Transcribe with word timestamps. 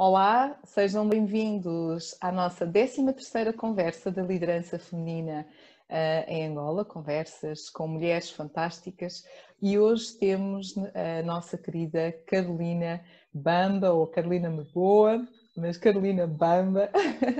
Olá, 0.00 0.56
sejam 0.62 1.08
bem-vindos 1.08 2.16
à 2.20 2.30
nossa 2.30 2.64
13ª 2.64 3.52
conversa 3.52 4.12
da 4.12 4.22
liderança 4.22 4.78
feminina 4.78 5.44
uh, 5.90 6.30
em 6.30 6.46
Angola, 6.46 6.84
conversas 6.84 7.68
com 7.68 7.88
mulheres 7.88 8.30
fantásticas. 8.30 9.24
E 9.60 9.76
hoje 9.76 10.12
temos 10.12 10.72
a 10.94 11.20
nossa 11.24 11.58
querida 11.58 12.12
Carolina 12.28 13.04
Bamba, 13.34 13.90
ou 13.90 14.06
Carolina 14.06 14.48
Meboa, 14.48 15.26
mas 15.56 15.76
Carolina 15.76 16.28
Bamba, 16.28 16.88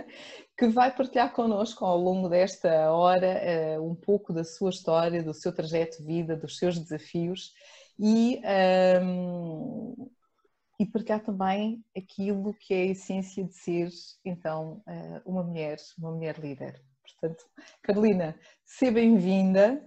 que 0.58 0.66
vai 0.66 0.92
partilhar 0.92 1.32
connosco 1.32 1.84
ao 1.84 1.96
longo 1.96 2.28
desta 2.28 2.90
hora 2.90 3.78
uh, 3.78 3.88
um 3.88 3.94
pouco 3.94 4.32
da 4.32 4.42
sua 4.42 4.70
história, 4.70 5.22
do 5.22 5.32
seu 5.32 5.54
trajeto 5.54 5.98
de 5.98 6.04
vida, 6.04 6.34
dos 6.34 6.58
seus 6.58 6.76
desafios. 6.76 7.52
E 8.00 8.42
um, 9.00 10.10
e 10.78 10.86
partilhar 10.86 11.20
também 11.20 11.84
aquilo 11.96 12.54
que 12.54 12.72
é 12.72 12.82
a 12.82 12.86
essência 12.86 13.44
de 13.44 13.54
ser, 13.54 13.90
então, 14.24 14.80
eh, 14.86 15.20
uma 15.26 15.42
mulher, 15.42 15.76
uma 15.98 16.12
mulher 16.12 16.38
líder. 16.38 16.80
Portanto, 17.02 17.44
Carolina, 17.82 18.38
seja 18.64 18.92
bem-vinda. 18.92 19.84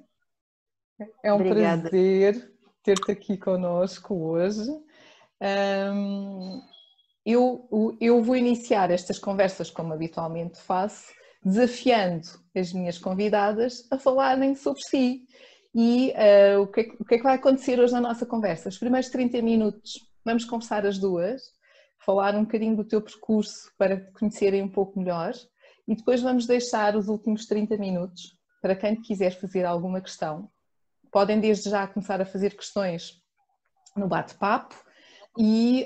É 1.24 1.32
um 1.32 1.38
Obrigada. 1.38 1.90
prazer 1.90 2.54
ter-te 2.84 3.12
aqui 3.12 3.38
conosco 3.38 4.14
hoje. 4.16 4.70
Eu, 7.26 7.98
eu 8.00 8.22
vou 8.24 8.36
iniciar 8.36 8.92
estas 8.92 9.18
conversas, 9.20 9.70
como 9.70 9.94
habitualmente 9.94 10.60
faço, 10.60 11.14
desafiando 11.44 12.28
as 12.56 12.74
minhas 12.74 12.98
convidadas 12.98 13.88
a 13.92 13.98
falarem 13.98 14.56
sobre 14.56 14.82
si. 14.82 15.26
E 15.74 16.12
uh, 16.12 16.62
o, 16.62 16.68
que 16.68 16.82
é, 16.82 16.84
o 17.00 17.06
que 17.06 17.16
é 17.16 17.18
que 17.18 17.24
vai 17.24 17.36
acontecer 17.36 17.80
hoje 17.80 17.94
na 17.94 18.02
nossa 18.02 18.26
conversa? 18.26 18.68
Os 18.68 18.78
primeiros 18.78 19.10
30 19.10 19.42
minutos 19.42 20.11
Vamos 20.24 20.46
conversar 20.46 20.86
as 20.86 21.00
duas, 21.00 21.42
falar 22.06 22.36
um 22.36 22.44
bocadinho 22.44 22.76
do 22.76 22.84
teu 22.84 23.02
percurso 23.02 23.72
para 23.78 24.00
te 24.00 24.12
conhecerem 24.12 24.62
um 24.62 24.70
pouco 24.70 25.00
melhor 25.00 25.34
e 25.88 25.96
depois 25.96 26.22
vamos 26.22 26.46
deixar 26.46 26.96
os 26.96 27.08
últimos 27.08 27.46
30 27.46 27.78
minutos 27.78 28.38
para 28.62 28.76
quem 28.76 29.02
quiser 29.02 29.32
fazer 29.32 29.66
alguma 29.66 30.00
questão. 30.00 30.50
Podem 31.12 31.40
desde 31.40 31.70
já 31.70 31.88
começar 31.88 32.22
a 32.22 32.26
fazer 32.26 32.56
questões 32.56 33.20
no 33.98 34.08
bate-papo 34.08 34.76
e 35.38 35.86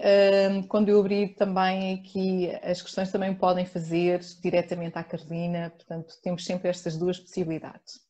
um, 0.52 0.64
quando 0.64 0.89
eu 0.89 0.99
abrir 0.99 1.36
também 1.36 1.94
aqui 1.94 2.49
as 2.61 2.81
questões 2.81 3.11
também 3.11 3.33
podem 3.33 3.66
fazer 3.66 4.20
diretamente 4.42 4.97
à 4.97 5.03
Carolina, 5.03 5.70
portanto 5.70 6.14
temos 6.22 6.44
sempre 6.44 6.70
estas 6.70 6.97
duas 6.97 7.20
possibilidades. 7.20 8.02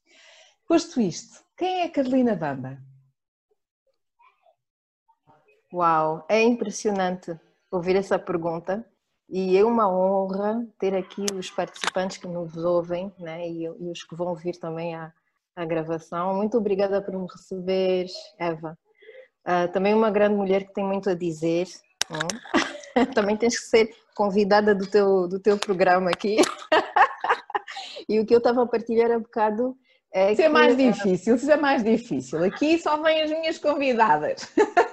Posto 0.68 1.00
isto, 1.00 1.44
quem 1.56 1.82
é 1.82 1.84
a 1.86 1.92
Carolina 1.92 2.36
Bamba? 2.36 2.80
Uau, 5.76 6.26
é 6.30 6.42
impressionante 6.42 7.38
ouvir 7.70 7.98
essa 7.98 8.18
pergunta 8.18 8.86
e 9.30 9.58
é 9.58 9.66
uma 9.66 9.92
honra 9.92 10.66
ter 10.80 10.96
aqui 10.96 11.26
os 11.38 11.52
participantes 11.52 12.16
que 12.16 12.30
nos 12.30 12.56
ouvem 12.56 13.14
né, 13.20 13.46
e, 13.46 13.66
e 13.66 13.92
os 13.92 14.02
que 14.02 14.16
vão 14.16 14.28
ouvir 14.28 14.58
também 14.58 14.96
a, 14.96 15.12
a 15.54 15.66
gravação. 15.66 16.34
Muito 16.34 16.58
obrigada 16.58 17.02
por 17.02 17.14
me 17.14 17.28
receber, 17.30 18.06
Eva. 18.40 18.80
Uh, 19.46 19.70
também 19.74 19.94
uma 19.94 20.10
grande 20.10 20.36
mulher 20.36 20.64
que 20.64 20.74
tem 20.74 20.86
muito 20.86 21.10
a 21.10 21.14
dizer. 21.14 21.68
Hum? 22.10 23.04
também 23.14 23.36
tens 23.36 23.60
que 23.60 23.66
ser 23.66 23.90
convidada 24.16 24.74
do 24.74 24.90
teu, 24.90 25.28
do 25.28 25.42
teu 25.42 25.58
programa 25.58 26.10
aqui. 26.10 26.38
e 28.08 28.18
o 28.18 28.26
que 28.26 28.34
eu 28.34 28.38
estava 28.38 28.64
a 28.64 28.66
partilhar 28.66 29.12
há 29.12 29.20
bocado 29.20 29.76
é 30.14 30.32
isso 30.32 30.42
é 30.42 30.46
que... 30.46 30.50
é 30.50 30.54
mais 30.54 30.78
difícil, 30.78 31.36
isso 31.36 31.52
é 31.52 31.58
mais 31.58 31.84
difícil. 31.84 32.42
Aqui 32.46 32.80
só 32.80 32.96
vêm 33.02 33.24
as 33.24 33.30
minhas 33.30 33.58
convidadas. 33.58 34.50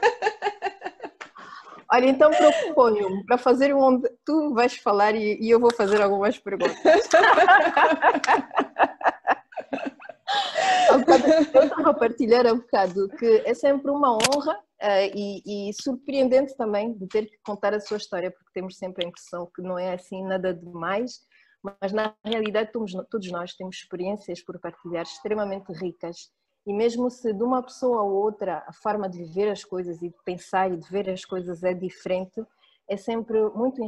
Olha, 1.93 2.07
então 2.07 2.31
proponho 2.31 3.23
para 3.27 3.37
fazer 3.37 3.75
onde 3.75 4.09
tu 4.25 4.55
vais 4.55 4.75
falar 4.79 5.15
e, 5.15 5.39
e 5.39 5.51
eu 5.51 5.61
vou 5.61 5.71
fazer 5.75 6.01
algumas 6.01 6.39
perguntas. 6.39 6.75
eu 11.55 11.65
estava 11.65 11.91
a 11.91 11.95
partilhar 11.95 12.47
um 12.47 12.59
bocado 12.59 13.09
que 13.19 13.43
é 13.45 13.53
sempre 13.53 13.91
uma 13.91 14.15
honra 14.15 14.55
uh, 14.55 15.11
e, 15.15 15.69
e, 15.69 15.73
surpreendente 15.75 16.57
também 16.57 16.95
de 16.95 17.07
ter 17.07 17.27
que 17.27 17.37
contar 17.45 17.75
a 17.75 17.81
sua 17.81 17.99
história, 17.99 18.31
porque 18.31 18.49
temos 18.55 18.79
sempre 18.79 19.05
a 19.05 19.09
impressão 19.09 19.51
que 19.55 19.61
não 19.61 19.79
é 19.79 19.93
assim 19.93 20.25
nada 20.25 20.55
demais, 20.55 21.21
mas 21.63 21.93
na 21.93 22.15
realidade 22.25 22.73
todos, 22.73 22.93
todos 23.11 23.31
nós 23.31 23.53
temos 23.53 23.77
experiências 23.77 24.43
por 24.43 24.59
partilhar 24.59 25.03
extremamente 25.03 25.71
ricas 25.75 26.31
e 26.67 26.73
mesmo 26.73 27.11
se 27.11 27.33
de 27.33 27.43
uma 27.43 27.63
pessoa 27.63 28.01
a 28.01 28.05
outra 28.05 28.65
a 28.67 28.73
forma 28.73 29.09
de 29.09 29.19
viver 29.19 29.51
as 29.51 29.65
coisas 29.65 30.01
e 30.03 30.09
de 30.09 30.17
pensar 30.25 30.71
e 30.71 30.77
de 30.77 30.89
ver 30.89 31.11
as 31.11 31.25
coisas 31.25 31.63
é 31.63 31.75
diferente, 31.75 32.45
é 32.89 32.97
sempre 32.97 33.41
muito 33.51 33.81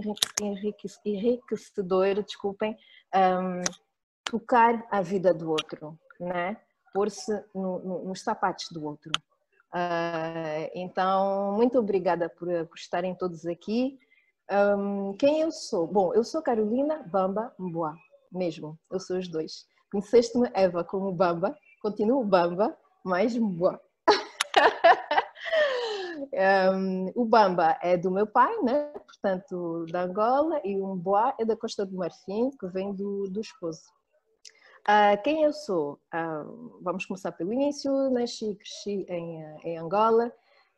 enriquecedor, 1.04 2.22
desculpem, 2.22 2.76
um, 3.14 3.62
tocar 4.24 4.86
a 4.90 5.02
vida 5.02 5.32
do 5.32 5.50
outro, 5.50 5.98
né? 6.18 6.56
pôr-se 6.92 7.32
no, 7.54 7.80
no, 7.80 8.04
nos 8.04 8.22
sapatos 8.22 8.68
do 8.70 8.84
outro. 8.84 9.10
Uh, 9.74 10.70
então, 10.72 11.52
muito 11.56 11.78
obrigada 11.78 12.28
por, 12.28 12.48
por 12.66 12.76
estarem 12.76 13.14
todos 13.14 13.44
aqui. 13.44 13.98
Um, 14.50 15.12
quem 15.14 15.40
eu 15.40 15.50
sou? 15.50 15.86
Bom, 15.86 16.14
eu 16.14 16.22
sou 16.22 16.40
Carolina 16.40 17.02
Bamba 17.02 17.52
Mboa, 17.58 17.96
mesmo, 18.30 18.78
eu 18.90 19.00
sou 19.00 19.18
os 19.18 19.26
dois. 19.26 19.66
Conheceste-me, 19.90 20.48
Eva, 20.54 20.84
como 20.84 21.10
Bamba, 21.12 21.58
continuo 21.84 22.24
bamba, 22.24 22.74
mas 23.04 23.36
boa. 23.36 23.78
um, 26.72 27.12
o 27.14 27.26
bamba 27.26 27.78
é 27.82 27.94
do 27.94 28.10
meu 28.10 28.26
pai, 28.26 28.56
né? 28.62 28.90
portanto, 29.06 29.84
da 29.90 30.04
Angola, 30.04 30.62
e 30.64 30.80
o 30.80 30.96
boa 30.96 31.34
é 31.38 31.44
da 31.44 31.54
Costa 31.54 31.84
do 31.84 31.94
Marfim, 31.94 32.48
que 32.58 32.66
vem 32.68 32.94
do, 32.94 33.24
do 33.24 33.38
esposo. 33.38 33.82
Uh, 34.88 35.22
quem 35.22 35.42
eu 35.42 35.52
sou? 35.52 36.00
Uh, 36.14 36.80
vamos 36.80 37.04
começar 37.04 37.32
pelo 37.32 37.52
início. 37.52 37.92
Nasci 38.08 38.52
e 38.52 38.56
cresci 38.56 39.04
em, 39.06 39.44
em 39.62 39.76
Angola, 39.76 40.32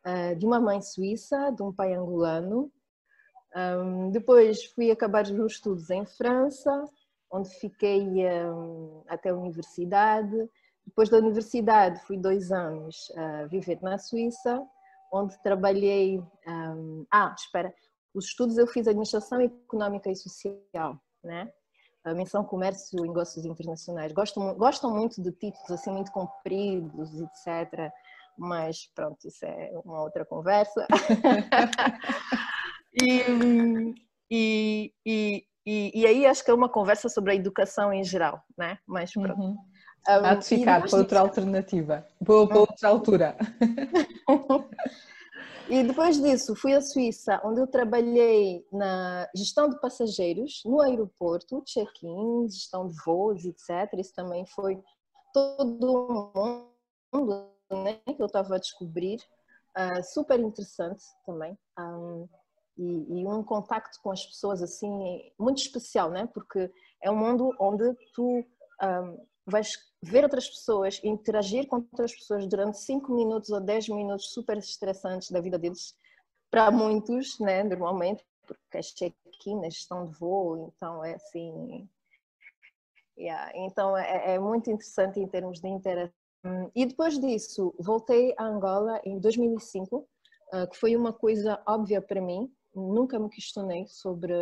uh, 0.04 0.34
de 0.34 0.44
uma 0.44 0.58
mãe 0.58 0.82
suíça, 0.82 1.52
de 1.52 1.62
um 1.62 1.72
pai 1.72 1.94
angolano. 1.94 2.68
Um, 3.54 4.10
depois 4.10 4.64
fui 4.64 4.90
acabar 4.90 5.22
os 5.22 5.30
meus 5.30 5.52
estudos 5.52 5.88
em 5.88 6.04
França, 6.04 6.84
onde 7.30 7.48
fiquei 7.60 8.26
um, 8.52 9.04
até 9.06 9.30
a 9.30 9.36
universidade. 9.36 10.50
Depois 10.86 11.08
da 11.08 11.19
universidade, 11.19 12.00
fui 12.06 12.16
dois 12.16 12.52
anos 12.52 13.10
a 13.16 13.47
viver 13.47 13.78
na 13.82 13.98
Suíça, 13.98 14.62
onde 15.12 15.41
trabalhei. 15.42 16.22
Um, 16.47 17.04
ah, 17.12 17.34
espera, 17.36 17.74
os 18.14 18.26
estudos 18.26 18.56
eu 18.56 18.66
fiz 18.66 18.86
administração 18.86 19.41
económica 19.41 20.10
e 20.10 20.16
social, 20.16 20.98
né? 21.22 21.50
A 22.04 22.14
menção 22.14 22.44
comércio 22.44 22.98
e 22.98 23.08
negócios 23.08 23.44
internacionais. 23.44 24.12
Gostam, 24.12 24.54
gostam 24.54 24.94
muito 24.94 25.20
de 25.20 25.32
títulos 25.32 25.70
assim 25.70 25.91
muito 25.91 26.12
compridos, 26.12 27.10
etc. 27.20 27.92
Mas 28.38 28.86
pronto, 28.94 29.26
isso 29.26 29.44
é 29.44 29.72
uma 29.84 30.03
outra 30.03 30.24
conversa. 30.24 30.86
e, 33.03 33.22
e, 34.30 34.94
e, 35.04 35.44
e, 35.66 36.06
aí 36.06 36.27
acho 36.27 36.44
que 36.44 36.50
é 36.50 36.54
uma 36.54 36.69
conversa 36.69 37.09
sobre 37.09 37.32
a 37.32 37.34
educação 37.34 37.93
em 37.93 38.04
geral, 38.04 38.41
né? 38.56 38.78
Mas 38.87 39.12
pronto. 39.12 39.41
Uhum. 39.41 39.56
Há 40.06 40.34
de 40.37 40.44
ficar 40.44 40.88
para 40.88 40.99
outra 40.99 41.19
alternativa, 41.21 42.06
para, 42.25 42.47
para 42.47 42.59
outra 42.59 42.88
altura. 42.88 43.37
E 45.69 45.82
depois 45.82 46.22
disso 46.22 46.54
fui 46.54 46.75
à 46.75 46.81
Suíça, 46.81 47.41
onde 47.44 47.60
eu 47.60 47.66
trabalhei 47.66 48.65
na 48.72 49.28
gestão 49.34 49.69
de 49.69 49.81
passageiros 49.81 50.62
no 50.65 50.81
aeroporto, 50.81 51.60
check-in, 51.66 52.48
gestão 52.48 52.87
de 52.87 52.94
voos, 53.04 53.44
etc. 53.44 53.93
Isso 53.98 54.15
também 54.15 54.47
foi 54.47 54.81
todo 55.34 56.71
mundo 57.12 57.50
né, 57.83 57.94
que 58.04 58.22
eu 58.22 58.27
estava 58.27 58.54
a 58.54 58.59
descobrir, 58.59 59.19
uh, 59.77 60.00
super 60.04 60.38
interessante 60.38 61.03
também. 61.27 61.59
Um, 61.77 62.28
e, 62.78 63.20
e, 63.20 63.26
um 63.26 63.42
contacto 63.42 63.98
com 64.02 64.10
as 64.10 64.24
pessoas 64.24 64.62
assim 64.62 65.30
muito 65.38 65.58
especial, 65.58 66.10
né? 66.10 66.28
Porque 66.32 66.70
é 67.02 67.10
um 67.10 67.16
mundo 67.16 67.50
onde 67.58 67.94
tu 68.14 68.44
um, 68.82 69.26
vais 69.46 69.78
ver 70.02 70.24
outras 70.24 70.48
pessoas, 70.48 71.00
interagir 71.04 71.66
com 71.68 71.76
outras 71.76 72.14
pessoas 72.14 72.46
durante 72.46 72.78
5 72.78 73.14
minutos 73.14 73.50
ou 73.50 73.60
10 73.60 73.88
minutos 73.90 74.32
super 74.32 74.58
estressantes 74.58 75.30
da 75.30 75.40
vida 75.40 75.58
deles, 75.58 75.96
para 76.50 76.70
muitos, 76.70 77.38
né, 77.38 77.62
normalmente, 77.62 78.24
porque 78.46 78.78
é 78.78 78.80
check-in, 78.80 79.64
é 79.64 79.70
gestão 79.70 80.04
de 80.04 80.18
voo, 80.18 80.72
então 80.76 81.04
é 81.04 81.14
assim. 81.14 81.88
Yeah. 83.18 83.50
Então 83.54 83.96
é, 83.96 84.34
é, 84.34 84.38
muito 84.38 84.70
interessante 84.70 85.18
em 85.18 85.26
termos 85.26 85.60
de 85.60 85.68
interação. 85.68 86.12
E 86.74 86.86
depois 86.86 87.18
disso, 87.18 87.74
voltei 87.78 88.34
a 88.36 88.44
Angola 88.44 89.00
em 89.04 89.18
2005, 89.18 90.06
ah, 90.52 90.66
que 90.66 90.76
foi 90.76 90.94
uma 90.94 91.12
coisa 91.12 91.60
óbvia 91.66 92.00
para 92.00 92.20
mim, 92.20 92.52
nunca 92.80 93.18
me 93.18 93.28
questionei 93.28 93.86
sobre 93.86 94.34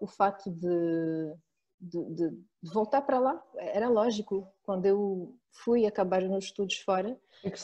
o 0.00 0.06
fato 0.06 0.50
de 0.50 1.34
de, 1.80 2.04
de, 2.10 2.30
de, 2.30 2.70
voltar 2.70 3.00
para 3.00 3.18
lá. 3.18 3.42
Era 3.56 3.88
lógico, 3.88 4.46
quando 4.62 4.84
eu 4.84 5.34
fui 5.50 5.86
acabar 5.86 6.20
nos 6.22 6.44
estudos 6.44 6.76
fora, 6.80 7.18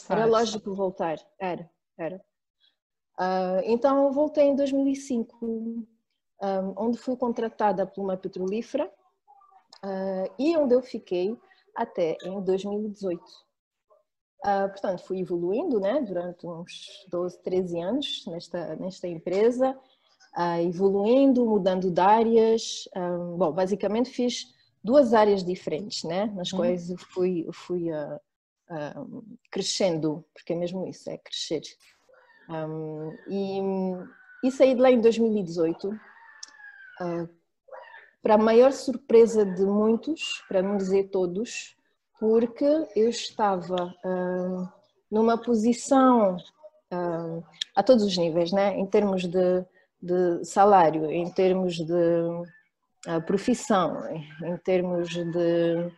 era 0.09 0.25
lógico 0.25 0.75
voltar. 0.75 1.19
Era, 1.39 1.71
era. 1.99 2.17
Uh, 3.19 3.61
então 3.65 4.11
voltei 4.13 4.45
em 4.45 4.57
2005. 4.57 5.37
um, 5.45 5.87
onde 6.77 6.99
fui 6.99 7.17
contratada 7.17 7.87
por 7.87 8.03
uma 8.03 8.17
petrolífera 8.17 8.91
uh, 9.85 10.35
e 10.39 10.57
onde 10.57 10.75
eu 10.75 10.83
fiquei 10.83 11.37
até 11.75 12.17
em 12.25 12.41
2018. 12.43 13.23
Uh, 14.45 14.69
portanto, 14.69 15.03
fui 15.05 15.21
evoluindo 15.21 15.81
né, 15.81 16.01
durante 16.03 16.47
uns 16.47 17.05
12, 17.09 17.43
13 17.43 17.81
anos 17.81 18.27
nesta, 18.27 18.77
nesta 18.77 19.09
empresa, 19.09 19.79
uh, 20.37 20.61
evoluindo, 20.61 21.45
mudando 21.45 21.91
de 21.91 22.01
áreas. 22.01 22.89
Um, 22.97 23.37
bom, 23.37 23.53
basicamente 23.53 24.11
fiz 24.11 24.55
duas 24.83 25.15
áreas 25.15 25.45
diferentes, 25.45 26.05
né, 26.05 26.27
nas 26.27 26.53
uhum. 26.53 26.59
quais 26.59 26.91
eu 26.91 26.99
fui, 26.99 27.47
fui 27.53 27.91
uh, 27.91 29.25
crescendo, 29.51 30.25
porque 30.33 30.53
é 30.53 30.57
mesmo 30.57 30.87
isso, 30.87 31.11
é 31.11 31.19
crescer. 31.19 31.63
Um, 32.49 33.13
e, 33.29 34.47
e 34.47 34.51
saí 34.53 34.75
de 34.75 34.81
lá 34.81 34.91
em 34.91 35.01
2018 35.01 35.91
Uh, 37.01 37.29
para 38.23 38.35
a 38.35 38.39
maior 38.39 38.73
surpresa 38.73 39.45
de 39.45 39.65
muitos, 39.65 40.43
para 40.49 40.63
não 40.63 40.77
dizer 40.77 41.11
todos, 41.11 41.77
porque 42.19 42.65
eu 42.97 43.09
estava 43.09 43.95
uh, 44.05 44.69
numa 45.11 45.39
posição 45.39 46.37
uh, 46.37 47.45
a 47.75 47.83
todos 47.83 48.03
os 48.03 48.17
níveis, 48.17 48.51
né? 48.51 48.77
em 48.77 48.87
termos 48.87 49.25
de, 49.25 49.65
de 50.01 50.45
salário, 50.45 51.11
em 51.11 51.31
termos 51.31 51.75
de 51.75 51.95
profissão, 53.27 54.03
em 54.45 54.57
termos 54.65 55.09
de 55.09 55.91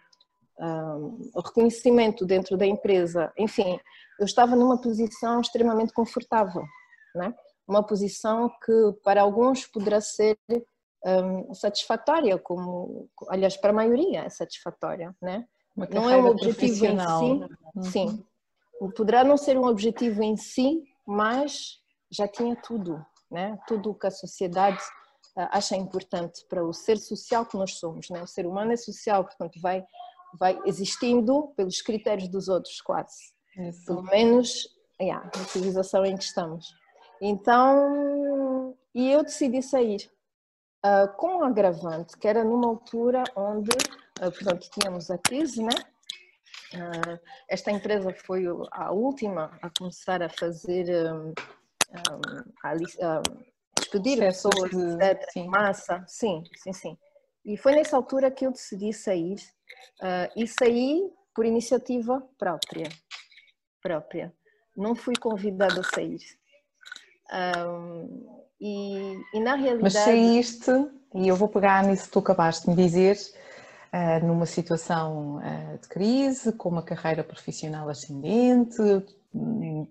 reconhecimento 1.35 2.27
dentro 2.27 2.57
da 2.57 2.67
empresa, 2.67 3.33
enfim, 3.39 3.79
eu 4.19 4.27
estava 4.27 4.57
numa 4.57 4.81
posição 4.81 5.41
extremamente 5.41 5.93
confortável, 5.93 6.65
né? 7.15 7.35
uma 7.67 7.83
posição 7.83 8.51
que 8.65 8.93
para 9.05 9.23
alguns 9.23 9.67
poderá 9.67 10.01
ser 10.01 10.39
um, 11.05 11.55
satisfatória, 11.55 12.39
como, 12.39 13.09
aliás, 13.29 13.57
para 13.57 13.71
a 13.71 13.75
maioria 13.75 14.25
é 14.25 14.29
satisfatória, 14.29 15.15
né? 15.23 15.47
não 15.77 16.11
é 16.11 16.17
um 16.17 16.27
objetivo 16.27 16.87
em 16.87 16.99
si, 16.99 17.05
uhum. 17.77 17.83
sim, 17.85 18.25
poderá 18.97 19.23
não 19.23 19.37
ser 19.37 19.57
um 19.57 19.67
objetivo 19.67 20.23
em 20.23 20.37
si, 20.37 20.83
mas 21.07 21.79
já 22.11 22.27
tinha 22.27 22.57
tudo, 22.57 23.05
né? 23.31 23.59
Tudo 23.67 23.91
o 23.91 23.95
que 23.95 24.07
a 24.07 24.11
sociedade 24.11 24.83
uh, 25.37 25.49
acha 25.51 25.77
importante 25.77 26.45
para 26.49 26.65
o 26.65 26.73
ser 26.73 26.99
social 26.99 27.47
que 27.47 27.57
nós 27.57 27.75
somos, 27.79 28.09
né? 28.11 28.23
O 28.23 28.27
ser 28.27 28.47
humano 28.47 28.73
é 28.73 28.77
social, 28.77 29.25
portanto 29.25 29.61
vai 29.61 29.85
vai 30.39 30.59
existindo 30.67 31.49
pelos 31.57 31.81
critérios 31.81 32.29
dos 32.29 32.49
outros 32.49 32.81
quase, 32.81 33.33
pelo 33.87 34.03
menos, 34.03 34.69
yeah, 35.01 35.25
na 35.35 35.45
civilização 35.45 36.05
em 36.05 36.17
que 36.17 36.25
estamos. 36.25 36.67
Então, 37.21 38.77
e 38.95 39.11
eu 39.11 39.23
decidi 39.23 39.63
sair 39.63 40.11
uh, 40.85 41.13
com 41.17 41.39
um 41.39 41.45
agravante, 41.45 42.17
que 42.17 42.29
era 42.29 42.45
numa 42.45 42.69
altura 42.69 43.25
onde, 43.35 43.71
uh, 44.21 44.31
portanto, 44.31 44.69
tínhamos 44.71 45.11
a 45.11 45.19
crise, 45.19 45.63
né? 45.63 45.75
Uh, 46.75 47.19
esta 47.49 47.71
empresa 47.71 48.15
foi 48.27 48.45
a 48.71 48.93
última 48.93 49.59
a 49.63 49.71
começar 49.71 50.23
a 50.23 50.29
fazer, 50.29 51.13
um, 51.13 51.33
um, 51.93 52.53
despedir 53.79 54.19
pessoas 54.19 54.71
de, 54.71 55.05
etc, 55.05 55.31
sim. 55.31 55.47
massa, 55.47 56.05
sim, 56.07 56.43
sim, 56.57 56.73
sim. 56.73 56.99
E 57.45 57.57
foi 57.57 57.73
nessa 57.73 57.97
altura 57.97 58.31
que 58.31 58.47
eu 58.47 58.53
decidi 58.53 58.93
sair, 58.93 59.37
uh, 60.03 60.31
e 60.37 60.47
saí 60.47 61.11
por 61.35 61.47
iniciativa 61.47 62.23
própria, 62.39 62.89
própria. 63.83 64.33
Não 64.77 64.95
fui 64.95 65.15
convidada 65.17 65.81
a 65.81 65.85
sair. 65.85 66.21
Um, 67.33 68.45
e, 68.61 69.15
e 69.35 69.41
na 69.41 69.55
realidade. 69.55 69.83
Mas 69.83 69.93
saíste, 69.95 70.71
e 71.15 71.29
eu 71.29 71.37
vou 71.37 71.49
pegar 71.49 71.85
nisso 71.85 72.05
que 72.05 72.11
tu 72.11 72.19
acabaste 72.19 72.65
de 72.65 72.71
me 72.71 72.77
dizer, 72.77 73.17
numa 74.23 74.47
situação 74.47 75.37
uh, 75.37 75.79
de 75.79 75.89
crise, 75.89 76.53
com 76.53 76.69
uma 76.69 76.83
carreira 76.83 77.25
profissional 77.25 77.89
ascendente, 77.89 78.81
uh, 78.81 79.87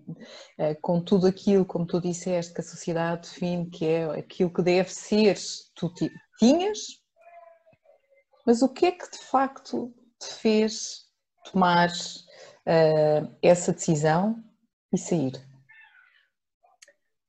com 0.80 1.00
tudo 1.00 1.26
aquilo, 1.26 1.64
como 1.64 1.86
tu 1.86 2.00
disseste, 2.00 2.54
que 2.54 2.60
a 2.60 2.64
sociedade 2.64 3.22
define 3.22 3.70
que 3.70 3.86
é 3.86 4.04
aquilo 4.18 4.52
que 4.52 4.62
deve 4.62 4.90
ser, 4.90 5.36
tu 5.74 5.92
tinhas, 6.38 6.78
mas 8.46 8.62
o 8.62 8.68
que 8.68 8.86
é 8.86 8.92
que 8.92 9.10
de 9.10 9.18
facto 9.18 9.92
te 10.20 10.32
fez 10.34 11.06
tomar 11.52 11.90
essa 13.42 13.72
decisão 13.72 14.42
e 14.92 14.98
sair? 14.98 15.48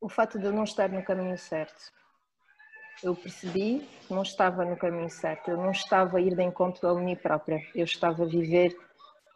o 0.01 0.07
fato 0.07 0.39
de 0.39 0.45
eu 0.45 0.53
não 0.53 0.63
estar 0.63 0.89
no 0.89 1.03
caminho 1.03 1.37
certo. 1.37 1.91
Eu 3.01 3.15
percebi 3.15 3.87
que 4.05 4.13
não 4.13 4.23
estava 4.23 4.65
no 4.65 4.75
caminho 4.75 5.09
certo, 5.09 5.51
eu 5.51 5.57
não 5.57 5.71
estava 5.71 6.17
a 6.17 6.21
ir 6.21 6.35
de 6.35 6.43
encontro 6.43 6.87
a 6.87 6.95
mim 6.95 7.15
própria, 7.15 7.61
eu 7.73 7.85
estava 7.85 8.23
a 8.23 8.27
viver 8.27 8.75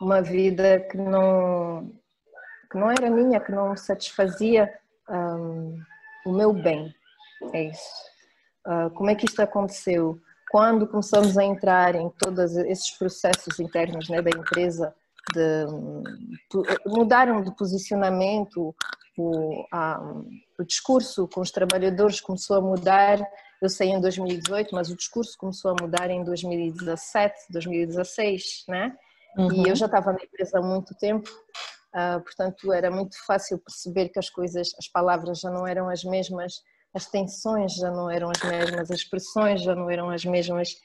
uma 0.01 0.21
vida 0.21 0.81
que 0.81 0.97
não, 0.97 1.89
que 2.69 2.77
não 2.77 2.91
era 2.91 3.09
minha, 3.09 3.39
que 3.39 3.51
não 3.51 3.75
satisfazia 3.77 4.71
um, 5.09 5.81
o 6.25 6.31
meu 6.33 6.51
bem. 6.51 6.93
É 7.53 7.63
isso. 7.63 8.03
Uh, 8.67 8.89
como 8.91 9.09
é 9.09 9.15
que 9.15 9.25
isto 9.25 9.41
aconteceu? 9.41 10.19
Quando 10.51 10.87
começamos 10.87 11.37
a 11.37 11.43
entrar 11.43 11.95
em 11.95 12.09
todos 12.09 12.55
esses 12.57 12.91
processos 12.91 13.59
internos 13.59 14.09
né, 14.09 14.21
da 14.21 14.29
empresa, 14.29 14.93
de, 15.33 15.65
mudaram 16.85 17.41
de 17.41 17.55
posicionamento, 17.55 18.75
o, 19.17 19.65
a, 19.71 20.01
o 20.59 20.63
discurso 20.63 21.27
com 21.27 21.41
os 21.41 21.51
trabalhadores 21.51 22.19
começou 22.19 22.57
a 22.57 22.61
mudar. 22.61 23.19
Eu 23.63 23.69
saí 23.69 23.91
em 23.91 24.01
2018, 24.01 24.75
mas 24.75 24.89
o 24.89 24.95
discurso 24.95 25.37
começou 25.37 25.71
a 25.71 25.75
mudar 25.81 26.09
em 26.09 26.21
2017, 26.21 27.33
2016, 27.49 28.65
né? 28.67 28.93
Uhum. 29.37 29.53
E 29.53 29.69
eu 29.69 29.73
já 29.73 29.85
estava 29.85 30.11
na 30.11 30.19
empresa 30.21 30.59
há 30.59 30.61
muito 30.61 30.93
tempo, 30.95 31.29
uh, 31.29 32.21
portanto 32.21 32.73
era 32.73 32.91
muito 32.91 33.15
fácil 33.25 33.57
perceber 33.57 34.09
que 34.09 34.19
as 34.19 34.29
coisas, 34.29 34.67
as 34.77 34.89
palavras 34.89 35.39
já 35.39 35.49
não 35.49 35.65
eram 35.65 35.87
as 35.87 36.03
mesmas, 36.03 36.55
as 36.93 37.05
tensões 37.05 37.75
já 37.75 37.89
não 37.89 38.11
eram 38.11 38.29
as 38.31 38.43
mesmas, 38.43 38.91
as 38.91 38.99
expressões 38.99 39.63
já 39.63 39.73
não 39.73 39.89
eram 39.89 40.09
as 40.09 40.25
mesmas. 40.25 40.75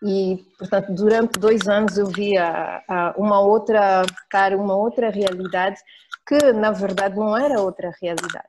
E, 0.00 0.36
portanto, 0.56 0.94
durante 0.94 1.40
dois 1.40 1.66
anos 1.66 1.98
eu 1.98 2.06
via 2.06 2.84
uma 3.16 3.40
outra 3.40 4.04
cara, 4.30 4.56
uma 4.56 4.76
outra 4.76 5.10
realidade 5.10 5.80
que 6.24 6.52
na 6.52 6.70
verdade 6.70 7.16
não 7.16 7.36
era 7.36 7.60
outra 7.60 7.92
realidade, 8.00 8.46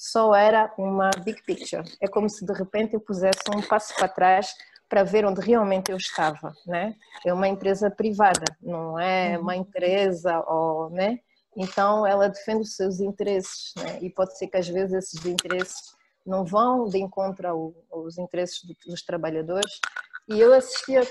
só 0.00 0.34
era 0.34 0.72
uma 0.78 1.10
big 1.22 1.42
picture. 1.42 1.84
É 2.00 2.08
como 2.08 2.26
se 2.26 2.42
de 2.42 2.54
repente 2.54 2.94
eu 2.94 3.00
pusesse 3.00 3.42
um 3.54 3.60
passo 3.60 3.94
para 3.94 4.08
trás 4.08 4.54
para 4.88 5.04
ver 5.04 5.26
onde 5.26 5.42
realmente 5.42 5.92
eu 5.92 5.98
estava, 5.98 6.54
né? 6.66 6.96
É 7.24 7.34
uma 7.34 7.46
empresa 7.46 7.90
privada, 7.90 8.44
não 8.62 8.98
é 8.98 9.36
uhum. 9.36 9.42
uma 9.42 9.54
empresa 9.54 10.42
ou, 10.48 10.88
né? 10.88 11.18
Então 11.54 12.06
ela 12.06 12.30
defende 12.30 12.62
os 12.62 12.76
seus 12.76 12.98
interesses, 12.98 13.74
né? 13.76 13.98
E 14.00 14.08
pode 14.08 14.38
ser 14.38 14.46
que 14.46 14.56
às 14.56 14.66
vezes 14.66 14.94
esses 14.94 15.26
interesses 15.26 15.94
não 16.24 16.46
vão 16.46 16.88
de 16.88 16.96
encontro 16.96 17.74
aos 17.92 18.16
interesses 18.16 18.62
dos 18.86 19.02
trabalhadores. 19.02 19.80
E 20.28 20.40
eu 20.40 20.54
assisti 20.54 20.96
a, 20.96 21.02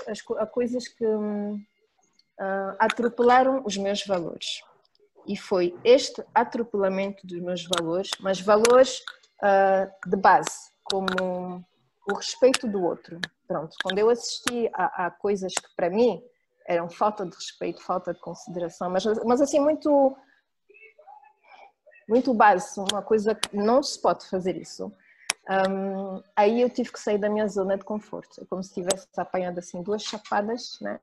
a 0.42 0.46
coisas 0.46 0.88
que 0.88 1.06
uh, 1.06 1.56
atropelaram 2.80 3.62
os 3.64 3.76
meus 3.76 4.04
valores 4.04 4.62
e 5.30 5.36
foi 5.36 5.78
este 5.84 6.24
atropelamento 6.34 7.24
dos 7.24 7.40
meus 7.40 7.64
valores, 7.64 8.10
mas 8.18 8.40
valores 8.40 8.98
uh, 9.40 10.10
de 10.10 10.16
base, 10.16 10.72
como 10.82 11.64
o 12.10 12.14
respeito 12.14 12.66
do 12.66 12.82
outro. 12.82 13.20
Pronto, 13.46 13.76
quando 13.80 13.98
eu 13.98 14.10
assisti 14.10 14.68
a, 14.74 15.06
a, 15.06 15.10
coisas 15.12 15.54
que 15.54 15.76
para 15.76 15.88
mim 15.88 16.20
eram 16.66 16.90
falta 16.90 17.24
de 17.24 17.32
respeito, 17.32 17.80
falta 17.80 18.12
de 18.12 18.18
consideração, 18.18 18.90
mas, 18.90 19.04
mas 19.24 19.40
assim 19.40 19.60
muito 19.60 20.16
muito 22.08 22.34
base, 22.34 22.80
uma 22.92 23.02
coisa 23.02 23.36
que 23.36 23.56
não 23.56 23.84
se 23.84 24.02
pode 24.02 24.28
fazer 24.28 24.56
isso. 24.56 24.92
Um, 25.48 26.20
aí 26.34 26.60
eu 26.60 26.68
tive 26.68 26.90
que 26.90 26.98
sair 26.98 27.18
da 27.18 27.30
minha 27.30 27.46
zona 27.46 27.78
de 27.78 27.84
conforto, 27.84 28.42
é 28.42 28.44
como 28.46 28.64
se 28.64 28.74
tivesse 28.74 29.06
apanhado 29.16 29.60
assim 29.60 29.80
duas 29.80 30.02
chapadas, 30.02 30.76
né? 30.80 30.98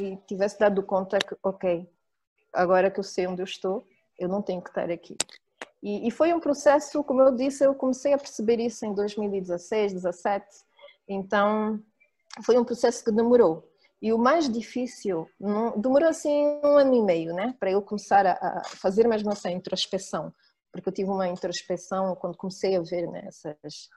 E 0.00 0.16
tivesse 0.26 0.58
dado 0.58 0.82
conta 0.82 1.18
que, 1.18 1.36
ok, 1.44 1.88
agora 2.56 2.90
que 2.90 2.98
eu 2.98 3.04
sei 3.04 3.26
onde 3.26 3.42
eu 3.42 3.44
estou, 3.44 3.86
eu 4.18 4.28
não 4.28 4.42
tenho 4.42 4.62
que 4.62 4.70
estar 4.70 4.90
aqui. 4.90 5.16
E, 5.82 6.08
e, 6.08 6.10
foi 6.10 6.32
um 6.32 6.40
processo, 6.40 7.04
como 7.04 7.22
eu 7.22 7.36
disse, 7.36 7.64
eu 7.64 7.74
comecei 7.74 8.12
a 8.12 8.18
perceber 8.18 8.58
isso 8.58 8.84
em 8.84 8.94
2016, 8.94 9.92
2017, 9.92 10.46
então 11.06 11.80
foi 12.44 12.58
um 12.58 12.64
processo 12.64 13.04
que 13.04 13.12
demorou. 13.12 13.70
E 14.00 14.12
o 14.12 14.18
mais 14.18 14.48
difícil, 14.48 15.28
demorou 15.76 16.08
assim 16.08 16.60
um 16.64 16.76
ano 16.76 16.94
e 16.94 17.02
meio, 17.02 17.34
né, 17.34 17.54
para 17.60 17.70
eu 17.70 17.80
começar 17.80 18.26
a, 18.26 18.32
a 18.32 18.62
fazer 18.64 19.06
mesmo 19.06 19.30
essa 19.30 19.50
introspeção, 19.50 20.32
porque 20.72 20.88
eu 20.88 20.92
tive 20.92 21.10
uma 21.10 21.28
introspeção 21.28 22.14
quando 22.16 22.36
comecei 22.36 22.76
a 22.76 22.80
ver 22.80 23.06
né, 23.08 23.24
essas, 23.26 23.88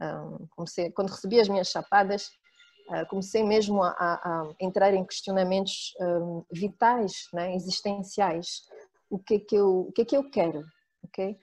um, 0.00 0.46
comecei, 0.50 0.90
quando 0.90 1.10
recebi 1.10 1.40
as 1.40 1.48
minhas 1.48 1.68
chapadas, 1.68 2.30
ah, 2.30 2.43
comecei 3.08 3.42
mesmo 3.42 3.82
a, 3.82 3.90
a, 3.90 4.54
entrar 4.60 4.92
em 4.94 5.04
questionamentos 5.04 5.94
um, 6.00 6.44
vitais, 6.52 7.28
né, 7.32 7.54
existenciais. 7.54 8.62
O 9.10 9.18
que 9.18 9.34
é 9.34 9.38
que 9.38 9.56
eu, 9.56 9.80
o 9.88 9.92
que 9.92 10.02
é 10.02 10.04
que 10.04 10.16
eu 10.16 10.30
quero, 10.30 10.62
ok? 11.04 11.38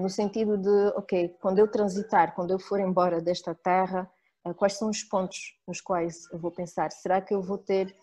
no 0.00 0.08
sentido 0.08 0.56
de, 0.56 0.86
ok, 0.96 1.28
quando 1.40 1.58
eu 1.58 1.68
transitar, 1.68 2.34
quando 2.34 2.50
eu 2.50 2.58
for 2.58 2.80
embora 2.80 3.20
desta 3.20 3.54
terra, 3.54 4.10
quais 4.56 4.74
são 4.74 4.88
os 4.88 5.02
pontos 5.02 5.58
nos 5.68 5.78
quais 5.80 6.24
eu 6.32 6.38
vou 6.38 6.50
pensar? 6.50 6.90
Será 6.90 7.20
que 7.20 7.34
eu 7.34 7.42
vou 7.42 7.58
ter 7.58 7.94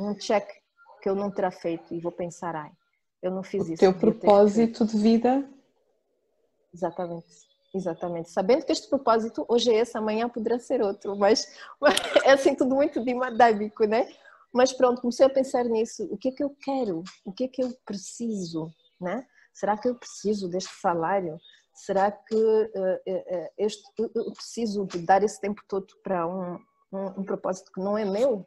um 0.00 0.14
check 0.16 0.44
que 1.00 1.08
eu 1.08 1.14
não 1.14 1.30
terá 1.30 1.50
feito 1.50 1.94
e 1.94 2.00
vou 2.00 2.12
pensar, 2.12 2.54
ai, 2.54 2.70
eu 3.22 3.30
não 3.30 3.42
fiz 3.42 3.68
o 3.68 3.72
isso. 3.72 3.80
Teu 3.80 3.92
propósito 3.92 4.84
de 4.84 4.96
vida? 4.98 5.48
Exatamente, 6.72 7.26
exatamente. 7.74 8.30
Sabendo 8.30 8.64
que 8.64 8.72
este 8.72 8.88
propósito 8.88 9.44
hoje 9.48 9.72
é 9.72 9.78
esse, 9.78 9.96
amanhã 9.96 10.28
poderá 10.28 10.58
ser 10.58 10.82
outro, 10.82 11.16
mas 11.16 11.46
é 12.24 12.32
assim 12.32 12.54
tudo 12.54 12.74
muito 12.74 13.02
dinâmico, 13.04 13.84
né? 13.84 14.08
Mas 14.52 14.72
pronto, 14.72 15.00
comecei 15.00 15.24
a 15.24 15.30
pensar 15.30 15.64
nisso. 15.64 16.04
O 16.10 16.16
que 16.16 16.28
é 16.28 16.32
que 16.32 16.44
eu 16.44 16.50
quero? 16.50 17.02
O 17.24 17.32
que 17.32 17.44
é 17.44 17.48
que 17.48 17.62
eu 17.62 17.72
preciso, 17.86 18.70
né? 19.00 19.26
Será 19.52 19.76
que 19.76 19.88
eu 19.88 19.94
preciso 19.94 20.48
deste 20.48 20.74
salário? 20.80 21.38
Será 21.74 22.10
que 22.12 22.34
uh, 22.34 23.50
este, 23.56 23.82
eu 23.98 24.32
preciso 24.32 24.86
de 24.86 24.98
dar 24.98 25.22
esse 25.22 25.40
tempo 25.40 25.62
todo 25.66 25.86
para 26.02 26.26
um, 26.26 26.58
um, 26.92 27.06
um 27.20 27.24
propósito 27.24 27.72
que 27.72 27.80
não 27.80 27.96
é 27.96 28.04
meu? 28.04 28.46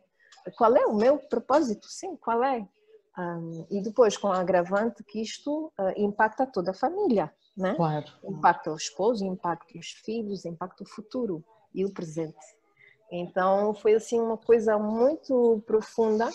qual 0.52 0.76
é 0.76 0.86
o 0.86 0.94
meu 0.94 1.18
propósito? 1.18 1.88
Sim, 1.88 2.16
qual 2.18 2.44
é? 2.44 2.68
Um, 3.18 3.66
e 3.70 3.82
depois 3.82 4.18
com 4.18 4.28
o 4.28 4.34
agravante 4.34 5.04
que 5.04 5.22
isto 5.22 5.72
uh, 5.80 5.94
impacta 5.96 6.46
toda 6.46 6.72
a 6.72 6.74
família, 6.74 7.34
né? 7.56 7.76
Claro. 7.76 8.06
Impacta 8.24 8.72
o 8.72 8.76
esposo, 8.76 9.26
impacta 9.26 9.78
os 9.78 9.92
filhos, 9.92 10.46
impacta 10.46 10.84
o 10.84 10.88
futuro 10.88 11.44
e 11.74 11.86
o 11.86 11.92
presente. 11.92 12.36
Então 13.12 13.74
foi 13.74 13.94
assim 13.94 14.20
uma 14.20 14.38
coisa 14.38 14.78
muito 14.78 15.64
profunda. 15.66 16.30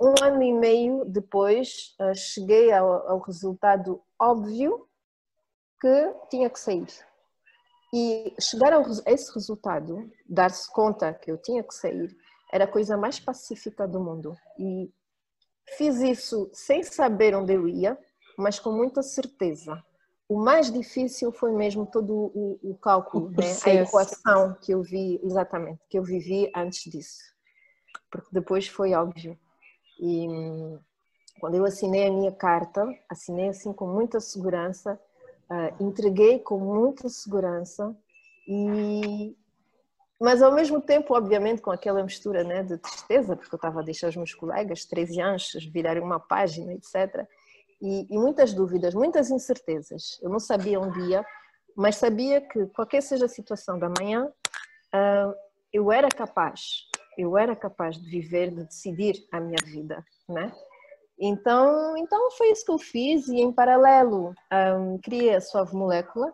Um 0.00 0.14
ano 0.22 0.42
e 0.42 0.52
meio 0.52 1.04
depois 1.04 1.94
uh, 2.00 2.14
cheguei 2.14 2.72
ao, 2.72 3.08
ao 3.08 3.20
resultado 3.20 4.02
óbvio 4.18 4.86
que 5.80 6.14
tinha 6.30 6.50
que 6.50 6.58
sair. 6.58 6.88
E 7.92 8.34
chegar 8.40 8.72
a 8.72 8.82
esse 9.06 9.34
resultado, 9.34 10.10
dar-se 10.28 10.70
conta 10.72 11.12
que 11.12 11.30
eu 11.30 11.38
tinha 11.38 11.62
que 11.62 11.74
sair, 11.74 12.16
era 12.52 12.64
a 12.64 12.68
coisa 12.68 12.96
mais 12.96 13.18
pacífica 13.18 13.86
do 13.86 14.00
mundo. 14.00 14.36
E 14.58 14.92
fiz 15.76 16.00
isso 16.00 16.48
sem 16.52 16.82
saber 16.82 17.34
onde 17.34 17.54
eu 17.54 17.66
ia, 17.68 17.98
mas 18.38 18.58
com 18.58 18.72
muita 18.72 19.02
certeza. 19.02 19.82
O 20.30 20.38
mais 20.38 20.70
difícil 20.70 21.32
foi 21.32 21.50
mesmo 21.50 21.84
todo 21.84 22.14
o, 22.14 22.56
o 22.62 22.76
cálculo, 22.76 23.26
o 23.26 23.30
né? 23.32 23.52
a 23.66 23.74
equação 23.82 24.54
que 24.60 24.70
eu 24.70 24.80
vi, 24.80 25.20
exatamente, 25.24 25.80
que 25.88 25.98
eu 25.98 26.04
vivi 26.04 26.48
antes 26.54 26.88
disso. 26.88 27.18
Porque 28.08 28.28
depois 28.30 28.68
foi 28.68 28.94
óbvio. 28.94 29.36
E 29.98 30.28
quando 31.40 31.56
eu 31.56 31.64
assinei 31.64 32.06
a 32.06 32.12
minha 32.12 32.30
carta, 32.30 32.86
assinei 33.08 33.48
assim 33.48 33.72
com 33.72 33.88
muita 33.88 34.20
segurança, 34.20 35.00
uh, 35.50 35.84
entreguei 35.84 36.38
com 36.38 36.60
muita 36.60 37.08
segurança 37.08 37.92
e 38.46 39.36
mas 40.20 40.42
ao 40.42 40.52
mesmo 40.52 40.80
tempo, 40.80 41.16
obviamente, 41.16 41.60
com 41.60 41.72
aquela 41.72 42.04
mistura 42.04 42.44
né, 42.44 42.62
de 42.62 42.76
tristeza, 42.76 43.34
porque 43.34 43.54
eu 43.54 43.56
estava 43.56 43.80
a 43.80 43.82
deixar 43.82 44.08
os 44.08 44.16
meus 44.16 44.34
colegas, 44.34 44.84
13 44.84 45.20
anos, 45.20 45.52
virarem 45.72 46.02
uma 46.02 46.20
página, 46.20 46.72
etc. 46.74 47.26
E, 47.80 48.06
e, 48.10 48.18
muitas 48.18 48.52
dúvidas, 48.52 48.94
muitas 48.94 49.30
incertezas. 49.30 50.18
Eu 50.22 50.28
não 50.28 50.38
sabia 50.38 50.80
um 50.80 50.90
dia, 50.90 51.24
mas 51.76 51.96
sabia 51.96 52.40
que 52.40 52.66
qualquer 52.66 53.02
seja 53.02 53.24
a 53.24 53.28
situação 53.28 53.78
da 53.78 53.88
manhã, 53.88 54.26
uh, 54.26 55.34
eu 55.72 55.90
era 55.90 56.08
capaz, 56.08 56.88
eu 57.16 57.38
era 57.38 57.56
capaz 57.56 57.96
de 57.96 58.08
viver, 58.08 58.50
de 58.50 58.64
decidir 58.64 59.14
a 59.32 59.40
minha 59.40 59.58
vida, 59.64 60.04
né? 60.28 60.52
Então, 61.18 61.96
então 61.98 62.30
foi 62.32 62.50
isso 62.50 62.64
que 62.64 62.72
eu 62.72 62.78
fiz 62.78 63.28
e 63.28 63.40
em 63.40 63.52
paralelo 63.52 64.34
um, 64.78 64.98
criei 64.98 65.34
a 65.34 65.40
Suave 65.40 65.76
Molécula, 65.76 66.32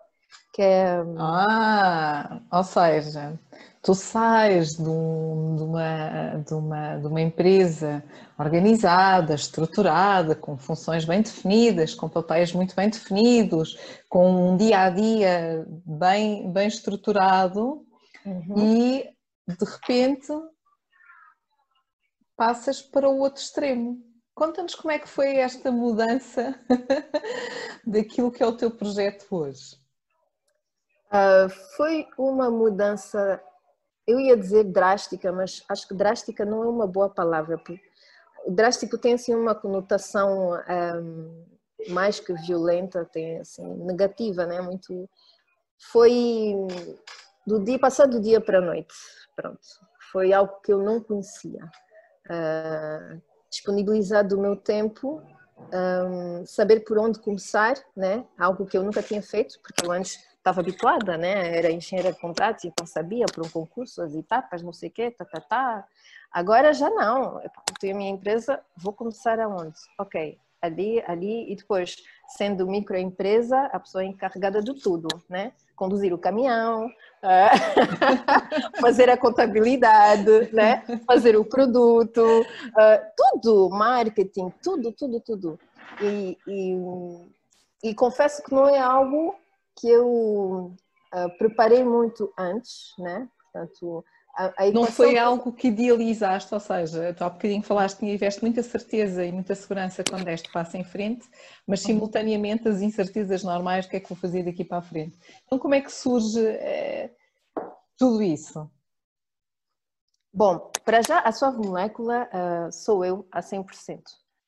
que 0.52 0.62
é... 0.62 1.04
Ah, 1.18 2.40
ou 2.50 2.64
seja, 2.64 3.38
tu 3.82 3.94
sais 3.94 4.76
de, 4.76 4.88
um, 4.88 5.54
de, 5.54 5.62
uma, 5.62 6.42
de, 6.44 6.54
uma, 6.54 6.96
de 6.96 7.06
uma 7.06 7.20
empresa 7.20 8.02
organizada, 8.38 9.34
estruturada, 9.34 10.34
com 10.34 10.58
funções 10.58 11.04
bem 11.04 11.22
definidas, 11.22 11.94
com 11.94 12.08
papéis 12.08 12.52
muito 12.52 12.74
bem 12.74 12.88
definidos, 12.88 13.78
com 14.08 14.52
um 14.52 14.56
dia 14.56 14.80
a 14.80 14.90
dia 14.90 15.66
bem, 15.84 16.50
bem 16.52 16.66
estruturado 16.66 17.86
uhum. 18.24 18.54
e 18.56 19.10
de 19.46 19.64
repente 19.64 20.32
passas 22.36 22.82
para 22.82 23.08
o 23.08 23.18
outro 23.18 23.42
extremo. 23.42 23.98
Conta-nos 24.34 24.74
como 24.74 24.90
é 24.90 24.98
que 24.98 25.08
foi 25.08 25.36
esta 25.36 25.70
mudança 25.70 26.58
daquilo 27.86 28.32
que 28.32 28.42
é 28.42 28.46
o 28.46 28.56
teu 28.56 28.70
projeto 28.70 29.26
hoje. 29.30 29.85
Uh, 31.16 31.48
foi 31.76 32.06
uma 32.18 32.50
mudança 32.50 33.40
eu 34.06 34.20
ia 34.20 34.36
dizer 34.36 34.64
drástica, 34.64 35.32
mas 35.32 35.64
acho 35.68 35.88
que 35.88 35.94
drástica 35.94 36.44
não 36.44 36.62
é 36.62 36.68
uma 36.68 36.86
boa 36.86 37.10
palavra. 37.10 37.60
Drástico 38.46 38.96
tem 38.96 39.14
assim 39.14 39.34
uma 39.34 39.54
conotação 39.54 40.52
um, 40.54 41.44
mais 41.88 42.20
que 42.20 42.32
violenta, 42.32 43.04
tem 43.04 43.40
assim 43.40 43.66
negativa, 43.84 44.46
né? 44.46 44.60
Muito 44.60 45.10
foi 45.90 46.54
do 47.46 47.62
dia 47.62 47.78
passado 47.78 48.12
do 48.12 48.20
dia 48.20 48.40
para 48.40 48.58
a 48.58 48.62
noite, 48.62 48.94
pronto. 49.34 49.60
Foi 50.12 50.32
algo 50.32 50.60
que 50.64 50.72
eu 50.72 50.78
não 50.78 51.00
conhecia. 51.00 51.64
Uh, 52.26 53.20
disponibilizar 53.50 54.26
do 54.26 54.38
meu 54.38 54.56
tempo, 54.56 55.22
um, 55.72 56.46
saber 56.46 56.80
por 56.80 56.98
onde 56.98 57.18
começar, 57.18 57.74
né? 57.96 58.24
Algo 58.38 58.66
que 58.66 58.78
eu 58.78 58.84
nunca 58.84 59.02
tinha 59.02 59.22
feito, 59.22 59.58
porque 59.60 59.84
eu 59.84 59.90
antes 59.90 60.18
estava 60.46 60.60
habituada, 60.60 61.18
né? 61.18 61.56
Era 61.56 61.72
engenheira 61.72 62.12
de 62.12 62.20
contratos, 62.20 62.64
então 62.64 62.86
sabia 62.86 63.26
para 63.26 63.44
um 63.44 63.48
concurso 63.48 64.00
as 64.00 64.14
etapas, 64.14 64.62
não 64.62 64.72
sei 64.72 64.88
o 64.88 64.92
quê, 64.92 65.10
tá, 65.10 65.24
tá, 65.24 65.40
tá. 65.40 65.84
Agora 66.32 66.72
já 66.72 66.88
não. 66.88 67.40
Eu 67.42 67.50
tenho 67.80 67.94
a 67.94 67.98
minha 67.98 68.10
empresa, 68.10 68.60
vou 68.76 68.92
começar 68.92 69.40
aonde? 69.40 69.76
Ok, 69.98 70.38
ali, 70.62 71.02
ali 71.06 71.50
e 71.52 71.56
depois, 71.56 71.96
sendo 72.28 72.66
microempresa, 72.66 73.58
a 73.72 73.80
pessoa 73.80 74.04
é 74.04 74.06
encarregada 74.06 74.62
de 74.62 74.72
tudo, 74.74 75.08
né? 75.28 75.52
Conduzir 75.74 76.14
o 76.14 76.18
caminhão, 76.18 76.88
eh, 77.22 77.50
fazer 78.80 79.10
a 79.10 79.16
contabilidade, 79.16 80.54
né? 80.54 80.84
Fazer 81.06 81.36
o 81.36 81.44
produto, 81.44 82.46
eh, 82.78 83.12
tudo, 83.16 83.68
marketing, 83.70 84.52
tudo, 84.62 84.92
tudo, 84.92 85.20
tudo. 85.20 85.58
E, 86.00 86.38
e, 86.46 87.90
e 87.90 87.94
confesso 87.94 88.42
que 88.44 88.54
não 88.54 88.68
é 88.68 88.78
algo 88.78 89.34
que 89.76 89.88
eu 89.88 90.74
uh, 91.14 91.38
preparei 91.38 91.84
muito 91.84 92.32
antes, 92.38 92.94
né? 92.98 93.28
Portanto, 93.52 94.04
a, 94.36 94.64
a 94.64 94.70
não 94.70 94.84
foi 94.84 95.16
algo 95.18 95.50
que 95.52 95.68
idealizaste, 95.68 96.52
ou 96.52 96.60
seja, 96.60 97.14
tu 97.14 97.24
há 97.24 97.30
bocadinho 97.30 97.62
falaste 97.62 97.98
que 97.98 98.06
tiveste 98.06 98.42
muita 98.42 98.62
certeza 98.62 99.24
e 99.24 99.32
muita 99.32 99.54
segurança 99.54 100.04
quando 100.04 100.24
deste 100.24 100.52
passo 100.52 100.76
em 100.76 100.84
frente, 100.84 101.26
mas 101.66 101.80
uhum. 101.80 101.86
simultaneamente 101.86 102.68
as 102.68 102.82
incertezas 102.82 103.42
normais, 103.42 103.86
o 103.86 103.88
que 103.88 103.96
é 103.96 104.00
que 104.00 104.08
vou 104.08 104.18
fazer 104.18 104.42
daqui 104.42 104.62
para 104.62 104.78
a 104.78 104.82
frente? 104.82 105.18
Então 105.46 105.58
como 105.58 105.74
é 105.74 105.80
que 105.80 105.90
surge 105.90 106.46
eh, 106.46 107.10
tudo 107.96 108.22
isso? 108.22 108.70
Bom, 110.30 110.70
para 110.84 111.00
já 111.00 111.20
a 111.20 111.32
sua 111.32 111.50
molécula 111.50 112.28
uh, 112.28 112.70
sou 112.70 113.02
eu 113.02 113.26
a 113.32 113.40
100%. 113.40 114.02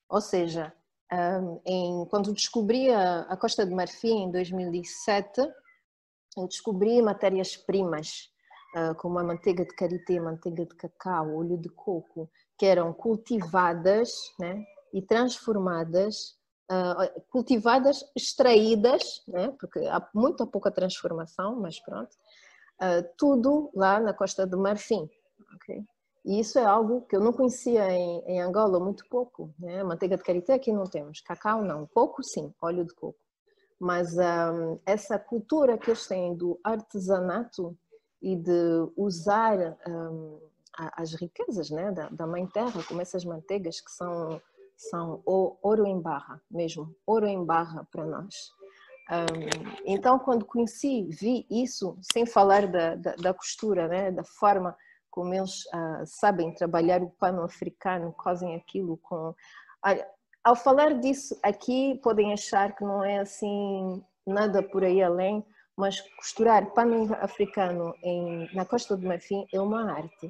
Ou 0.07 0.21
seja, 0.21 0.71
em, 1.65 2.05
quando 2.09 2.33
descobri 2.33 2.91
a, 2.91 3.21
a, 3.21 3.37
Costa 3.37 3.65
de 3.65 3.73
Marfim 3.73 4.25
em 4.25 4.31
2007, 4.31 5.41
eu 6.37 6.47
descobri 6.47 7.01
matérias-primas 7.01 8.29
uh, 8.75 8.93
como 8.95 9.17
a 9.17 9.23
manteiga 9.23 9.65
de 9.65 9.75
karité, 9.75 10.19
manteiga 10.19 10.65
de 10.65 10.75
cacau, 10.75 11.35
óleo 11.35 11.57
de 11.57 11.69
coco, 11.69 12.29
que 12.57 12.65
eram 12.65 12.93
cultivadas 12.93 14.11
né, 14.39 14.63
e 14.93 15.01
transformadas, 15.01 16.37
uh, 16.71 17.21
cultivadas, 17.29 18.05
extraídas, 18.15 19.23
né, 19.27 19.51
porque 19.59 19.79
há 19.79 20.07
muito 20.13 20.45
pouca 20.45 20.71
transformação, 20.71 21.59
mas 21.59 21.79
pronto, 21.79 22.11
uh, 22.81 23.07
tudo 23.17 23.71
lá 23.73 23.99
na 23.99 24.13
Costa 24.13 24.45
de 24.45 24.55
Marfim. 24.55 25.09
Okay? 25.55 25.83
E 26.29 26.41
isso 26.41 26.59
é 26.59 26.63
algo 26.63 27.01
que 27.07 27.15
eu 27.15 27.19
não 27.19 27.33
conhecia 27.33 27.91
em, 27.91 28.19
em 28.27 28.39
Angola 28.39 28.79
muito 28.79 29.03
pouco. 29.09 29.51
Né? 29.57 29.83
Manteiga 29.83 30.15
de 30.15 30.21
karité 30.21 30.53
aqui 30.53 30.71
não 30.71 30.83
temos, 30.83 31.21
cacau 31.21 31.63
não, 31.63 31.87
pouco 31.87 32.21
sim, 32.21 32.53
óleo 32.61 32.85
de 32.85 32.93
coco. 32.93 33.17
Mas 33.79 34.15
um, 34.15 34.77
essa 34.85 35.17
cultura 35.17 35.75
que 35.75 35.89
eles 35.89 36.05
têm 36.05 36.35
do 36.35 36.59
artesanato 36.63 37.75
e 38.21 38.35
de 38.35 38.91
usar 38.95 39.75
um, 39.87 40.39
as 40.77 41.15
riquezas 41.15 41.71
né, 41.71 41.91
da, 41.91 42.09
da 42.09 42.27
mãe 42.27 42.45
terra, 42.45 42.83
como 42.87 43.01
essas 43.01 43.25
manteigas 43.25 43.81
que 43.81 43.89
são, 43.89 44.39
são 44.77 45.23
ouro 45.25 45.87
em 45.87 45.99
barra 45.99 46.39
mesmo, 46.51 46.95
ouro 47.07 47.25
em 47.25 47.43
barra 47.43 47.87
para 47.91 48.05
nós. 48.05 48.35
Um, 49.09 49.81
então, 49.83 50.19
quando 50.19 50.45
conheci, 50.45 51.09
vi 51.09 51.47
isso, 51.49 51.97
sem 52.13 52.27
falar 52.27 52.67
da, 52.67 52.93
da, 52.93 53.15
da 53.15 53.33
costura, 53.33 53.87
né, 53.87 54.11
da 54.11 54.23
forma 54.23 54.77
como 55.19 55.33
eles 55.33 55.65
uh, 55.65 56.05
sabem 56.05 56.53
trabalhar 56.53 57.03
o 57.03 57.09
pano 57.09 57.43
africano, 57.43 58.13
cozem 58.13 58.55
aquilo 58.55 58.95
com. 59.03 59.35
Olha, 59.83 60.07
ao 60.41 60.55
falar 60.55 60.93
disso 60.93 61.37
aqui, 61.43 61.99
podem 62.01 62.31
achar 62.31 62.73
que 62.73 62.85
não 62.85 63.03
é 63.03 63.19
assim 63.19 64.01
nada 64.25 64.63
por 64.63 64.81
aí 64.81 65.03
além, 65.03 65.45
mas 65.75 65.99
costurar 66.15 66.71
pano 66.71 67.13
africano 67.19 67.93
em, 68.01 68.49
na 68.55 68.63
Costa 68.63 68.95
do 68.95 69.05
Marfim 69.05 69.45
é 69.53 69.59
uma 69.59 69.91
arte 69.91 70.29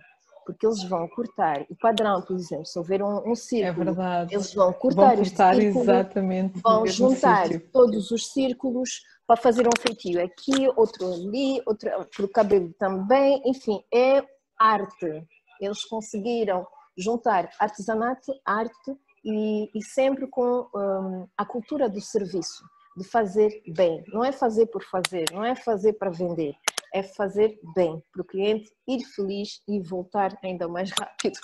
porque 0.49 0.65
eles 0.65 0.83
vão 0.83 1.07
cortar 1.09 1.63
o 1.69 1.75
padrão, 1.75 2.23
por 2.23 2.35
exemplo, 2.35 2.65
se 2.65 2.79
houver 2.79 3.03
um, 3.03 3.29
um 3.29 3.35
círculo, 3.35 3.91
é 4.01 4.27
eles 4.31 4.51
vão 4.51 4.73
cortar, 4.73 5.15
vão 5.15 5.17
cortar 5.17 5.55
círculo, 5.55 5.83
exatamente 5.83 6.59
vão 6.59 6.87
juntar 6.87 7.47
sítio. 7.47 7.69
todos 7.71 8.09
os 8.09 8.31
círculos 8.31 9.03
para 9.27 9.35
fazer 9.35 9.67
um 9.67 9.79
feitio 9.79 10.23
aqui, 10.23 10.67
outro 10.75 11.05
ali, 11.13 11.61
outro 11.67 11.91
para 12.15 12.25
o 12.25 12.29
cabelo 12.29 12.73
também, 12.79 13.43
enfim, 13.45 13.83
é 13.93 14.23
arte. 14.59 15.25
Eles 15.61 15.83
conseguiram 15.85 16.67
juntar 16.97 17.49
artesanato, 17.59 18.33
arte 18.45 18.97
e, 19.23 19.69
e 19.73 19.83
sempre 19.83 20.27
com 20.27 20.67
um, 20.75 21.27
a 21.37 21.45
cultura 21.45 21.89
do 21.89 22.01
serviço, 22.01 22.63
de 22.97 23.03
fazer 23.03 23.61
bem. 23.75 24.03
Não 24.07 24.23
é 24.23 24.31
fazer 24.31 24.67
por 24.67 24.83
fazer, 24.83 25.25
não 25.31 25.43
é 25.43 25.55
fazer 25.55 25.93
para 25.93 26.09
vender, 26.09 26.53
é 26.93 27.03
fazer 27.03 27.59
bem 27.75 28.03
para 28.11 28.21
o 28.21 28.25
cliente 28.25 28.71
ir 28.87 29.03
feliz 29.15 29.61
e 29.67 29.79
voltar 29.81 30.37
ainda 30.43 30.67
mais 30.67 30.91
rápido. 30.97 31.39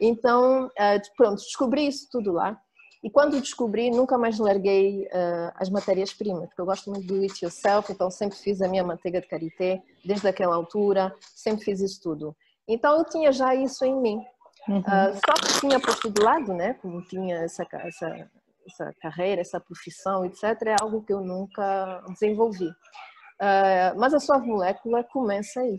Então, 0.00 0.70
eh, 0.78 1.00
pronto, 1.16 1.36
descobri 1.36 1.86
isso 1.86 2.08
tudo 2.10 2.32
lá. 2.32 2.60
E 3.02 3.10
quando 3.10 3.40
descobri, 3.40 3.90
nunca 3.90 4.16
mais 4.16 4.38
larguei 4.38 5.06
uh, 5.06 5.52
as 5.56 5.68
matérias-primas, 5.68 6.46
porque 6.46 6.60
eu 6.60 6.66
gosto 6.66 6.88
muito 6.88 7.06
do 7.06 7.20
it 7.22 7.44
yourself, 7.44 7.92
então 7.92 8.08
sempre 8.10 8.38
fiz 8.38 8.62
a 8.62 8.68
minha 8.68 8.84
manteiga 8.84 9.20
de 9.20 9.26
karité, 9.26 9.82
desde 10.04 10.28
aquela 10.28 10.54
altura, 10.54 11.12
sempre 11.34 11.64
fiz 11.64 11.80
isso 11.80 12.00
tudo. 12.00 12.36
Então 12.68 12.96
eu 12.98 13.04
tinha 13.04 13.32
já 13.32 13.54
isso 13.56 13.84
em 13.84 14.00
mim. 14.00 14.24
Uhum. 14.68 14.78
Uh, 14.78 15.14
só 15.26 15.34
que 15.34 15.60
tinha 15.60 15.80
posto 15.80 16.10
de 16.10 16.22
lado, 16.22 16.54
né? 16.54 16.74
Como 16.74 17.02
tinha 17.02 17.38
essa, 17.38 17.66
essa, 17.72 18.30
essa 18.64 18.94
carreira, 19.00 19.40
essa 19.40 19.58
profissão, 19.58 20.24
etc., 20.24 20.44
é 20.66 20.76
algo 20.80 21.02
que 21.02 21.12
eu 21.12 21.20
nunca 21.20 22.04
desenvolvi. 22.10 22.68
Uh, 22.68 23.98
mas 23.98 24.14
a 24.14 24.20
suave 24.20 24.46
molécula 24.46 25.02
começa 25.02 25.58
aí. 25.60 25.76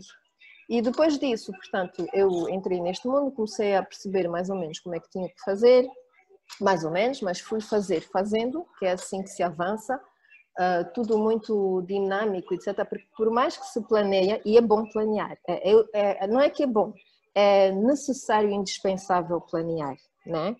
E 0.68 0.82
depois 0.82 1.18
disso, 1.18 1.52
portanto, 1.52 2.06
eu 2.12 2.48
entrei 2.50 2.80
neste 2.80 3.06
mundo, 3.06 3.32
comecei 3.32 3.74
a 3.74 3.82
perceber 3.82 4.28
mais 4.28 4.50
ou 4.50 4.56
menos 4.56 4.78
como 4.80 4.94
é 4.94 5.00
que 5.00 5.10
tinha 5.10 5.28
que 5.28 5.40
fazer, 5.42 5.88
mais 6.60 6.84
ou 6.84 6.90
menos, 6.90 7.20
mas 7.20 7.40
fui 7.40 7.60
fazer 7.60 8.00
fazendo, 8.00 8.66
que 8.78 8.86
é 8.86 8.92
assim 8.92 9.22
que 9.22 9.30
se 9.30 9.42
avança, 9.42 10.00
uh, 10.58 10.92
tudo 10.94 11.18
muito 11.18 11.82
dinâmico, 11.82 12.54
etc. 12.54 12.84
Porque 12.88 13.06
por 13.16 13.30
mais 13.30 13.56
que 13.56 13.66
se 13.66 13.80
planeia, 13.82 14.40
e 14.44 14.56
é 14.56 14.60
bom 14.60 14.86
planear, 14.90 15.36
é, 15.48 15.72
é, 15.92 16.26
não 16.26 16.40
é 16.40 16.48
que 16.48 16.62
é 16.62 16.66
bom, 16.66 16.92
é 17.34 17.72
necessário 17.72 18.50
e 18.50 18.54
indispensável 18.54 19.40
planear, 19.40 19.96
né? 20.26 20.56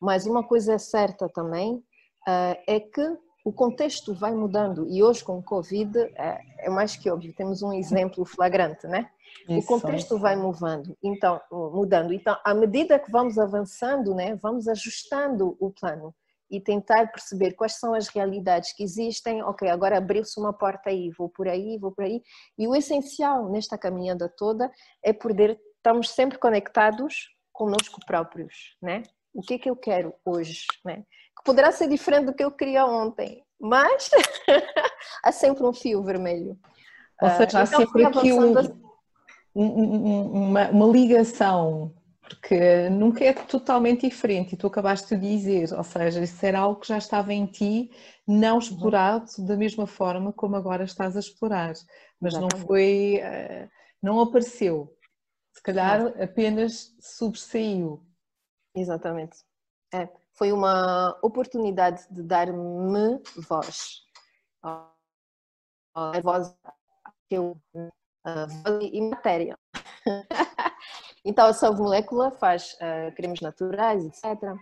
Mas 0.00 0.26
uma 0.26 0.42
coisa 0.42 0.74
é 0.74 0.78
certa 0.78 1.28
também, 1.28 1.74
uh, 1.74 2.56
é 2.66 2.80
que 2.80 3.18
o 3.44 3.52
contexto 3.52 4.14
vai 4.14 4.32
mudando 4.32 4.86
e 4.88 5.02
hoje 5.02 5.24
com 5.24 5.38
o 5.38 5.42
Covid 5.42 5.98
é, 6.16 6.40
é 6.58 6.70
mais 6.70 6.96
que 6.96 7.10
óbvio, 7.10 7.34
temos 7.34 7.62
um 7.62 7.72
exemplo 7.72 8.24
flagrante, 8.24 8.86
né? 8.86 9.10
Isso, 9.48 9.58
o 9.58 9.64
contexto 9.66 10.18
vai 10.18 10.36
mudando, 10.36 10.96
então, 11.02 11.40
mudando. 11.50 12.12
Então, 12.12 12.36
à 12.44 12.54
medida 12.54 12.98
que 12.98 13.10
vamos 13.10 13.38
avançando, 13.38 14.14
né, 14.14 14.36
vamos 14.36 14.68
ajustando 14.68 15.56
o 15.58 15.70
plano 15.70 16.14
e 16.50 16.60
tentar 16.60 17.10
perceber 17.10 17.52
quais 17.52 17.78
são 17.78 17.94
as 17.94 18.08
realidades 18.08 18.74
que 18.74 18.84
existem. 18.84 19.42
Ok, 19.42 19.68
agora 19.68 19.96
abriu-se 19.96 20.38
uma 20.38 20.52
porta 20.52 20.90
aí, 20.90 21.10
vou 21.16 21.30
por 21.30 21.48
aí, 21.48 21.78
vou 21.78 21.90
por 21.90 22.04
aí. 22.04 22.22
E 22.58 22.68
o 22.68 22.76
essencial 22.76 23.48
nesta 23.48 23.78
caminhada 23.78 24.28
toda 24.28 24.70
é 25.02 25.14
poder 25.14 25.58
estamos 25.82 26.10
sempre 26.10 26.38
conectados 26.38 27.28
conosco 27.52 28.00
próprios, 28.06 28.76
né? 28.80 29.02
O 29.34 29.42
que 29.42 29.54
é 29.54 29.58
que 29.58 29.68
eu 29.68 29.74
quero 29.74 30.14
hoje, 30.24 30.64
né? 30.84 31.04
Poderá 31.44 31.72
ser 31.72 31.88
diferente 31.88 32.26
do 32.26 32.34
que 32.34 32.44
eu 32.44 32.50
queria 32.50 32.84
ontem, 32.84 33.44
mas 33.60 34.10
há 35.22 35.32
sempre 35.32 35.64
um 35.64 35.72
fio 35.72 36.02
vermelho. 36.02 36.58
Ou 37.20 37.30
seja, 37.30 37.60
há 37.60 37.64
então, 37.64 37.80
sempre 37.80 38.04
aqui 38.04 38.32
um, 38.32 38.54
um, 39.54 40.48
uma, 40.48 40.68
uma 40.70 40.86
ligação, 40.86 41.94
porque 42.20 42.88
nunca 42.88 43.24
é 43.24 43.32
totalmente 43.32 44.08
diferente, 44.08 44.54
e 44.54 44.56
tu 44.56 44.66
acabaste 44.66 45.16
de 45.16 45.20
dizer, 45.20 45.72
ou 45.72 45.84
seja, 45.84 46.20
isso 46.20 46.44
era 46.44 46.60
algo 46.60 46.80
que 46.80 46.88
já 46.88 46.98
estava 46.98 47.32
em 47.32 47.46
ti, 47.46 47.90
não 48.26 48.54
uhum. 48.54 48.58
explorado 48.58 49.26
da 49.38 49.56
mesma 49.56 49.86
forma 49.86 50.32
como 50.32 50.56
agora 50.56 50.84
estás 50.84 51.16
a 51.16 51.20
explorar, 51.20 51.74
mas 52.20 52.34
Exatamente. 52.34 52.56
não 52.56 52.66
foi, 52.66 53.16
eh, 53.22 53.68
não 54.02 54.20
apareceu, 54.20 54.92
se 55.52 55.62
calhar 55.62 56.12
apenas 56.20 56.94
sobressaiu. 57.00 58.02
Exatamente. 58.74 59.36
É 59.92 60.08
foi 60.34 60.52
uma 60.52 61.16
oportunidade 61.22 62.06
de 62.10 62.22
dar-me 62.22 63.20
voz. 63.36 64.02
A 64.62 66.20
voz 66.22 66.54
que 67.28 67.36
eu 67.36 67.56
voz 68.24 68.78
e 68.80 69.00
matéria. 69.02 69.58
então 71.24 71.46
a 71.46 71.52
Salve 71.52 71.82
Molécula 71.82 72.30
faz 72.32 72.74
uh, 72.74 73.14
cremes 73.14 73.40
naturais, 73.40 74.04
etc. 74.04 74.54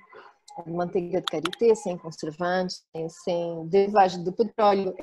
Manteiga 0.67 1.21
de 1.21 1.27
karité, 1.27 1.75
sem 1.75 1.97
conservantes, 1.97 2.85
sem, 2.95 3.09
sem 3.09 3.69
derivagem 3.69 4.25
de 4.25 4.33
petróleo. 4.33 4.95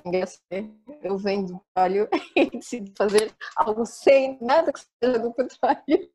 Eu 1.02 1.18
venho 1.18 1.48
do 1.48 1.60
petróleo 1.60 2.10
e 2.36 2.50
decido 2.50 2.92
fazer 2.98 3.34
algo 3.56 3.86
sem 3.86 4.38
nada 4.42 4.72
que 4.74 4.82
seja 5.02 5.20
do 5.20 5.34
petróleo. 5.34 6.10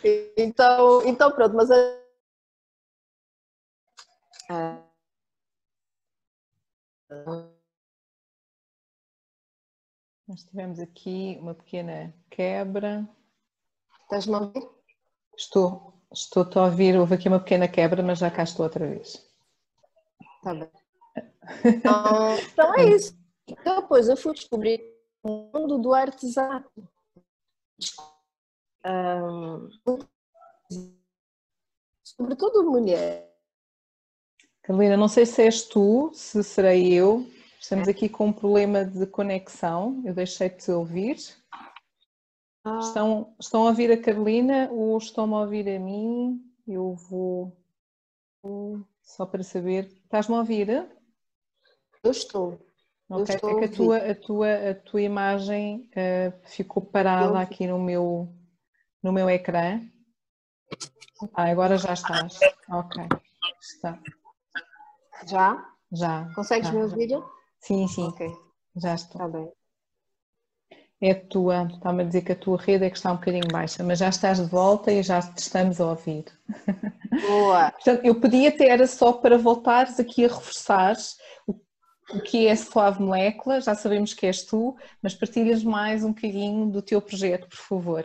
então, 0.36 1.06
então 1.06 1.30
pronto, 1.30 1.54
mas 1.54 1.70
a 1.70 1.99
nós 10.26 10.42
tivemos 10.44 10.80
aqui 10.80 11.38
uma 11.40 11.54
pequena 11.54 12.12
quebra. 12.28 13.08
Estás-me 14.02 14.34
a 14.34 14.38
ouvir? 14.40 14.68
Estou, 15.36 15.94
estou 16.12 16.48
a 16.56 16.64
ouvir. 16.64 16.98
Houve 16.98 17.14
aqui 17.14 17.28
uma 17.28 17.38
pequena 17.38 17.68
quebra, 17.68 18.02
mas 18.02 18.18
já 18.18 18.28
cá 18.30 18.42
estou 18.42 18.64
outra 18.64 18.86
vez. 18.88 19.24
Está 20.36 20.54
bem. 20.54 20.70
Então, 21.64 22.38
então 22.38 22.74
é 22.76 22.84
isso. 22.90 23.18
Então, 23.48 23.80
depois 23.80 24.08
eu 24.08 24.16
fui 24.16 24.32
descobrir 24.32 24.80
o 25.20 25.50
mundo 25.52 25.78
do 25.78 25.92
artesanato. 25.92 26.88
Um, 28.86 29.68
sobretudo 32.04 32.70
mulher 32.70 33.29
Carolina, 34.70 34.96
não 34.96 35.08
sei 35.08 35.26
se 35.26 35.42
és 35.42 35.62
tu, 35.62 36.12
se 36.14 36.44
serei 36.44 36.92
eu. 36.92 37.28
Estamos 37.60 37.88
aqui 37.88 38.08
com 38.08 38.26
um 38.26 38.32
problema 38.32 38.84
de 38.84 39.04
conexão. 39.04 40.00
Eu 40.06 40.14
deixei-te 40.14 40.70
ouvir. 40.70 41.16
Ah. 42.64 42.78
Estão, 42.78 43.34
estão 43.40 43.64
a 43.64 43.70
ouvir 43.70 43.90
a 43.90 44.00
Carolina 44.00 44.70
ou 44.70 44.96
estão-me 44.96 45.34
a 45.34 45.38
ouvir 45.38 45.68
a 45.68 45.80
mim? 45.80 46.40
Eu 46.68 46.94
vou. 46.94 47.52
Só 49.02 49.26
para 49.26 49.42
saber. 49.42 49.86
Estás-me 50.04 50.36
a 50.36 50.38
ouvir? 50.38 50.68
Eu 52.04 52.10
estou. 52.12 52.64
Ok, 53.08 53.26
é 53.28 53.34
estou 53.34 53.50
é 53.50 53.58
que 53.58 53.64
a 53.64 53.76
tua, 53.76 53.96
a 53.96 54.14
tua, 54.14 54.70
a 54.70 54.74
tua 54.76 55.02
imagem 55.02 55.90
uh, 55.96 56.48
ficou 56.48 56.80
parada 56.80 57.40
aqui 57.40 57.66
no 57.66 57.76
meu, 57.80 58.32
no 59.02 59.12
meu 59.12 59.28
ecrã. 59.28 59.80
Ah, 61.34 61.50
agora 61.50 61.76
já 61.76 61.92
estás. 61.92 62.38
Ok, 62.68 63.02
está. 63.60 64.00
Já? 65.26 65.64
Já. 65.92 66.30
Consegues 66.34 66.68
já, 66.68 66.74
ver 66.74 66.84
o 66.84 66.88
vídeo? 66.88 67.24
Sim, 67.60 67.86
sim. 67.88 68.04
Ok. 68.04 68.30
Já 68.76 68.94
estou. 68.94 69.20
Está 69.20 69.28
bem. 69.28 69.52
É 71.02 71.12
a 71.12 71.14
tua, 71.14 71.64
está-me 71.64 72.02
a 72.02 72.06
dizer 72.06 72.22
que 72.22 72.32
a 72.32 72.36
tua 72.36 72.58
rede 72.58 72.84
é 72.84 72.90
que 72.90 72.96
está 72.96 73.10
um 73.10 73.16
bocadinho 73.16 73.48
baixa, 73.50 73.82
mas 73.82 73.98
já 73.98 74.10
estás 74.10 74.38
de 74.38 74.44
volta 74.44 74.92
e 74.92 75.02
já 75.02 75.22
te 75.22 75.38
estamos 75.38 75.80
a 75.80 75.86
ouvir. 75.86 76.26
Boa! 77.26 77.70
Portanto, 77.72 78.04
eu 78.04 78.20
podia 78.20 78.50
até 78.50 78.68
era 78.68 78.86
só 78.86 79.14
para 79.14 79.38
voltares 79.38 79.98
aqui 79.98 80.26
a 80.26 80.28
reforçar 80.28 80.94
o 82.12 82.20
que 82.20 82.46
é 82.46 82.52
a 82.52 82.56
Suave 82.56 83.02
Molécula, 83.02 83.60
já 83.60 83.74
sabemos 83.74 84.12
que 84.12 84.26
és 84.26 84.42
tu, 84.42 84.76
mas 85.00 85.14
partilhas 85.14 85.62
mais 85.62 86.04
um 86.04 86.12
bocadinho 86.12 86.66
do 86.66 86.82
teu 86.82 87.00
projeto, 87.00 87.48
por 87.48 87.56
favor. 87.56 88.04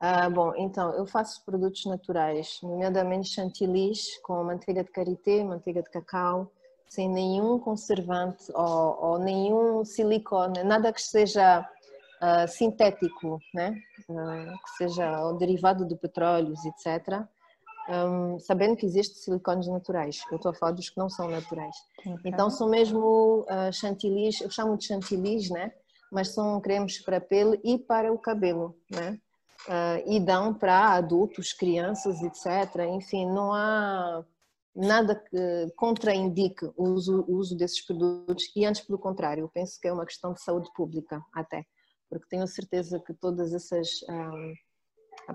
Ah, 0.00 0.30
bom, 0.30 0.54
então, 0.56 0.94
eu 0.94 1.06
faço 1.06 1.44
produtos 1.44 1.84
naturais, 1.84 2.58
nomeadamente 2.62 3.28
chantilis 3.28 4.18
com 4.22 4.42
manteiga 4.42 4.82
de 4.82 4.90
karité, 4.90 5.44
manteiga 5.44 5.82
de 5.82 5.90
cacau, 5.90 6.50
sem 6.88 7.06
nenhum 7.06 7.58
conservante 7.58 8.50
ou, 8.54 8.98
ou 9.04 9.18
nenhum 9.18 9.84
silicone, 9.84 10.64
nada 10.64 10.90
que 10.90 11.02
seja 11.02 11.60
uh, 11.60 12.48
sintético, 12.48 13.38
né? 13.52 13.78
Uh, 14.08 14.58
que 14.64 14.70
seja 14.78 15.22
o 15.26 15.34
derivado 15.34 15.86
de 15.86 15.94
petróleos, 15.94 16.64
etc. 16.64 17.22
Um, 17.86 18.38
sabendo 18.38 18.76
que 18.76 18.86
existem 18.86 19.16
silicones 19.16 19.68
naturais, 19.68 20.22
eu 20.30 20.36
estou 20.36 20.50
a 20.50 20.54
falar 20.54 20.72
dos 20.72 20.88
que 20.88 20.96
não 20.96 21.10
são 21.10 21.28
naturais. 21.28 21.76
Okay. 21.98 22.14
Então 22.24 22.48
são 22.48 22.70
mesmo 22.70 23.40
uh, 23.42 23.70
chantilis, 23.70 24.40
eu 24.40 24.50
chamo 24.50 24.78
de 24.78 24.86
chantilis, 24.86 25.50
né? 25.50 25.72
Mas 26.10 26.28
são 26.28 26.58
cremes 26.58 26.98
para 27.00 27.18
a 27.18 27.20
pele 27.20 27.60
e 27.62 27.78
para 27.78 28.10
o 28.10 28.18
cabelo, 28.18 28.74
né? 28.90 29.18
Uh, 29.68 30.02
e 30.06 30.20
dão 30.20 30.54
para 30.54 30.94
adultos, 30.94 31.52
crianças, 31.52 32.22
etc. 32.22 32.86
Enfim, 32.88 33.26
não 33.26 33.52
há 33.52 34.24
nada 34.74 35.14
que 35.14 35.72
contraindique 35.76 36.64
o 36.76 36.84
uso, 36.90 37.24
o 37.28 37.34
uso 37.34 37.56
desses 37.56 37.84
produtos 37.84 38.50
e 38.54 38.64
antes 38.64 38.80
pelo 38.82 38.98
contrário, 38.98 39.42
eu 39.42 39.48
penso 39.48 39.80
que 39.80 39.88
é 39.88 39.92
uma 39.92 40.06
questão 40.06 40.32
de 40.32 40.42
saúde 40.42 40.70
pública 40.74 41.20
até, 41.34 41.64
porque 42.08 42.26
tenho 42.28 42.46
certeza 42.46 43.00
que 43.00 43.12
todas 43.12 43.52
essas 43.52 43.88
um, 44.08 44.54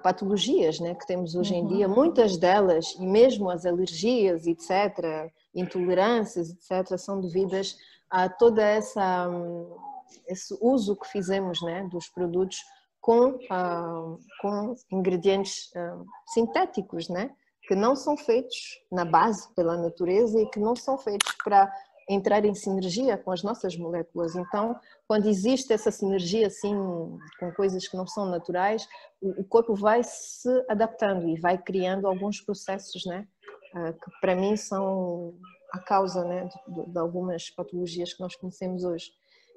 patologias 0.01 0.79
né, 0.79 0.95
que 0.95 1.05
temos 1.05 1.35
hoje 1.35 1.55
em 1.55 1.67
dia, 1.67 1.87
uhum. 1.87 1.95
muitas 1.95 2.37
delas, 2.37 2.95
e 2.99 3.05
mesmo 3.05 3.49
as 3.49 3.65
alergias, 3.65 4.47
etc., 4.47 5.31
intolerâncias, 5.53 6.49
etc., 6.49 6.97
são 6.97 7.19
devidas 7.19 7.77
a 8.09 8.29
toda 8.29 8.63
essa 8.63 9.29
um, 9.29 9.75
esse 10.27 10.57
uso 10.61 10.95
que 10.95 11.07
fizemos 11.07 11.61
né, 11.61 11.87
dos 11.91 12.07
produtos 12.07 12.57
com, 13.05 13.35
uh, 13.35 14.19
com 14.41 14.75
ingredientes 14.91 15.69
uh, 15.75 16.03
sintéticos, 16.33 17.07
né? 17.07 17.29
que 17.67 17.75
não 17.75 17.95
são 17.95 18.17
feitos 18.17 18.79
na 18.91 19.05
base 19.05 19.47
pela 19.53 19.77
natureza 19.77 20.41
e 20.41 20.49
que 20.49 20.59
não 20.59 20.75
são 20.75 20.97
feitos 20.97 21.31
para 21.43 21.71
entrar 22.09 22.43
em 22.45 22.55
sinergia 22.55 23.15
com 23.15 23.31
as 23.31 23.43
nossas 23.43 23.77
moléculas. 23.77 24.35
Então, 24.35 24.75
quando 25.07 25.29
existe 25.29 25.71
essa 25.71 25.91
sinergia 25.91 26.47
assim 26.47 26.75
com 27.39 27.51
coisas 27.55 27.87
que 27.87 27.95
não 27.95 28.07
são 28.07 28.25
naturais, 28.25 28.87
o 29.21 29.43
corpo 29.43 29.75
vai 29.75 30.01
se 30.03 30.49
adaptando 30.67 31.29
e 31.29 31.39
vai 31.39 31.59
criando 31.59 32.07
alguns 32.07 32.41
processos, 32.41 33.05
né, 33.05 33.27
ah, 33.75 33.93
que 33.93 34.19
para 34.19 34.35
mim 34.35 34.57
são 34.57 35.35
a 35.71 35.79
causa, 35.79 36.23
né, 36.23 36.49
de, 36.67 36.91
de 36.91 36.97
algumas 36.97 37.51
patologias 37.51 38.13
que 38.13 38.21
nós 38.21 38.35
conhecemos 38.35 38.83
hoje. 38.83 39.11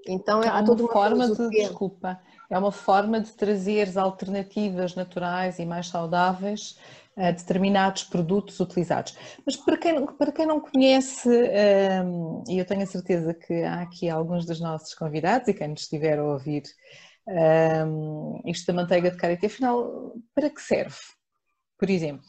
Então 0.06 0.42
é 0.42 0.48
há 0.48 0.62
toda 0.62 0.82
uma 0.82 0.92
forma 0.92 1.28
de 1.28 1.48
desculpa, 1.50 2.20
é 2.50 2.58
uma 2.58 2.72
forma 2.72 3.20
de 3.20 3.32
trazer 3.32 3.96
alternativas 3.98 4.94
naturais 4.94 5.58
e 5.58 5.66
mais 5.66 5.88
saudáveis 5.88 6.78
a 7.16 7.32
determinados 7.32 8.04
produtos 8.04 8.60
utilizados. 8.60 9.16
Mas 9.44 9.56
para 9.56 9.76
quem, 9.76 10.06
para 10.06 10.30
quem 10.30 10.46
não 10.46 10.60
conhece, 10.60 11.28
um, 11.28 12.44
e 12.48 12.58
eu 12.58 12.64
tenho 12.64 12.82
a 12.82 12.86
certeza 12.86 13.34
que 13.34 13.64
há 13.64 13.82
aqui 13.82 14.08
alguns 14.08 14.46
dos 14.46 14.60
nossos 14.60 14.94
convidados 14.94 15.48
e 15.48 15.54
quem 15.54 15.68
nos 15.68 15.82
estiver 15.82 16.18
a 16.18 16.24
ouvir, 16.24 16.62
um, 17.26 18.40
isto 18.46 18.66
da 18.68 18.72
manteiga 18.72 19.10
de 19.10 19.16
karité, 19.16 19.48
afinal, 19.48 20.14
para 20.32 20.48
que 20.48 20.62
serve? 20.62 20.96
Por 21.76 21.90
exemplo, 21.90 22.24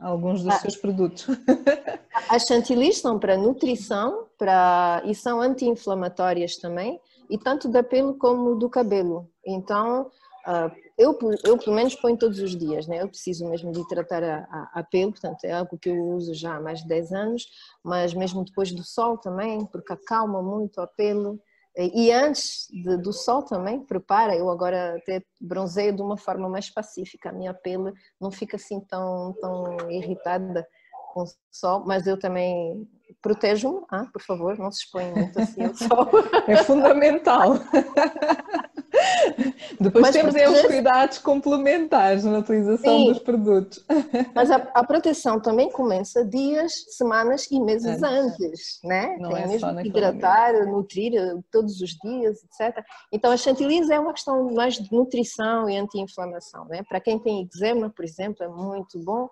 alguns 0.00 0.42
dos 0.42 0.54
ah, 0.54 0.58
seus 0.58 0.76
produtos. 0.76 1.26
As 2.28 2.44
chantilly 2.44 2.92
são 2.92 3.18
para 3.18 3.36
nutrição 3.36 4.26
para, 4.38 5.02
e 5.04 5.14
são 5.14 5.40
anti-inflamatórias 5.40 6.56
também, 6.56 7.00
e 7.28 7.38
tanto 7.38 7.68
da 7.68 7.82
pele 7.82 8.14
como 8.14 8.56
do 8.56 8.68
cabelo. 8.68 9.28
Então, 9.44 10.10
Uh, 10.46 10.72
eu, 10.96 11.18
eu, 11.44 11.58
pelo 11.58 11.76
menos 11.76 11.94
ponho 11.94 12.16
todos 12.16 12.38
os 12.38 12.56
dias, 12.56 12.86
né? 12.86 13.02
eu 13.02 13.08
preciso 13.08 13.46
mesmo 13.46 13.72
de 13.72 13.86
tratar 13.88 14.22
a, 14.22 14.38
a, 14.50 14.80
a, 14.80 14.82
pele, 14.82 15.10
portanto 15.10 15.44
é 15.44 15.52
algo 15.52 15.78
que 15.78 15.90
eu 15.90 16.02
uso 16.02 16.34
já 16.34 16.56
há 16.56 16.60
mais 16.60 16.80
de 16.80 16.88
10 16.88 17.12
anos, 17.12 17.46
mas 17.84 18.14
mesmo 18.14 18.42
depois 18.42 18.72
do 18.72 18.82
sol 18.82 19.18
também, 19.18 19.66
porque 19.66 19.92
acalma 19.92 20.42
muito 20.42 20.80
a 20.80 20.86
pele. 20.86 21.38
E 21.76 22.10
antes 22.10 22.66
de, 22.70 22.96
do 22.96 23.12
sol 23.12 23.42
também, 23.42 23.80
prepara, 23.80 24.34
eu 24.34 24.50
agora 24.50 24.96
até 24.96 25.22
bronzeio 25.40 25.94
de 25.94 26.02
uma 26.02 26.16
forma 26.16 26.48
mais 26.48 26.68
pacífica, 26.68 27.30
a 27.30 27.32
minha 27.32 27.54
pele 27.54 27.92
não 28.20 28.30
fica 28.30 28.56
assim 28.56 28.80
tão, 28.80 29.34
tão 29.40 29.90
irritada 29.90 30.66
com 31.12 31.22
o 31.22 31.26
sol, 31.50 31.84
mas 31.86 32.06
eu 32.06 32.18
também 32.18 32.88
protejo-me, 33.22 33.84
ah, 33.90 34.06
por 34.12 34.22
favor, 34.22 34.58
não 34.58 34.70
se 34.70 34.84
exponha 34.84 35.12
muito 35.14 35.40
assim 35.40 35.64
ao 35.64 35.74
sol. 35.74 36.08
É 36.46 36.56
fundamental. 36.64 37.54
Depois 39.80 40.02
mas 40.02 40.14
temos 40.14 40.34
proteger... 40.34 40.64
os 40.64 40.66
cuidados 40.66 41.18
complementares 41.18 42.24
na 42.24 42.38
utilização 42.38 42.98
Sim, 42.98 43.08
dos 43.08 43.18
produtos. 43.18 43.84
Mas 44.34 44.50
a, 44.50 44.56
a, 44.74 44.84
proteção 44.84 45.40
também 45.40 45.70
começa 45.70 46.24
dias, 46.24 46.72
semanas 46.96 47.50
e 47.50 47.60
meses 47.60 48.02
antes, 48.02 48.40
antes 48.40 48.80
né? 48.84 49.16
Não 49.18 49.30
Tem 49.30 49.42
é 49.42 49.46
mesmo 49.46 49.76
que 49.76 49.88
hidratar, 49.88 50.66
nutrir 50.66 51.14
eh, 51.14 51.34
todos 51.50 51.80
os 51.80 51.90
dias, 51.90 52.42
etc. 52.44 52.84
Então 53.12 53.30
a 53.30 53.36
chantilly 53.36 53.90
é 53.90 53.98
uma 53.98 54.12
questão 54.12 54.52
mais 54.52 54.74
de 54.74 54.92
nutrição 54.92 55.68
e 55.68 55.76
anti-inflamação, 55.76 56.64
né? 56.66 56.82
Para 56.88 57.00
quem 57.00 57.18
tem 57.18 57.42
eczema, 57.42 57.90
por 57.90 58.04
exemplo, 58.04 58.44
é 58.44 58.48
muito 58.48 58.98
bom. 59.02 59.28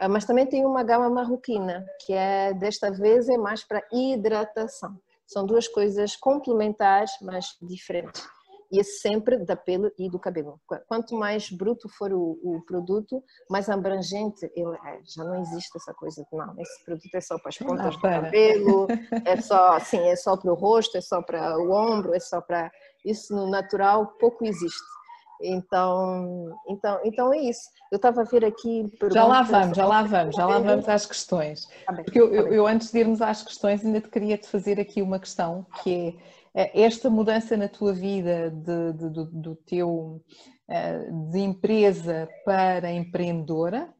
Ah, 0.00 0.08
mas 0.08 0.26
também 0.26 0.44
tem 0.44 0.66
uma 0.66 0.82
gama 0.82 1.08
marroquina, 1.08 1.84
que 2.04 2.12
é 2.12 2.52
desta 2.52 2.90
vez 2.90 3.28
é 3.28 3.38
mais 3.38 3.64
para 3.64 3.82
hidratação. 3.90 4.94
São 5.26 5.46
duas 5.46 5.66
coisas 5.66 6.14
complementares, 6.14 7.10
mas 7.22 7.56
diferentes 7.62 8.22
e 8.70 8.80
é 8.80 8.82
sempre 8.82 9.38
da 9.38 9.56
pele 9.56 9.92
e 9.98 10.10
do 10.10 10.18
cabelo. 10.18 10.60
Quanto 10.88 11.14
mais 11.14 11.50
bruto 11.50 11.88
for 11.88 12.12
o, 12.12 12.38
o 12.42 12.62
produto, 12.66 13.22
mais 13.50 13.68
abrangente 13.68 14.50
ele 14.54 14.76
é. 14.84 15.00
Já 15.04 15.24
não 15.24 15.40
existe 15.40 15.76
essa 15.76 15.94
coisa 15.94 16.22
de 16.22 16.36
não, 16.36 16.54
esse 16.58 16.84
produto 16.84 17.14
é 17.14 17.20
só 17.20 17.38
para 17.38 17.48
as 17.48 17.58
pontas 17.58 17.96
do 17.96 18.02
cabelo, 18.02 18.86
é 19.24 19.40
só 19.40 19.74
assim, 19.74 20.00
é 20.00 20.16
só 20.16 20.36
para 20.36 20.52
o 20.52 20.54
rosto, 20.54 20.96
é 20.96 21.00
só 21.00 21.22
para 21.22 21.58
o 21.58 21.70
ombro, 21.70 22.14
é 22.14 22.20
só 22.20 22.40
para 22.40 22.70
isso 23.04 23.34
no 23.34 23.48
natural 23.48 24.06
pouco 24.18 24.44
existe. 24.44 24.96
Então, 25.40 26.50
então, 26.68 27.00
então 27.04 27.34
é 27.34 27.38
isso. 27.38 27.68
Eu 27.92 27.96
estava 27.96 28.22
a 28.22 28.24
ver 28.24 28.44
aqui. 28.44 28.90
Já 29.12 29.24
lá 29.24 29.42
vamos, 29.42 29.76
já 29.76 29.86
lá 29.86 30.02
vamos, 30.02 30.34
já 30.34 30.46
lá 30.46 30.58
vamos 30.58 30.88
às 30.88 31.06
questões. 31.06 31.68
Tá 31.84 31.92
Porque 31.92 32.20
eu, 32.20 32.30
tá 32.30 32.36
eu, 32.36 32.52
eu, 32.52 32.66
antes 32.66 32.90
de 32.90 32.98
irmos 32.98 33.20
às 33.20 33.42
questões, 33.42 33.84
ainda 33.84 34.00
te 34.00 34.08
queria 34.08 34.38
te 34.38 34.48
fazer 34.48 34.80
aqui 34.80 35.02
uma 35.02 35.18
questão 35.18 35.66
que 35.82 35.90
é, 36.08 36.14
esta 36.56 37.10
mudança 37.10 37.54
na 37.54 37.68
tua 37.68 37.92
vida 37.92 38.50
de, 38.50 38.92
de, 38.94 39.10
do, 39.10 39.24
do 39.26 39.56
teu 39.56 40.24
é, 40.66 41.10
de 41.10 41.38
empresa 41.38 42.26
para 42.44 42.90
empreendedora, 42.90 43.94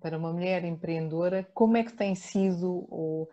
para 0.00 0.16
uma 0.16 0.32
mulher 0.32 0.64
empreendedora, 0.64 1.44
como 1.52 1.76
é 1.76 1.84
que 1.84 1.92
tem 1.92 2.14
sido 2.14 2.86
ou 2.90 3.28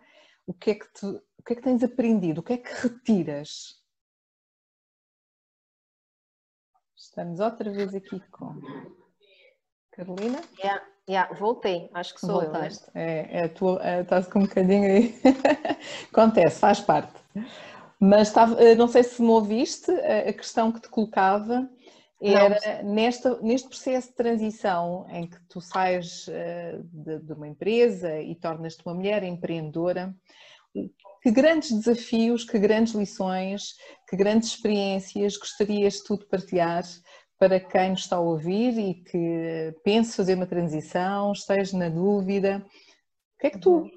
o 0.46 0.52
que 0.52 0.72
é 0.72 0.74
que, 0.74 0.92
te, 0.92 1.06
o 1.06 1.42
que, 1.42 1.54
é 1.54 1.56
que 1.56 1.62
tens 1.62 1.82
aprendido, 1.82 2.40
o 2.40 2.42
que 2.42 2.52
é 2.52 2.58
que 2.58 2.72
retiras? 2.86 3.80
Estamos 6.94 7.40
outra 7.40 7.70
vez 7.70 7.94
aqui 7.94 8.20
com 8.30 8.60
Carolina. 9.90 10.40
Yeah, 10.58 10.84
yeah, 11.08 11.34
voltei, 11.34 11.90
acho 11.94 12.14
que 12.14 12.20
sou 12.20 12.42
Voltaste. 12.42 12.84
eu. 12.88 12.92
Né? 12.94 13.20
É, 13.20 13.44
é, 13.44 13.48
tu, 13.48 13.78
é, 13.80 14.02
estás 14.02 14.26
com 14.26 14.40
um 14.40 14.42
bocadinho 14.42 14.84
aí. 14.84 15.14
Acontece, 16.12 16.60
faz 16.60 16.80
parte. 16.80 17.18
Mas 18.00 18.28
estava, 18.28 18.60
eh, 18.62 18.74
não 18.74 18.88
sei 18.88 19.02
se 19.02 19.20
me 19.20 19.28
ouviste, 19.28 19.90
a 19.90 20.32
questão 20.32 20.72
que 20.72 20.80
te 20.80 20.88
colocava 20.88 21.68
era 22.22 22.82
nesta, 22.82 23.40
neste 23.40 23.68
processo 23.68 24.08
de 24.08 24.14
transição 24.14 25.06
em 25.10 25.26
que 25.26 25.38
tu 25.48 25.60
sais 25.60 26.26
eh, 26.28 26.78
de, 26.82 27.18
de 27.18 27.32
uma 27.32 27.48
empresa 27.48 28.20
e 28.20 28.34
tornas-te 28.34 28.84
uma 28.84 28.94
mulher 28.94 29.22
empreendedora, 29.22 30.14
que 31.22 31.30
grandes 31.30 31.72
desafios, 31.72 32.44
que 32.44 32.58
grandes 32.58 32.94
lições, 32.94 33.74
que 34.08 34.16
grandes 34.16 34.50
experiências 34.50 35.36
gostarias 35.36 36.00
tu 36.00 36.18
de 36.18 36.26
partilhar 36.26 36.84
para 37.38 37.58
quem 37.58 37.90
nos 37.90 38.00
está 38.00 38.16
a 38.16 38.20
ouvir 38.20 38.78
e 38.78 38.94
que 38.94 39.74
pense 39.82 40.14
fazer 40.14 40.34
uma 40.34 40.46
transição, 40.46 41.32
esteja 41.32 41.76
na 41.76 41.88
dúvida? 41.88 42.64
O 43.34 43.40
que 43.40 43.46
é 43.46 43.50
que 43.50 43.58
tu 43.58 43.78
uhum. 43.78 43.90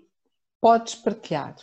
podes 0.62 0.96
partilhar? 0.96 1.56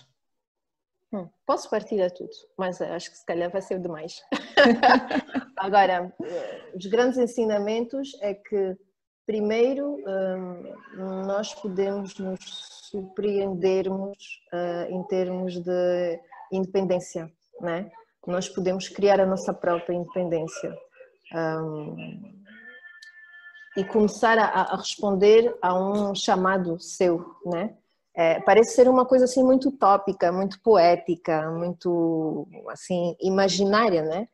Hum, 1.13 1.29
posso 1.45 1.69
partilhar 1.69 2.11
tudo, 2.13 2.31
mas 2.57 2.81
acho 2.81 3.11
que 3.11 3.19
se 3.19 3.27
calhar 3.27 3.51
vai 3.51 3.61
ser 3.61 3.81
demais. 3.81 4.23
Agora, 5.57 6.15
os 6.75 6.87
grandes 6.87 7.19
ensinamentos 7.19 8.17
é 8.21 8.33
que, 8.35 8.77
primeiro, 9.27 9.97
hum, 9.97 11.25
nós 11.27 11.53
podemos 11.55 12.17
nos 12.19 12.81
surpreendermos 12.91 14.17
uh, 14.53 14.93
em 14.93 15.03
termos 15.05 15.59
de 15.59 16.21
independência, 16.53 17.31
né? 17.61 17.91
Nós 18.27 18.49
podemos 18.49 18.89
criar 18.89 19.21
a 19.21 19.27
nossa 19.27 19.55
própria 19.55 19.95
independência. 19.95 20.77
E 23.77 23.85
começar 23.85 24.37
a, 24.37 24.45
a, 24.45 24.77
responder 24.77 25.57
a 25.63 25.79
um 25.79 26.15
chamado 26.15 26.79
seu, 26.81 27.25
né? 27.47 27.77
É, 28.15 28.41
parece 28.41 28.75
ser 28.75 28.89
uma 28.89 29.07
coisa 29.07 29.25
assim 29.25 29.43
muito 29.43 29.69
utópica, 29.69 30.33
muito 30.33 30.61
poética, 30.61 31.51
muito 31.51 32.47
assim 32.69 33.17
imaginária, 33.21 34.03
né? 34.03 34.29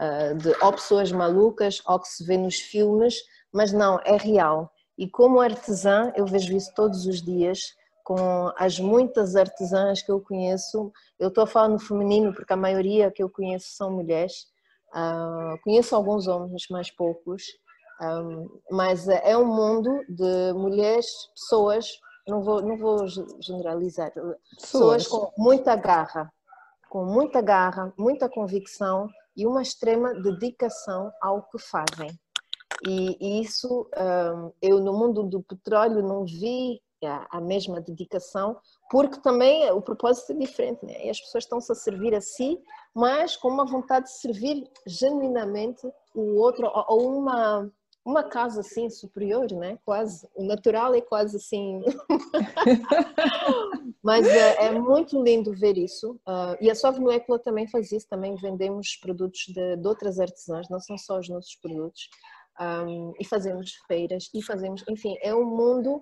Uh, 0.00 0.34
de 0.36 0.54
ou 0.62 0.72
pessoas 0.72 1.10
malucas 1.10 1.82
ou 1.84 1.98
que 1.98 2.08
se 2.08 2.24
vê 2.24 2.36
nos 2.36 2.56
filmes, 2.60 3.16
mas 3.52 3.72
não, 3.72 3.98
é 4.04 4.16
real. 4.16 4.72
E 4.96 5.08
como 5.08 5.40
artesã, 5.40 6.12
eu 6.16 6.24
vejo 6.24 6.56
isso 6.56 6.72
todos 6.74 7.04
os 7.06 7.20
dias 7.20 7.76
com 8.08 8.50
as 8.56 8.80
muitas 8.80 9.36
artesãs 9.36 10.00
que 10.00 10.10
eu 10.10 10.18
conheço. 10.18 10.90
Eu 11.18 11.28
estou 11.28 11.44
a 11.44 11.46
falar 11.46 11.68
no 11.68 11.78
feminino 11.78 12.32
porque 12.32 12.52
a 12.52 12.56
maioria 12.56 13.10
que 13.10 13.22
eu 13.22 13.28
conheço 13.28 13.68
são 13.72 13.90
mulheres. 13.90 14.46
Uh, 14.94 15.60
conheço 15.62 15.94
alguns 15.94 16.26
homens, 16.26 16.62
mas 16.70 16.90
poucos. 16.90 17.42
Um, 18.00 18.04
ah, 18.06 18.58
mas 18.70 19.08
é 19.08 19.36
um 19.36 19.44
mundo 19.44 19.90
de 20.08 20.52
mulheres, 20.54 21.06
pessoas 21.34 22.00
não 22.28 22.42
vou, 22.42 22.62
não 22.62 22.76
vou 22.76 23.06
generalizar, 23.40 24.12
pessoas 24.54 25.06
com 25.06 25.32
muita 25.36 25.74
garra, 25.74 26.32
com 26.88 27.04
muita 27.04 27.40
garra, 27.40 27.92
muita 27.98 28.28
convicção 28.28 29.08
e 29.36 29.46
uma 29.46 29.62
extrema 29.62 30.14
dedicação 30.14 31.10
ao 31.20 31.42
que 31.48 31.58
fazem. 31.58 32.10
E, 32.86 33.40
isso, 33.40 33.88
hum, 33.96 34.52
eu 34.62 34.80
no 34.80 34.92
mundo 34.92 35.24
do 35.24 35.42
petróleo 35.42 36.02
não 36.02 36.24
vi 36.24 36.80
a, 37.30 37.40
mesma 37.40 37.80
dedicação, 37.80 38.56
porque 38.90 39.20
também 39.20 39.70
o 39.70 39.80
propósito 39.80 40.32
é 40.32 40.34
diferente, 40.34 40.84
né? 40.84 41.06
E 41.06 41.10
as 41.10 41.20
pessoas 41.20 41.44
estão-se 41.44 41.70
a 41.70 41.74
servir 41.74 42.14
a 42.14 42.20
si, 42.20 42.58
mas 42.94 43.36
com 43.36 43.48
uma 43.48 43.64
vontade 43.64 44.06
de 44.06 44.18
servir 44.18 44.68
genuinamente 44.86 45.86
o 46.14 46.36
outro, 46.36 46.70
ou 46.88 47.16
uma, 47.16 47.70
uma 48.08 48.24
casa 48.24 48.60
assim 48.60 48.88
superior, 48.88 49.52
né? 49.52 49.78
Quase, 49.84 50.26
o 50.34 50.42
natural 50.42 50.94
é 50.94 51.00
quase 51.02 51.36
assim. 51.36 51.82
mas 54.02 54.26
é, 54.26 54.64
é, 54.64 54.72
muito 54.72 55.22
lindo 55.22 55.52
ver 55.52 55.76
isso. 55.76 56.12
Uh, 56.26 56.56
e 56.58 56.70
a 56.70 56.74
Sove 56.74 57.00
Molécula 57.00 57.38
também 57.38 57.68
faz 57.68 57.92
isso, 57.92 58.08
também 58.08 58.34
vendemos 58.36 58.96
produtos 58.96 59.40
de, 59.48 59.76
de 59.76 59.86
outras 59.86 60.18
artesãs, 60.18 60.70
não 60.70 60.80
são 60.80 60.96
só 60.96 61.18
os 61.18 61.28
nossos 61.28 61.54
produtos. 61.56 62.08
Um, 62.58 63.12
e 63.20 63.24
fazemos 63.26 63.74
feiras 63.86 64.30
e 64.34 64.42
fazemos, 64.42 64.82
enfim, 64.88 65.14
é 65.22 65.34
um 65.34 65.44
mundo 65.44 65.96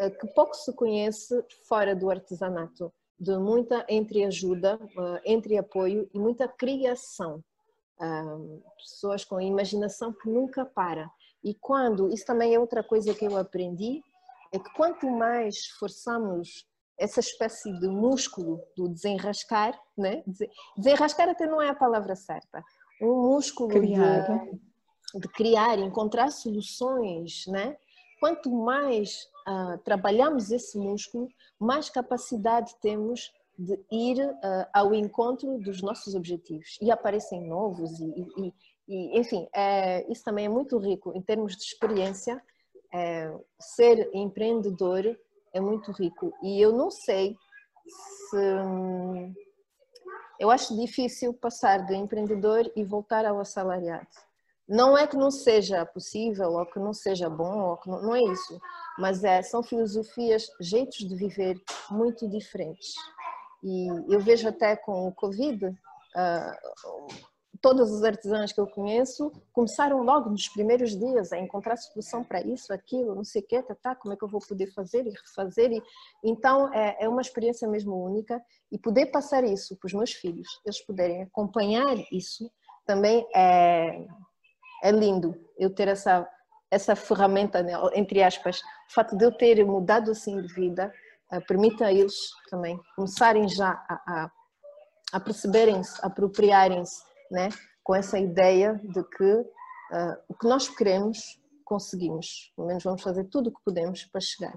uh, 0.00 0.10
que 0.18 0.26
pouco 0.28 0.56
se 0.56 0.74
conhece 0.74 1.44
fora 1.68 1.94
do 1.94 2.10
artesanato, 2.10 2.90
de 3.18 3.36
muita 3.36 3.84
entreajuda, 3.86 4.76
uh, 4.76 5.20
entre 5.26 5.58
apoio 5.58 6.08
e 6.14 6.18
muita 6.18 6.48
criação. 6.48 7.44
Pessoas 8.78 9.26
com 9.26 9.38
imaginação 9.38 10.10
que 10.10 10.26
nunca 10.26 10.64
para. 10.64 11.10
E 11.42 11.54
quando, 11.54 12.12
isso 12.12 12.26
também 12.26 12.54
é 12.54 12.60
outra 12.60 12.82
coisa 12.82 13.14
que 13.14 13.24
eu 13.24 13.36
aprendi, 13.36 14.02
é 14.52 14.58
que 14.58 14.72
quanto 14.74 15.08
mais 15.08 15.66
forçamos 15.78 16.66
essa 16.98 17.20
espécie 17.20 17.72
de 17.80 17.88
músculo 17.88 18.60
do 18.76 18.88
desenrascar, 18.88 19.80
né? 19.96 20.22
desenrascar 20.76 21.30
até 21.30 21.46
não 21.46 21.62
é 21.62 21.70
a 21.70 21.74
palavra 21.74 22.14
certa, 22.14 22.62
um 23.00 23.22
músculo 23.22 23.70
criar. 23.70 24.44
De, 24.44 25.20
de 25.20 25.28
criar, 25.28 25.78
encontrar 25.78 26.30
soluções, 26.30 27.46
né? 27.46 27.76
Quanto 28.20 28.50
mais 28.50 29.26
uh, 29.48 29.78
trabalhamos 29.78 30.50
esse 30.50 30.76
músculo, 30.78 31.26
mais 31.58 31.88
capacidade 31.88 32.76
temos 32.82 33.32
de 33.58 33.78
ir 33.90 34.18
uh, 34.22 34.66
ao 34.74 34.94
encontro 34.94 35.58
dos 35.58 35.80
nossos 35.80 36.14
objetivos 36.14 36.78
e 36.82 36.90
aparecem 36.90 37.46
novos 37.48 37.98
e, 37.98 38.26
e, 38.36 38.54
e 38.90 39.18
enfim, 39.18 39.48
é, 39.54 40.04
isso 40.10 40.24
também 40.24 40.46
é 40.46 40.48
muito 40.48 40.76
rico 40.78 41.12
em 41.14 41.22
termos 41.22 41.56
de 41.56 41.62
experiência. 41.62 42.42
É, 42.92 43.32
ser 43.60 44.10
empreendedor 44.12 45.16
é 45.54 45.60
muito 45.60 45.92
rico 45.92 46.32
e 46.42 46.60
eu 46.60 46.72
não 46.72 46.90
sei 46.90 47.36
se 47.86 48.36
hum, 48.36 49.32
eu 50.40 50.50
acho 50.50 50.76
difícil 50.76 51.32
passar 51.32 51.86
do 51.86 51.94
empreendedor 51.94 52.68
e 52.74 52.82
voltar 52.82 53.24
ao 53.24 53.38
assalariado 53.38 54.08
não 54.70 54.96
é 54.96 55.04
que 55.04 55.16
não 55.16 55.32
seja 55.32 55.84
possível 55.84 56.52
ou 56.52 56.64
que 56.64 56.78
não 56.78 56.94
seja 56.94 57.28
bom, 57.28 57.70
ou 57.70 57.76
que 57.76 57.90
não, 57.90 58.02
não 58.02 58.14
é 58.14 58.22
isso, 58.22 58.60
mas 58.96 59.24
é, 59.24 59.42
são 59.42 59.64
filosofias, 59.64 60.46
jeitos 60.60 60.98
de 60.98 61.16
viver 61.16 61.60
muito 61.90 62.28
diferentes. 62.28 62.94
E 63.64 63.88
eu 64.14 64.20
vejo 64.20 64.48
até 64.48 64.76
com 64.76 65.08
o 65.08 65.12
Covid, 65.12 65.66
uh, 65.66 67.14
todas 67.60 67.92
as 67.92 68.02
artesãs 68.02 68.52
que 68.52 68.60
eu 68.60 68.66
conheço 68.66 69.30
começaram 69.52 70.02
logo 70.02 70.30
nos 70.30 70.48
primeiros 70.48 70.98
dias 70.98 71.32
a 71.32 71.38
encontrar 71.38 71.76
solução 71.76 72.24
para 72.24 72.40
isso, 72.40 72.72
aquilo, 72.72 73.14
não 73.14 73.24
sei 73.24 73.42
o 73.42 73.46
que, 73.46 73.62
tá, 73.62 73.74
tá, 73.74 73.94
como 73.94 74.14
é 74.14 74.16
que 74.16 74.24
eu 74.24 74.28
vou 74.28 74.40
poder 74.40 74.72
fazer 74.72 75.06
e 75.06 75.10
refazer. 75.10 75.70
E, 75.70 75.82
então 76.24 76.72
é, 76.72 77.04
é 77.04 77.08
uma 77.08 77.20
experiência 77.20 77.68
mesmo 77.68 77.94
única 77.94 78.42
e 78.72 78.78
poder 78.78 79.06
passar 79.06 79.44
isso 79.44 79.76
para 79.76 79.86
os 79.86 79.92
meus 79.92 80.12
filhos, 80.12 80.48
eles 80.64 80.80
puderem 80.84 81.22
acompanhar 81.22 81.96
isso, 82.10 82.50
também 82.86 83.26
é, 83.34 84.06
é 84.82 84.90
lindo 84.90 85.34
eu 85.58 85.70
ter 85.70 85.88
essa 85.88 86.28
essa 86.70 86.94
ferramenta, 86.94 87.62
né, 87.62 87.72
entre 87.94 88.22
aspas, 88.22 88.60
o 88.60 88.92
fato 88.94 89.16
de 89.16 89.24
eu 89.24 89.32
ter 89.32 89.64
mudado 89.66 90.12
assim 90.12 90.40
de 90.40 90.54
vida, 90.54 90.94
uh, 91.32 91.44
permite 91.44 91.82
a 91.82 91.92
eles 91.92 92.14
também 92.48 92.78
começarem 92.94 93.48
já 93.48 93.70
a, 93.88 93.94
a, 94.06 94.30
a 95.14 95.20
perceberem-se, 95.20 95.98
apropriarem-se, 96.00 97.02
né, 97.30 97.48
com 97.82 97.94
essa 97.94 98.18
ideia 98.18 98.80
de 98.82 99.02
que 99.04 99.32
uh, 99.32 100.16
o 100.28 100.34
que 100.34 100.46
nós 100.46 100.68
queremos, 100.68 101.40
conseguimos. 101.64 102.52
Pelo 102.56 102.68
menos 102.68 102.82
vamos 102.82 103.02
fazer 103.02 103.24
tudo 103.24 103.48
o 103.48 103.52
que 103.52 103.64
podemos 103.64 104.04
para 104.04 104.20
chegar. 104.20 104.54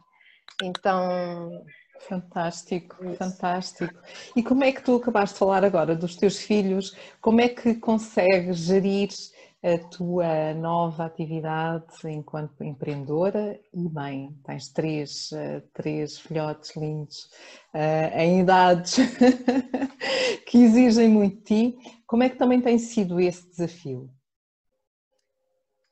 Então. 0.62 1.63
Fantástico, 1.99 3.05
Isso. 3.05 3.15
fantástico. 3.15 3.93
E 4.36 4.43
como 4.43 4.63
é 4.63 4.71
que 4.71 4.83
tu 4.83 4.95
acabaste 4.95 5.36
de 5.36 5.39
falar 5.39 5.63
agora 5.63 5.95
dos 5.95 6.15
teus 6.15 6.38
filhos? 6.39 6.97
Como 7.21 7.39
é 7.39 7.47
que 7.47 7.75
consegues 7.75 8.57
gerir 8.57 9.09
a 9.63 9.78
tua 9.78 10.54
nova 10.54 11.06
atividade 11.06 11.86
enquanto 12.06 12.63
empreendedora 12.65 13.58
e 13.73 13.89
mãe. 13.89 14.30
Tens 14.45 14.67
três, 14.67 15.32
eh, 15.32 15.62
três 15.73 16.19
filhotes 16.19 16.76
lindos 16.76 17.30
uh, 17.73 18.17
em 18.17 18.41
idades 18.41 18.97
que 20.45 20.58
exigem 20.58 21.08
muito 21.08 21.38
de 21.38 21.43
ti. 21.43 22.02
Como 22.06 22.23
é 22.23 22.30
que 22.30 22.36
também 22.36 22.60
tem 22.60 22.78
sido 22.78 23.21
esse 23.21 23.49
desafio? 23.52 24.10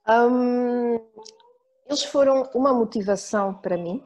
Um, 0.05 0.95
eles 1.85 2.03
foram 2.03 2.49
uma 2.53 2.73
motivação 2.73 3.53
para 3.53 3.77
mim, 3.77 4.03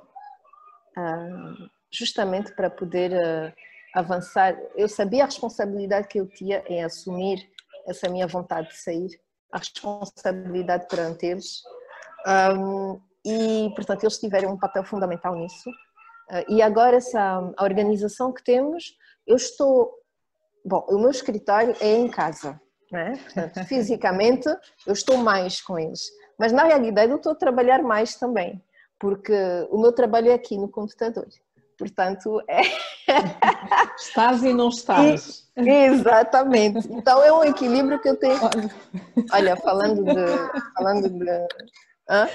uh, 0.96 1.70
justamente 1.90 2.54
para 2.54 2.70
poder 2.70 3.14
uh, 3.14 3.54
avançar. 3.96 4.56
Eu 4.76 4.88
sabia 4.88 5.24
a 5.24 5.26
responsabilidade 5.26 6.08
que 6.08 6.20
eu 6.20 6.28
tinha 6.28 6.64
em 6.68 6.84
assumir 6.84 7.50
essa 7.88 8.08
minha 8.08 8.28
vontade 8.28 8.70
de 8.70 8.78
sair 8.78 9.25
a 9.56 9.58
responsabilidade 9.58 10.88
perante 10.90 11.26
eles. 11.26 11.64
Um, 12.28 13.00
e, 13.26 13.72
portanto, 13.74 14.04
eles 14.04 14.20
tiveram 14.20 14.52
um 14.52 14.60
papel 14.60 14.84
fundamental 14.84 15.34
nisso. 15.36 15.70
Uh, 16.30 16.54
e 16.54 16.62
agora, 16.62 16.98
essa 16.98 17.54
a 17.56 17.64
organização 17.64 18.34
que 18.34 18.44
temos, 18.44 18.98
eu 19.26 19.36
estou. 19.36 19.92
Bom, 20.66 20.86
o 20.90 21.00
meu 21.00 21.10
escritório 21.10 21.76
é 21.80 21.96
em 21.96 22.10
casa, 22.10 22.60
né? 22.92 23.14
Portanto, 23.24 23.64
fisicamente, 23.66 24.50
eu 24.86 24.94
estou 24.94 25.18
mais 25.18 25.62
com 25.62 25.80
eles. 25.80 26.02
Mas, 26.38 26.52
na 26.52 26.64
realidade, 26.64 27.12
eu 27.12 27.18
estou 27.18 27.32
a 27.32 27.36
trabalhar 27.36 27.82
mais 27.82 28.16
também, 28.16 28.62
porque 29.00 29.34
o 29.70 29.80
meu 29.80 29.94
trabalho 29.94 30.32
é 30.32 30.34
aqui 30.34 30.58
no 30.58 30.68
computador. 30.68 31.28
Portanto, 31.78 32.42
é. 32.48 32.62
Estás 33.98 34.44
e 34.44 34.54
não 34.54 34.70
estás. 34.70 35.50
E, 35.58 35.70
exatamente. 35.70 36.88
Então 36.90 37.22
é 37.24 37.32
um 37.32 37.44
equilíbrio 37.44 38.00
que 38.02 38.10
eu 38.10 38.18
tenho. 38.18 38.40
Olha, 39.32 39.56
falando 39.58 40.04
de. 40.04 40.74
Falando 40.74 41.10
de. 41.10 41.30
Hã? 42.10 42.30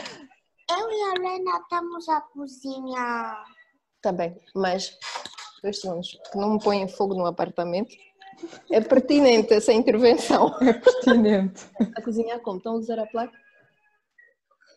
Eu 0.70 0.90
e 0.90 1.02
a 1.02 1.14
Helena 1.16 1.58
estamos 1.58 2.08
a 2.08 2.20
cozinhar. 2.20 3.44
Tá 4.02 4.12
bem, 4.12 4.36
mas 4.54 4.96
dois 5.62 5.80
segundos, 5.80 6.18
que 6.30 6.38
não 6.38 6.54
me 6.54 6.62
põem 6.62 6.88
fogo 6.88 7.14
no 7.14 7.26
apartamento. 7.26 7.94
É 8.70 8.80
pertinente 8.80 9.52
essa 9.52 9.72
intervenção. 9.72 10.56
É 10.62 10.72
pertinente. 10.72 11.66
A 11.96 12.02
cozinhar 12.02 12.40
como? 12.40 12.58
Estão 12.58 12.74
a 12.74 12.76
usar 12.76 12.98
a 12.98 13.06
placa? 13.06 13.36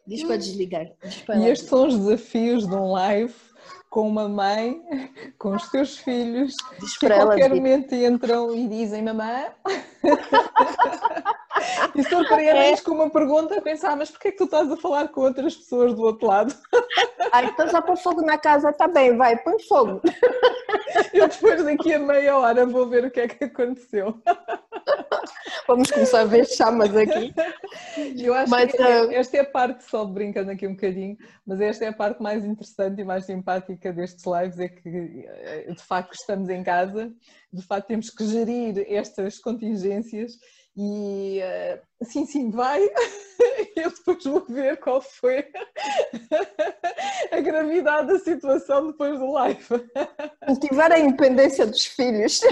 Diz 0.05 0.23
para 0.23 0.35
desligar. 0.35 0.91
Diz 1.01 1.21
para 1.21 1.37
e 1.37 1.49
estes 1.49 1.69
são 1.69 1.87
os 1.87 1.97
desafios 1.97 2.67
de 2.67 2.75
um 2.75 2.91
live 2.91 3.33
com 3.93 4.07
uma 4.07 4.27
mãe, 4.27 4.81
com 5.37 5.49
os 5.49 5.69
teus 5.69 5.99
filhos, 5.99 6.55
Diz 6.79 6.97
que 6.97 7.05
a 7.05 7.13
qualquer 7.13 7.53
momento 7.53 7.93
entram 7.93 8.55
e 8.55 8.67
dizem 8.67 9.03
mamãe. 9.03 9.51
e 11.93 12.03
surpreendem-nos 12.03 12.79
é. 12.79 12.83
com 12.83 12.91
uma 12.91 13.11
pergunta 13.11 13.55
a 13.55 13.61
pensar, 13.61 13.95
mas 13.95 14.09
porquê 14.09 14.29
é 14.29 14.31
que 14.31 14.37
tu 14.37 14.45
estás 14.45 14.71
a 14.71 14.77
falar 14.77 15.09
com 15.09 15.21
outras 15.21 15.55
pessoas 15.55 15.93
do 15.93 16.01
outro 16.01 16.27
lado? 16.27 16.55
Ah, 17.35 17.43
então 17.43 17.67
já 17.67 17.81
põe 17.81 17.97
fogo 17.97 18.21
na 18.21 18.37
casa, 18.37 18.69
está 18.69 18.87
bem, 18.87 19.17
vai, 19.17 19.35
põe 19.37 19.57
fogo. 19.63 19.99
Eu 21.11 21.27
depois 21.27 21.63
daqui 21.63 21.91
a 21.91 21.97
meia 21.97 22.37
hora 22.37 22.63
vou 22.63 22.87
ver 22.87 23.05
o 23.05 23.09
que 23.09 23.21
é 23.21 23.27
que 23.27 23.45
aconteceu. 23.45 24.21
Vamos 25.67 25.89
começar 25.89 26.21
a 26.21 26.25
ver 26.25 26.45
chamas 26.45 26.95
aqui. 26.95 27.33
Eu 28.15 28.35
acho 28.35 28.51
mas, 28.51 28.71
que 28.71 28.79
uh... 28.79 29.11
esta 29.11 29.37
é 29.37 29.39
a 29.39 29.45
parte, 29.45 29.83
só 29.83 30.05
brincando 30.05 30.51
aqui 30.51 30.67
um 30.67 30.75
bocadinho, 30.75 31.17
mas 31.43 31.59
esta 31.59 31.85
é 31.85 31.87
a 31.87 31.93
parte 31.93 32.21
mais 32.21 32.45
interessante 32.45 33.01
e 33.01 33.03
mais 33.03 33.25
simpática 33.25 33.82
destes 33.91 34.23
lives, 34.25 34.59
é 34.59 34.69
que 34.69 35.25
eh, 35.27 35.71
de 35.71 35.83
facto 35.83 36.13
estamos 36.13 36.47
em 36.49 36.63
casa, 36.63 37.11
de 37.51 37.61
facto 37.61 37.87
temos 37.87 38.09
que 38.09 38.25
gerir 38.25 38.85
estas 38.87 39.39
contingências 39.39 40.37
e 40.75 41.39
uh, 41.41 42.05
sim, 42.05 42.25
sim, 42.25 42.49
vai. 42.49 42.81
Eu 43.75 43.91
depois 43.91 44.23
vou 44.23 44.45
ver 44.47 44.79
qual 44.79 45.01
foi 45.01 45.45
a 47.31 47.39
gravidade 47.39 48.07
da 48.07 48.19
situação 48.19 48.87
depois 48.87 49.19
do 49.19 49.31
live. 49.31 49.65
Cultivar 50.45 50.91
a 50.91 50.99
independência 50.99 51.65
dos 51.65 51.85
filhos. 51.85 52.41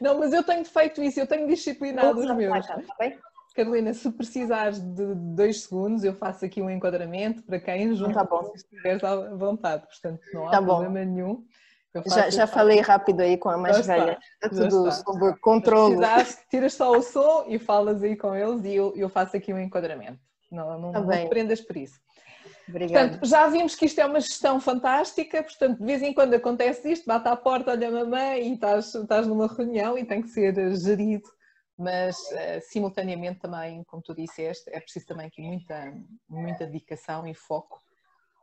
Não, 0.00 0.18
mas 0.18 0.32
eu 0.32 0.42
tenho 0.42 0.64
feito 0.64 1.02
isso, 1.02 1.20
eu 1.20 1.26
tenho 1.26 1.46
disciplinado 1.46 2.18
os 2.18 2.36
meus. 2.36 2.66
Tá 2.66 2.82
Carolina, 3.54 3.94
se 3.94 4.10
precisares 4.10 4.80
de 4.80 5.14
dois 5.14 5.62
segundos, 5.62 6.02
eu 6.02 6.12
faço 6.14 6.44
aqui 6.44 6.60
um 6.60 6.68
enquadramento 6.68 7.42
para 7.44 7.60
quem 7.60 7.94
junto 7.94 8.14
tá 8.14 8.24
bom. 8.24 8.52
estiveres 8.54 9.02
à 9.04 9.34
vontade, 9.34 9.86
portanto 9.86 10.20
não 10.32 10.48
há 10.48 10.50
tá 10.50 10.62
problema 10.62 10.98
bom. 11.00 11.12
nenhum. 11.12 11.44
Já, 12.06 12.28
já 12.28 12.46
falei 12.48 12.80
rápido 12.80 13.20
aí 13.20 13.36
com 13.36 13.48
a 13.48 13.56
mais 13.56 13.76
já 13.76 13.82
velha, 13.82 14.18
está, 14.42 14.48
tudo 14.48 14.88
está. 14.88 15.04
sob 15.04 15.38
controle. 15.38 15.96
tiras 16.50 16.74
só 16.74 16.90
o 16.90 17.00
som 17.00 17.44
e 17.46 17.56
falas 17.56 18.02
aí 18.02 18.16
com 18.16 18.34
eles 18.34 18.64
e 18.64 18.74
eu, 18.74 18.92
eu 18.96 19.08
faço 19.08 19.36
aqui 19.36 19.54
um 19.54 19.60
enquadramento. 19.60 20.18
Não, 20.50 20.76
não, 20.78 20.90
tá 20.92 21.00
não 21.00 21.10
te 21.10 21.28
prendas 21.28 21.60
por 21.60 21.76
isso. 21.76 22.00
Obrigada. 22.68 23.10
Portanto, 23.10 23.28
já 23.28 23.46
vimos 23.46 23.76
que 23.76 23.86
isto 23.86 24.00
é 24.00 24.06
uma 24.06 24.20
gestão 24.20 24.58
fantástica, 24.58 25.42
portanto, 25.42 25.78
de 25.78 25.84
vez 25.84 26.02
em 26.02 26.12
quando 26.12 26.34
acontece 26.34 26.90
isto, 26.90 27.06
bate 27.06 27.28
à 27.28 27.36
porta, 27.36 27.70
olha 27.70 27.88
a 27.88 27.90
mamãe 27.92 28.48
e 28.48 28.54
estás, 28.54 28.92
estás 28.94 29.26
numa 29.28 29.46
reunião 29.46 29.96
e 29.96 30.04
tem 30.04 30.20
que 30.20 30.28
ser 30.28 30.74
gerido, 30.76 31.28
mas 31.76 32.16
uh, 32.16 32.60
simultaneamente 32.62 33.40
também, 33.40 33.82
como 33.84 34.02
tu 34.02 34.14
disseste, 34.14 34.70
é 34.70 34.80
preciso 34.80 35.06
também 35.06 35.26
aqui 35.26 35.42
muita, 35.42 35.92
muita 36.28 36.66
dedicação 36.66 37.26
e 37.26 37.34
foco, 37.34 37.82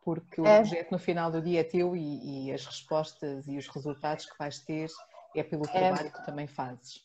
porque 0.04 0.42
o 0.42 0.46
É. 0.46 0.58
projeto 0.58 0.92
no 0.92 1.00
final 1.00 1.32
do 1.32 1.42
dia 1.42 1.62
é 1.62 1.64
teu 1.64 1.96
e, 1.96 2.48
e 2.48 2.54
as 2.54 2.66
respostas 2.66 3.48
e 3.48 3.58
os 3.58 3.68
resultados 3.68 4.26
que 4.26 4.38
vais 4.38 4.60
ter 4.60 4.90
é 5.36 5.44
pelo 5.44 5.64
trabalho 5.64 6.12
que 6.12 6.26
também 6.26 6.48
fazes. 6.48 7.02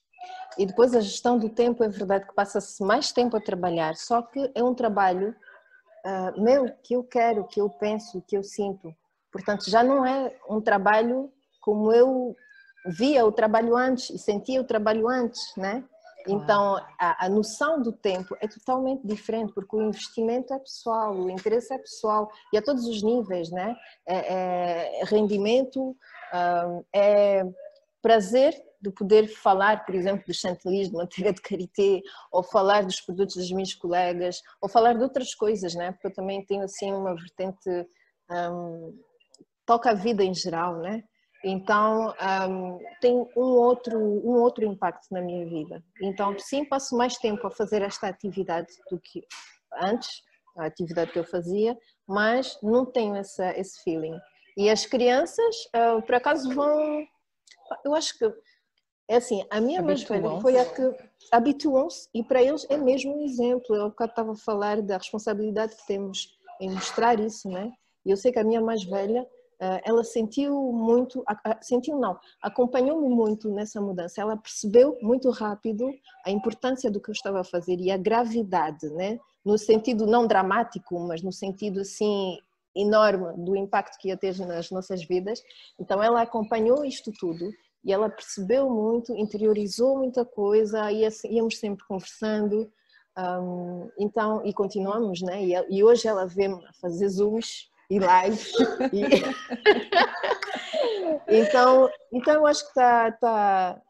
E 0.58 0.66
depois 0.66 0.94
a 0.94 1.00
gestão 1.00 1.38
do 1.38 1.48
tempo, 1.48 1.84
é 1.84 1.88
verdade 1.88 2.26
que 2.26 2.34
passa-se 2.34 2.82
mais 2.82 3.12
tempo 3.12 3.36
a 3.36 3.40
trabalhar, 3.40 3.94
só 3.94 4.22
que 4.22 4.50
é 4.54 4.62
um 4.64 4.74
trabalho 4.74 5.36
ah, 6.08 6.32
meu, 6.36 6.72
que 6.84 6.94
eu 6.94 7.02
quero, 7.02 7.48
que 7.48 7.60
eu 7.60 7.68
penso, 7.68 8.22
que 8.28 8.36
eu 8.36 8.44
sinto. 8.44 8.94
Portanto, 9.32 9.68
já 9.68 9.82
não 9.82 10.06
é 10.06 10.32
um 10.48 10.60
trabalho 10.60 11.32
como 11.60 11.92
eu 11.92 12.36
via 12.86 13.26
o 13.26 13.32
trabalho 13.32 13.76
antes 13.76 14.10
e 14.10 14.18
sentia 14.18 14.60
o 14.60 14.64
trabalho 14.64 15.08
antes, 15.08 15.52
né? 15.56 15.82
Então, 16.26 16.76
a, 16.98 17.26
a 17.26 17.28
noção 17.28 17.80
do 17.80 17.92
tempo 17.92 18.36
é 18.40 18.48
totalmente 18.48 19.06
diferente, 19.06 19.52
porque 19.52 19.76
o 19.76 19.82
investimento 19.82 20.52
é 20.52 20.58
pessoal, 20.58 21.14
o 21.14 21.30
interesse 21.30 21.72
é 21.72 21.78
pessoal 21.78 22.30
e 22.52 22.58
a 22.58 22.62
todos 22.62 22.86
os 22.86 23.02
níveis, 23.02 23.50
né? 23.50 23.76
É, 24.06 25.00
é 25.00 25.04
rendimento, 25.04 25.96
ah, 26.32 26.80
é 26.92 27.44
prazer 28.02 28.54
de 28.80 28.90
poder 28.90 29.26
falar, 29.28 29.84
por 29.84 29.94
exemplo, 29.94 30.24
dos 30.26 30.36
chantilly 30.36 30.88
de 30.88 30.92
manteiga 30.92 31.32
de 31.32 31.40
karité, 31.40 32.00
ou 32.30 32.42
falar 32.42 32.84
dos 32.84 33.00
produtos 33.00 33.36
das 33.36 33.50
minhas 33.50 33.74
colegas, 33.74 34.40
ou 34.60 34.68
falar 34.68 34.94
de 34.94 35.02
outras 35.02 35.34
coisas, 35.34 35.74
né? 35.74 35.92
Porque 35.92 36.08
eu 36.08 36.14
também 36.14 36.44
tenho 36.44 36.62
assim 36.62 36.92
uma 36.92 37.14
vertente 37.14 37.88
hum, 38.30 38.98
toca 39.64 39.90
a 39.90 39.94
vida 39.94 40.22
em 40.22 40.34
geral, 40.34 40.76
né? 40.78 41.02
Então 41.48 42.12
hum, 42.50 42.78
tem 43.00 43.14
um 43.36 43.40
outro 43.40 43.96
um 43.96 44.40
outro 44.40 44.64
impacto 44.64 45.06
na 45.12 45.22
minha 45.22 45.46
vida. 45.46 45.80
Então 46.02 46.36
sim 46.38 46.64
passo 46.64 46.96
mais 46.96 47.16
tempo 47.18 47.46
a 47.46 47.50
fazer 47.52 47.82
esta 47.82 48.08
atividade 48.08 48.72
do 48.90 48.98
que 48.98 49.24
antes, 49.80 50.22
a 50.58 50.66
atividade 50.66 51.12
que 51.12 51.18
eu 51.20 51.24
fazia, 51.24 51.78
mas 52.06 52.58
não 52.62 52.84
tenho 52.84 53.14
essa, 53.14 53.56
esse 53.56 53.80
feeling. 53.84 54.18
E 54.56 54.68
as 54.68 54.86
crianças, 54.86 55.54
ah, 55.72 56.02
por 56.04 56.16
acaso, 56.16 56.52
vão. 56.52 57.06
Eu 57.84 57.94
acho 57.94 58.18
que 58.18 58.24
é 59.08 59.16
assim, 59.16 59.46
a 59.48 59.60
minha 59.60 59.80
mais 59.80 60.02
velha 60.02 60.40
foi 60.40 60.58
a 60.58 60.64
que 60.64 60.82
habituam-se 61.30 62.08
e 62.12 62.24
para 62.24 62.42
eles 62.42 62.66
é 62.68 62.76
mesmo 62.76 63.16
um 63.16 63.24
exemplo. 63.24 63.76
Eu 63.76 63.84
há 63.84 63.88
bocado 63.88 64.10
estava 64.10 64.32
a 64.32 64.36
falar 64.36 64.82
da 64.82 64.96
responsabilidade 64.96 65.76
que 65.76 65.86
temos 65.86 66.36
em 66.60 66.70
mostrar 66.70 67.20
isso, 67.20 67.48
né? 67.48 67.72
E 68.04 68.10
eu 68.10 68.16
sei 68.16 68.32
que 68.32 68.38
a 68.38 68.44
minha 68.44 68.60
mais 68.60 68.82
velha, 68.82 69.24
ela 69.84 70.04
sentiu 70.04 70.72
muito, 70.72 71.24
sentiu 71.62 71.98
não, 71.98 72.18
acompanhou-me 72.42 73.08
muito 73.08 73.50
nessa 73.50 73.80
mudança. 73.80 74.20
Ela 74.20 74.36
percebeu 74.36 74.98
muito 75.00 75.30
rápido 75.30 75.88
a 76.24 76.30
importância 76.30 76.90
do 76.90 77.00
que 77.00 77.10
eu 77.10 77.14
estava 77.14 77.40
a 77.40 77.44
fazer 77.44 77.78
e 77.80 77.90
a 77.90 77.96
gravidade, 77.96 78.88
né? 78.90 79.18
No 79.44 79.56
sentido 79.56 80.06
não 80.06 80.26
dramático, 80.26 80.98
mas 81.00 81.22
no 81.22 81.32
sentido 81.32 81.80
assim 81.80 82.38
enorme 82.74 83.32
do 83.42 83.56
impacto 83.56 83.98
que 83.98 84.08
ia 84.08 84.16
ter 84.16 84.36
nas 84.46 84.70
nossas 84.70 85.02
vidas. 85.04 85.40
Então 85.80 86.02
ela 86.02 86.20
acompanhou 86.20 86.84
isto 86.84 87.10
tudo 87.18 87.50
e 87.82 87.92
ela 87.92 88.10
percebeu 88.10 88.68
muito, 88.68 89.16
interiorizou 89.16 89.96
muita 89.96 90.24
coisa, 90.24 90.90
ia, 90.90 91.08
íamos 91.30 91.58
sempre 91.58 91.86
conversando, 91.86 92.70
hum, 93.16 93.88
então, 93.98 94.44
e 94.44 94.52
continuamos, 94.52 95.22
né? 95.22 95.42
E, 95.42 95.54
e 95.70 95.84
hoje 95.84 96.06
ela 96.06 96.26
vê-me 96.26 96.60
fazer 96.80 97.08
zooms 97.08 97.70
e 97.90 97.98
lives. 97.98 98.52
e- 98.92 99.06
então, 101.40 101.88
então, 102.12 102.46
acho 102.46 102.62
que 102.62 102.68
está 102.68 103.12
tá, 103.12 103.80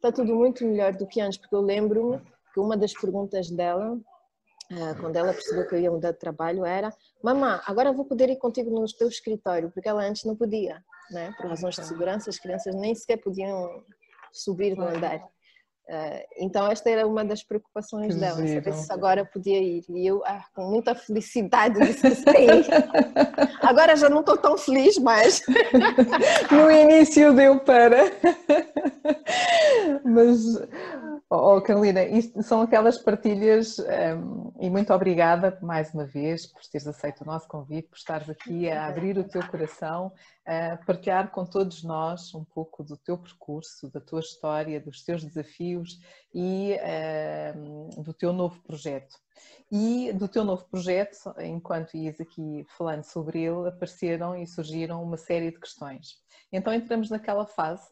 tá 0.00 0.12
tudo 0.12 0.34
muito 0.34 0.64
melhor 0.64 0.94
do 0.94 1.06
que 1.06 1.20
antes, 1.20 1.38
porque 1.38 1.54
eu 1.54 1.60
lembro-me 1.60 2.20
que 2.52 2.60
uma 2.60 2.76
das 2.76 2.92
perguntas 2.92 3.50
dela, 3.50 3.98
ah, 4.72 4.94
quando 5.00 5.16
ela 5.16 5.32
percebeu 5.32 5.66
que 5.66 5.74
eu 5.74 5.80
ia 5.80 5.90
mudar 5.90 6.12
de 6.12 6.18
trabalho, 6.18 6.64
era: 6.64 6.92
Mamã, 7.22 7.60
agora 7.66 7.92
vou 7.92 8.04
poder 8.04 8.28
ir 8.30 8.36
contigo 8.36 8.70
no 8.70 8.84
teu 8.86 9.08
escritório, 9.08 9.70
porque 9.70 9.88
ela 9.88 10.02
antes 10.02 10.24
não 10.24 10.36
podia, 10.36 10.82
né? 11.10 11.32
por 11.36 11.48
razões 11.48 11.76
de 11.76 11.84
segurança, 11.84 12.30
as 12.30 12.38
crianças 12.38 12.74
nem 12.74 12.94
sequer 12.94 13.16
podiam 13.18 13.82
subir 14.32 14.76
no 14.76 14.86
andar. 14.86 15.20
Ah, 15.92 16.22
então, 16.38 16.70
esta 16.70 16.88
era 16.88 17.04
uma 17.04 17.24
das 17.24 17.42
preocupações 17.42 18.14
Que 18.14 18.20
dela, 18.20 18.36
saber 18.36 18.72
se 18.74 18.92
agora 18.92 19.24
podia 19.24 19.58
ir. 19.58 19.84
E 19.88 20.06
eu, 20.06 20.22
ah, 20.24 20.44
com 20.54 20.62
muita 20.70 20.94
felicidade, 20.94 21.80
disse 21.80 22.02
que 22.02 22.14
sim. 22.14 22.24
Agora 23.60 23.96
já 23.96 24.08
não 24.08 24.20
estou 24.20 24.36
tão 24.36 24.56
feliz, 24.56 24.96
mas 24.98 25.42
No 26.50 26.70
início 26.70 27.34
deu 27.34 27.58
para. 27.58 28.04
Mas, 30.04 30.38
oh, 31.30 31.62
Carolina, 31.62 32.02
isto 32.04 32.42
são 32.42 32.60
aquelas 32.60 32.98
partilhas 32.98 33.78
hum, 33.78 34.52
e 34.60 34.68
muito 34.68 34.92
obrigada 34.92 35.56
mais 35.62 35.94
uma 35.94 36.04
vez 36.04 36.44
por 36.44 36.60
teres 36.62 36.88
aceito 36.88 37.20
o 37.22 37.24
nosso 37.24 37.46
convite, 37.46 37.88
por 37.88 37.96
estares 37.96 38.28
aqui 38.28 38.68
a 38.68 38.88
abrir 38.88 39.16
o 39.16 39.22
teu 39.22 39.46
coração, 39.46 40.12
a 40.44 40.76
partilhar 40.84 41.30
com 41.30 41.46
todos 41.46 41.84
nós 41.84 42.34
um 42.34 42.44
pouco 42.44 42.82
do 42.82 42.96
teu 42.96 43.16
percurso, 43.16 43.88
da 43.92 44.00
tua 44.00 44.18
história, 44.18 44.80
dos 44.80 45.04
teus 45.04 45.22
desafios 45.22 46.00
e 46.34 46.76
hum, 47.56 47.90
do 48.02 48.12
teu 48.12 48.32
novo 48.32 48.60
projeto. 48.62 49.14
E 49.70 50.12
do 50.12 50.26
teu 50.26 50.44
novo 50.44 50.64
projeto, 50.68 51.32
enquanto 51.38 51.96
ias 51.96 52.20
aqui 52.20 52.66
falando 52.76 53.04
sobre 53.04 53.40
ele, 53.40 53.68
apareceram 53.68 54.36
e 54.36 54.46
surgiram 54.46 55.00
uma 55.00 55.16
série 55.16 55.52
de 55.52 55.60
questões. 55.60 56.16
Então 56.52 56.74
entramos 56.74 57.08
naquela 57.08 57.46
fase 57.46 57.88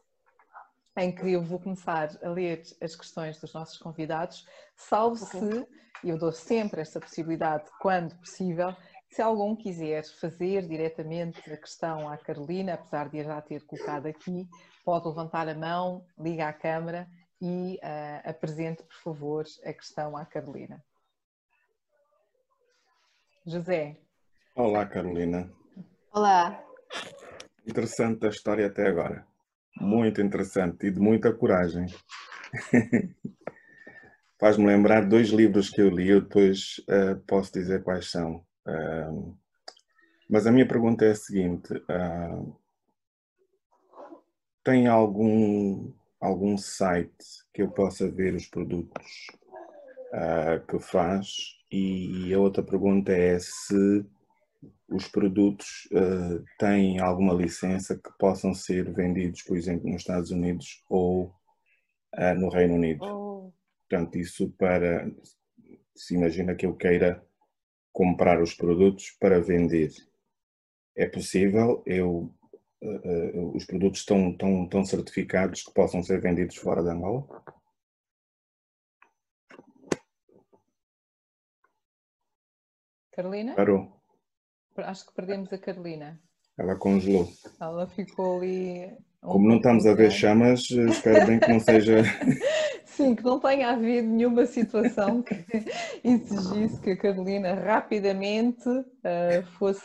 em 0.99 1.13
que 1.15 1.33
eu 1.33 1.43
vou 1.43 1.61
começar 1.61 2.11
a 2.23 2.29
ler 2.29 2.63
as 2.83 2.97
questões 2.97 3.41
dos 3.41 3.55
nossos 3.55 3.79
convidados, 3.79 4.45
salvo 4.75 5.17
se, 5.17 5.67
e 6.03 6.09
eu 6.09 6.19
dou 6.19 6.33
sempre 6.33 6.81
esta 6.81 6.99
possibilidade 6.99 7.71
quando 7.81 8.17
possível, 8.17 8.75
se 9.09 9.23
algum 9.23 9.55
quiser 9.55 10.05
fazer 10.05 10.67
diretamente 10.67 11.39
a 11.53 11.57
questão 11.57 12.09
à 12.09 12.19
Carolina, 12.19 12.75
apesar 12.75 13.09
de 13.09 13.21
a 13.21 13.25
já 13.25 13.41
ter 13.41 13.65
colocado 13.65 14.07
aqui, 14.07 14.49
pode 14.85 15.07
levantar 15.07 15.49
a 15.49 15.55
mão, 15.55 16.05
liga 16.19 16.49
à 16.49 16.53
câmara 16.53 17.09
e 17.41 17.79
ah, 17.81 18.23
apresente, 18.25 18.83
por 18.83 18.97
favor, 18.97 19.45
a 19.65 19.73
questão 19.73 20.17
à 20.17 20.27
Carolina. 20.27 20.85
José, 23.47 23.97
Olá, 24.55 24.85
Carolina. 24.85 25.49
olá, 26.13 26.61
Interessante 27.65 28.27
a 28.27 28.31
história 28.31 28.67
até 28.67 28.89
agora. 28.89 29.28
Muito 29.81 30.21
interessante 30.21 30.87
e 30.87 30.91
de 30.91 31.01
muita 31.01 31.33
coragem. 31.33 31.87
Faz-me 34.39 34.67
lembrar 34.67 35.05
dois 35.05 35.29
livros 35.31 35.69
que 35.69 35.81
eu 35.81 35.89
li, 35.89 36.09
eu 36.09 36.21
depois 36.21 36.81
eh, 36.89 37.17
posso 37.27 37.53
dizer 37.53 37.83
quais 37.83 38.11
são. 38.11 38.45
Ah, 38.65 39.13
mas 40.29 40.47
a 40.47 40.53
minha 40.53 40.67
pergunta 40.67 41.05
é 41.05 41.11
a 41.11 41.17
seguinte: 41.17 41.69
ah, 41.89 42.43
tem 44.63 44.87
algum, 44.87 45.93
algum 46.21 46.57
site 46.57 47.25
que 47.53 47.63
eu 47.63 47.71
possa 47.71 48.09
ver 48.09 48.35
os 48.35 48.47
produtos 48.47 49.27
ah, 50.13 50.61
que 50.69 50.79
faz? 50.79 51.57
E 51.71 52.33
a 52.33 52.39
outra 52.39 52.63
pergunta 52.63 53.13
é 53.13 53.39
se 53.39 54.05
os 54.89 55.07
produtos 55.07 55.89
eh, 55.93 56.43
têm 56.59 56.99
alguma 56.99 57.35
licença 57.35 57.97
que 57.97 58.11
possam 58.19 58.55
ser 58.55 58.93
vendidos, 58.93 59.43
por 59.43 59.57
exemplo, 59.57 59.89
nos 59.89 60.03
Estados 60.03 60.31
Unidos 60.31 60.83
ou 60.89 61.35
eh, 62.15 62.35
no 62.35 62.49
Reino 62.49 62.75
Unido. 62.75 63.05
Oh, 63.05 63.53
Portanto, 63.89 64.17
isso 64.17 64.51
para, 64.53 65.11
se 65.95 66.15
imagina 66.15 66.55
que 66.55 66.67
eu 66.67 66.75
queira 66.77 67.25
comprar 67.93 68.43
os 68.43 68.55
produtos 68.55 69.11
para 69.19 69.41
vender. 69.41 69.91
É 70.97 71.07
possível, 71.07 71.83
eu, 71.87 72.35
eh, 72.83 73.33
os 73.55 73.65
produtos 73.65 74.01
estão, 74.01 74.31
estão, 74.31 74.65
estão 74.65 74.85
certificados 74.85 75.63
que 75.63 75.73
possam 75.73 76.03
ser 76.03 76.21
vendidos 76.21 76.57
fora 76.57 76.83
de 76.83 76.91
Angola? 76.91 77.27
Carolina? 83.13 83.55
Parou. 83.55 83.98
Acho 84.85 85.07
que 85.07 85.15
perdemos 85.15 85.53
a 85.53 85.59
Carolina. 85.59 86.21
Ela 86.59 86.77
congelou. 86.77 87.29
Ela 87.61 87.87
ficou 87.87 88.39
ali. 88.39 88.97
Como 89.21 89.49
não 89.49 89.57
estamos 89.57 89.87
a 89.87 89.95
ver 89.95 90.11
chamas, 90.11 90.69
eh, 90.71 90.87
espero 90.87 91.27
bem 91.27 91.41
que 91.41 91.49
não 91.49 91.61
seja. 91.61 92.03
Sim, 92.85 93.15
que 93.15 93.23
não 93.23 93.39
tenha 93.39 93.71
havido 93.71 94.09
nenhuma 94.09 94.45
situação 94.47 95.23
que 95.23 95.35
exigisse 96.03 96.81
que 96.81 96.91
a 96.91 96.97
Carolina 96.97 97.55
rapidamente 97.55 98.69
eh, 99.05 99.43
fosse. 99.59 99.85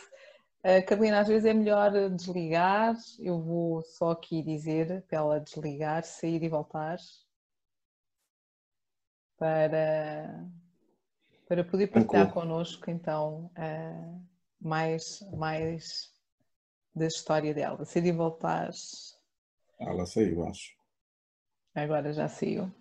A 0.62 0.82
Carolina, 0.82 1.20
às 1.20 1.28
vezes 1.28 1.44
é 1.44 1.52
melhor 1.52 1.92
desligar. 2.10 2.96
Eu 3.20 3.40
vou 3.40 3.82
só 3.82 4.12
aqui 4.12 4.42
dizer 4.42 5.04
para 5.08 5.18
ela 5.18 5.40
desligar, 5.40 6.02
sair 6.04 6.42
e 6.42 6.48
voltar 6.48 6.96
para, 9.38 10.48
para 11.46 11.64
poder 11.64 11.88
partilhar 11.88 12.32
connosco 12.32 12.90
então 12.90 13.50
a, 13.54 14.18
mais, 14.64 15.20
mais 15.32 16.10
da 16.94 17.06
história 17.06 17.52
dela. 17.52 17.84
Se 17.84 18.00
de 18.00 18.10
voltares. 18.10 19.14
Ela 19.78 20.06
saiu, 20.06 20.46
acho. 20.46 20.72
Agora 21.74 22.12
já 22.12 22.28
saiu. 22.28 22.72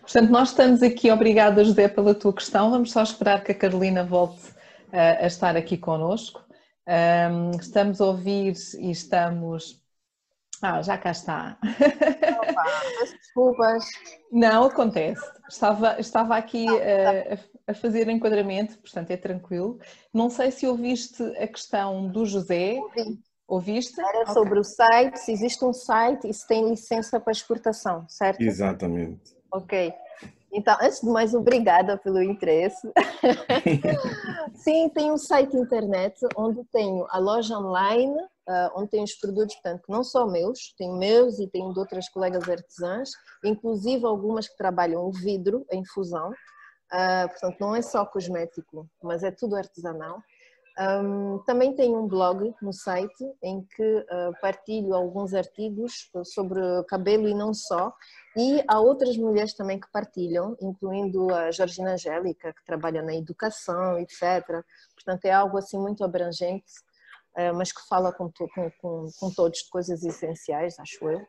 Portanto, 0.00 0.30
nós 0.30 0.50
estamos 0.50 0.82
aqui, 0.82 1.10
obrigada 1.10 1.64
José 1.64 1.88
pela 1.88 2.14
tua 2.14 2.32
questão, 2.32 2.70
vamos 2.70 2.92
só 2.92 3.02
esperar 3.02 3.42
que 3.42 3.50
a 3.50 3.54
Carolina 3.54 4.04
volte 4.04 4.50
uh, 4.92 5.22
a 5.22 5.26
estar 5.26 5.56
aqui 5.56 5.76
connosco. 5.76 6.44
Um, 6.86 7.50
estamos 7.58 8.00
a 8.00 8.06
ouvir 8.06 8.54
e 8.78 8.90
estamos... 8.90 9.84
Ah, 10.62 10.80
já 10.82 10.96
cá 10.96 11.10
está. 11.10 11.58
Opa, 11.62 12.64
desculpas. 13.00 13.84
Não, 14.32 14.64
acontece. 14.64 15.22
Estava, 15.48 16.00
estava 16.00 16.36
aqui 16.36 16.66
uh, 16.66 17.38
a, 17.66 17.72
a 17.72 17.74
fazer 17.74 18.08
enquadramento, 18.08 18.78
portanto 18.78 19.10
é 19.10 19.16
tranquilo. 19.16 19.78
Não 20.12 20.30
sei 20.30 20.50
se 20.50 20.66
ouviste 20.66 21.22
a 21.38 21.46
questão 21.46 22.08
do 22.08 22.24
José. 22.24 22.78
Ouvi. 22.78 23.18
Ouviste? 23.48 24.00
Era 24.00 24.22
Ok. 24.22 24.34
sobre 24.34 24.58
o 24.58 24.64
site, 24.64 25.18
se 25.18 25.30
existe 25.30 25.64
um 25.64 25.72
site 25.72 26.28
e 26.28 26.34
se 26.34 26.46
tem 26.48 26.68
licença 26.68 27.20
para 27.20 27.30
exportação, 27.32 28.04
certo? 28.08 28.40
Exatamente. 28.40 29.36
Ok. 29.52 29.92
Então, 30.56 30.74
antes 30.80 31.02
de 31.02 31.06
mais, 31.06 31.34
obrigada 31.34 31.98
pelo 31.98 32.22
interesse. 32.22 32.90
Sim, 34.56 34.88
tem 34.88 35.12
um 35.12 35.18
site 35.18 35.54
internet 35.54 36.18
onde 36.34 36.64
tenho 36.72 37.06
a 37.10 37.18
loja 37.18 37.58
online, 37.58 38.16
ah, 38.48 38.72
onde 38.74 38.88
tenho 38.88 39.04
os 39.04 39.14
produtos, 39.14 39.54
portanto, 39.56 39.82
não 39.86 40.02
só 40.02 40.26
meus, 40.26 40.72
tenho 40.78 40.96
meus 40.96 41.38
e 41.38 41.46
tenho 41.46 41.74
de 41.74 41.78
outras 41.78 42.08
colegas 42.08 42.48
artesãs, 42.48 43.10
inclusive 43.44 44.06
algumas 44.06 44.48
que 44.48 44.56
trabalham 44.56 45.04
o 45.04 45.12
vidro 45.12 45.66
em 45.70 45.84
fusão. 45.84 46.32
Ah, 46.90 47.26
portanto, 47.28 47.58
não 47.60 47.76
é 47.76 47.82
só 47.82 48.06
cosmético, 48.06 48.88
mas 49.02 49.22
é 49.22 49.30
tudo 49.30 49.56
artesanal. 49.56 50.22
Um, 50.78 51.38
também 51.46 51.74
tenho 51.74 51.98
um 51.98 52.06
blog 52.06 52.54
no 52.60 52.70
site 52.70 53.24
em 53.42 53.62
que 53.62 53.82
uh, 53.82 54.40
partilho 54.42 54.94
alguns 54.94 55.32
artigos 55.32 56.10
sobre 56.24 56.60
cabelo 56.86 57.26
e 57.26 57.34
não 57.34 57.54
só. 57.54 57.94
E 58.36 58.62
há 58.68 58.78
outras 58.78 59.16
mulheres 59.16 59.54
também 59.54 59.80
que 59.80 59.90
partilham, 59.90 60.54
incluindo 60.60 61.32
a 61.34 61.50
Georgina 61.50 61.92
Angélica, 61.92 62.52
que 62.52 62.64
trabalha 62.64 63.00
na 63.02 63.14
educação, 63.14 63.98
etc. 63.98 64.44
Portanto, 64.94 65.24
é 65.24 65.32
algo 65.32 65.56
assim 65.56 65.78
muito 65.78 66.04
abrangente, 66.04 66.72
uh, 67.38 67.54
mas 67.54 67.72
que 67.72 67.80
fala 67.88 68.12
com, 68.12 68.28
to 68.28 68.46
com, 68.54 68.70
com, 68.82 69.06
com 69.18 69.30
todos 69.30 69.60
de 69.60 69.70
coisas 69.70 70.04
essenciais, 70.04 70.78
acho 70.78 71.08
eu. 71.08 71.26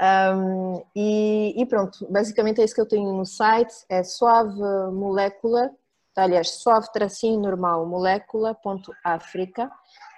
Um, 0.00 0.82
e, 0.96 1.60
e, 1.60 1.66
pronto, 1.66 2.06
basicamente 2.10 2.62
é 2.62 2.64
isso 2.64 2.74
que 2.74 2.80
eu 2.80 2.88
tenho 2.88 3.12
no 3.12 3.26
site, 3.26 3.74
é 3.90 4.02
suave 4.02 4.58
molécula 4.92 5.70
aliás, 6.16 6.50
suave 6.50 6.90
tracinho 6.92 7.40
normal, 7.40 7.86
molécula.africa. 7.86 9.70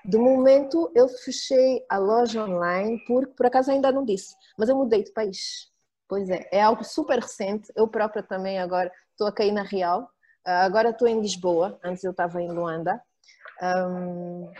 De 0.05 0.19
momento 0.19 0.91
eu 0.95 1.09
fechei 1.09 1.85
a 1.89 1.99
loja 1.99 2.45
online 2.45 3.03
porque 3.07 3.33
por 3.35 3.47
acaso 3.47 3.71
ainda 3.71 3.91
não 3.91 4.05
disse, 4.05 4.35
mas 4.59 4.69
eu 4.69 4.77
mudei 4.77 5.03
de 5.03 5.13
país. 5.13 5.73
Pois 6.09 6.29
é, 6.29 6.47
é 6.53 6.61
algo 6.63 6.85
super 6.85 7.19
recente. 7.19 7.73
Eu 7.75 7.89
própria 7.89 8.23
também 8.23 8.59
agora 8.59 8.93
estou 9.11 9.27
a 9.27 9.33
cair 9.33 9.53
na 9.53 9.63
Real. 9.63 10.09
Ah, 10.45 10.65
Agora 10.65 10.91
estou 10.91 11.09
em 11.09 11.21
Lisboa, 11.21 11.79
antes 11.83 12.05
eu 12.05 12.11
estava 12.11 12.41
em 12.43 12.51
Luanda. 12.53 13.01
Hum, 13.63 14.51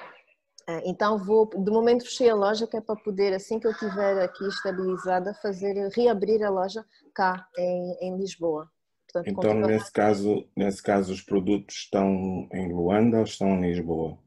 ah, 0.67 0.81
então 0.85 1.19
vou, 1.19 1.47
de 1.47 1.71
momento 1.71 2.05
fechei 2.05 2.31
a 2.31 2.35
loja 2.35 2.67
que 2.67 2.77
é 2.77 2.81
para 2.81 2.97
poder, 2.97 3.35
assim 3.35 3.59
que 3.61 3.67
eu 3.67 3.73
estiver 3.73 4.23
aqui 4.23 4.47
estabilizada, 4.47 5.35
fazer 5.35 5.75
reabrir 5.95 6.43
a 6.43 6.51
loja 6.51 6.85
cá 7.15 7.47
em, 7.59 7.99
em 8.01 8.17
Lisboa. 8.17 8.71
Portanto, 9.15 9.31
Então, 9.31 9.61
nesse 9.61 9.93
caso, 9.93 10.49
nesse 10.57 10.83
caso, 10.83 11.13
os 11.13 11.23
produtos 11.23 11.77
estão 11.77 12.49
em 12.53 12.73
Luanda 12.73 13.19
ou 13.19 13.25
estão 13.25 13.49
em 13.51 13.61
Lisboa? 13.61 14.19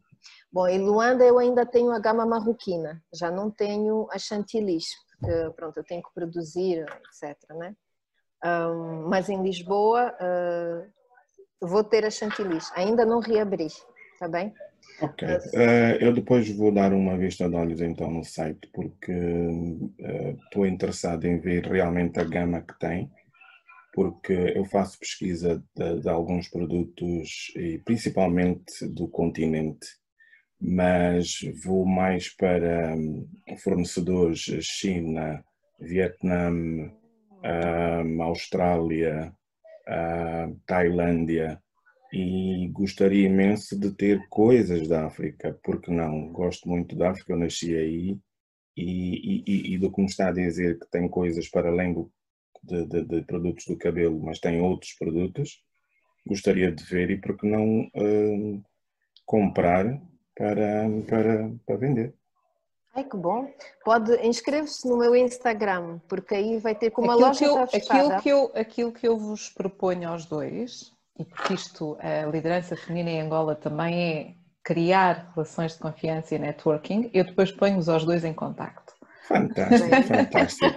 Bom, 0.49 0.65
em 0.65 0.79
Luanda 0.79 1.25
eu 1.25 1.37
ainda 1.37 1.65
tenho 1.65 1.91
a 1.91 1.99
gama 1.99 2.25
marroquina, 2.25 3.03
já 3.13 3.29
não 3.29 3.51
tenho 3.51 4.07
a 4.09 4.17
chantilly, 4.17 4.79
porque 5.19 5.51
pronto, 5.57 5.77
eu 5.77 5.83
tenho 5.83 6.01
que 6.01 6.13
produzir, 6.13 6.85
etc. 7.09 7.37
Né? 7.49 7.75
Ahm, 8.41 9.09
mas 9.09 9.27
em 9.27 9.43
Lisboa 9.43 10.15
ah, 10.19 10.85
vou 11.61 11.83
ter 11.83 12.05
a 12.05 12.09
chantilly, 12.09 12.57
ainda 12.73 13.05
não 13.05 13.19
reabri, 13.19 13.67
está 14.13 14.27
bem? 14.29 14.53
Ok. 15.01 15.27
Eh, 15.27 15.97
eu 15.99 16.13
depois 16.13 16.49
vou 16.55 16.71
dar 16.71 16.93
uma 16.93 17.17
vista 17.17 17.47
de 17.49 17.55
olhos 17.55 17.81
então 17.81 18.09
no 18.09 18.23
site, 18.23 18.69
porque 18.73 19.11
eh, 19.11 20.35
estou 20.45 20.65
interessado 20.65 21.25
em 21.25 21.37
ver 21.39 21.65
realmente 21.65 22.19
a 22.19 22.23
gama 22.23 22.61
que 22.61 22.77
tem, 22.79 23.11
porque 23.97 24.53
eu 24.55 24.63
faço 24.63 24.99
pesquisa 24.99 25.63
de, 25.75 26.01
de 26.01 26.07
alguns 26.07 26.47
produtos, 26.47 27.51
e 27.55 27.79
principalmente 27.79 28.87
do 28.87 29.07
continente, 29.07 29.87
mas 30.61 31.39
vou 31.63 31.83
mais 31.83 32.29
para 32.29 32.95
hum, 32.95 33.27
fornecedores 33.57 34.41
China, 34.61 35.43
Vietnã, 35.79 36.51
hum, 36.51 38.21
Austrália, 38.21 39.33
ah, 39.87 40.47
Tailândia 40.67 41.59
e 42.13 42.69
gostaria 42.71 43.25
imenso 43.25 43.79
de 43.79 43.89
ter 43.95 44.27
coisas 44.29 44.87
da 44.87 45.07
África, 45.07 45.59
porque 45.63 45.89
não? 45.89 46.31
Gosto 46.31 46.69
muito 46.69 46.95
da 46.95 47.09
África, 47.09 47.33
eu 47.33 47.37
nasci 47.39 47.75
aí 47.75 48.19
e, 48.77 49.43
e, 49.47 49.73
e 49.73 49.77
do 49.79 49.91
que 49.91 50.01
me 50.01 50.07
está 50.07 50.27
a 50.27 50.31
dizer 50.31 50.77
que 50.77 50.87
tem 50.91 51.09
coisas 51.09 51.49
para 51.49 51.69
além 51.69 51.93
do, 51.95 52.11
de, 52.63 52.85
de- 52.85 53.05
de 53.05 53.21
produtos 53.23 53.65
do 53.65 53.77
cabelo, 53.77 54.19
mas 54.23 54.39
tem 54.39 54.61
outros 54.61 54.93
produtos, 54.93 55.61
gostaria 56.25 56.71
de 56.71 56.83
ver 56.83 57.09
e 57.09 57.17
porque 57.21 57.47
não 57.47 57.89
hum, 57.95 58.61
comprar 59.25 59.85
para, 60.35 60.87
para, 61.07 61.51
para 61.65 61.77
vender. 61.77 62.13
Ai, 62.95 63.03
que 63.03 63.15
bom. 63.15 63.47
Pode, 63.83 64.11
inscreve-se 64.25 64.87
no 64.87 64.97
meu 64.97 65.15
Instagram, 65.15 65.99
porque 66.07 66.33
aí 66.33 66.57
vai 66.57 66.73
ter, 66.73 66.89
como 66.89 67.11
a 67.11 67.13
aquilo, 67.13 67.27
loja 67.27 67.39
que 67.39 67.45
eu, 67.45 67.63
aquilo, 67.63 68.21
que 68.21 68.29
eu, 68.29 68.51
aquilo 68.55 68.91
que 68.91 69.07
eu 69.07 69.17
vos 69.17 69.49
proponho 69.49 70.09
aos 70.09 70.25
dois, 70.25 70.91
e 71.19 71.23
porque 71.23 71.53
isto, 71.53 71.95
a 71.99 72.25
liderança 72.25 72.75
feminina 72.75 73.11
em 73.11 73.21
Angola 73.21 73.55
também 73.55 74.03
é 74.03 74.35
criar 74.63 75.31
relações 75.35 75.73
de 75.73 75.79
confiança 75.79 76.35
e 76.35 76.39
networking, 76.39 77.09
eu 77.13 77.23
depois 77.23 77.51
ponho-vos 77.51 77.87
aos 77.87 78.03
dois 78.03 78.25
em 78.25 78.33
contacto. 78.33 78.86
Fantástico, 79.27 80.03
fantástico. 80.03 80.75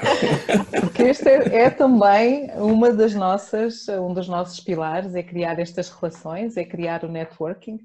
Porque 0.80 1.02
este 1.04 1.28
é, 1.28 1.62
é 1.62 1.70
também 1.70 2.50
uma 2.56 2.92
das 2.92 3.14
nossas, 3.14 3.86
um 3.88 4.12
dos 4.12 4.28
nossos 4.28 4.58
pilares, 4.60 5.14
é 5.14 5.22
criar 5.22 5.58
estas 5.58 5.88
relações, 5.90 6.56
é 6.56 6.64
criar 6.64 7.04
o 7.04 7.08
networking, 7.08 7.78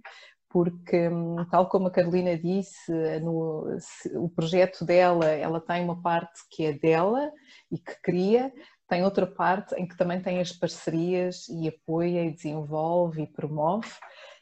porque 0.49 1.07
hum, 1.09 1.36
tal 1.51 1.68
como 1.68 1.88
a 1.88 1.91
Carolina 1.91 2.38
disse, 2.38 2.91
no, 3.22 3.78
se- 3.80 4.18
o 4.18 4.28
projeto 4.30 4.84
dela, 4.86 5.26
ela 5.26 5.59
tem 5.61 5.84
uma 5.84 6.01
parte 6.01 6.39
que 6.49 6.66
é 6.66 6.74
dela 6.74 7.32
e 7.72 7.78
que 7.78 7.93
cria, 8.01 8.51
tem 8.88 9.03
outra 9.03 9.28
parte 9.28 9.76
em 9.76 9.88
que 9.88 9.97
também 9.97 10.22
tem 10.22 10.39
as 10.39 10.51
parcerias 10.51 11.47
e 11.49 11.68
apoia 11.68 12.24
e 12.26 12.32
desenvolve 12.32 13.24
e 13.24 13.28
promove. 13.28 13.89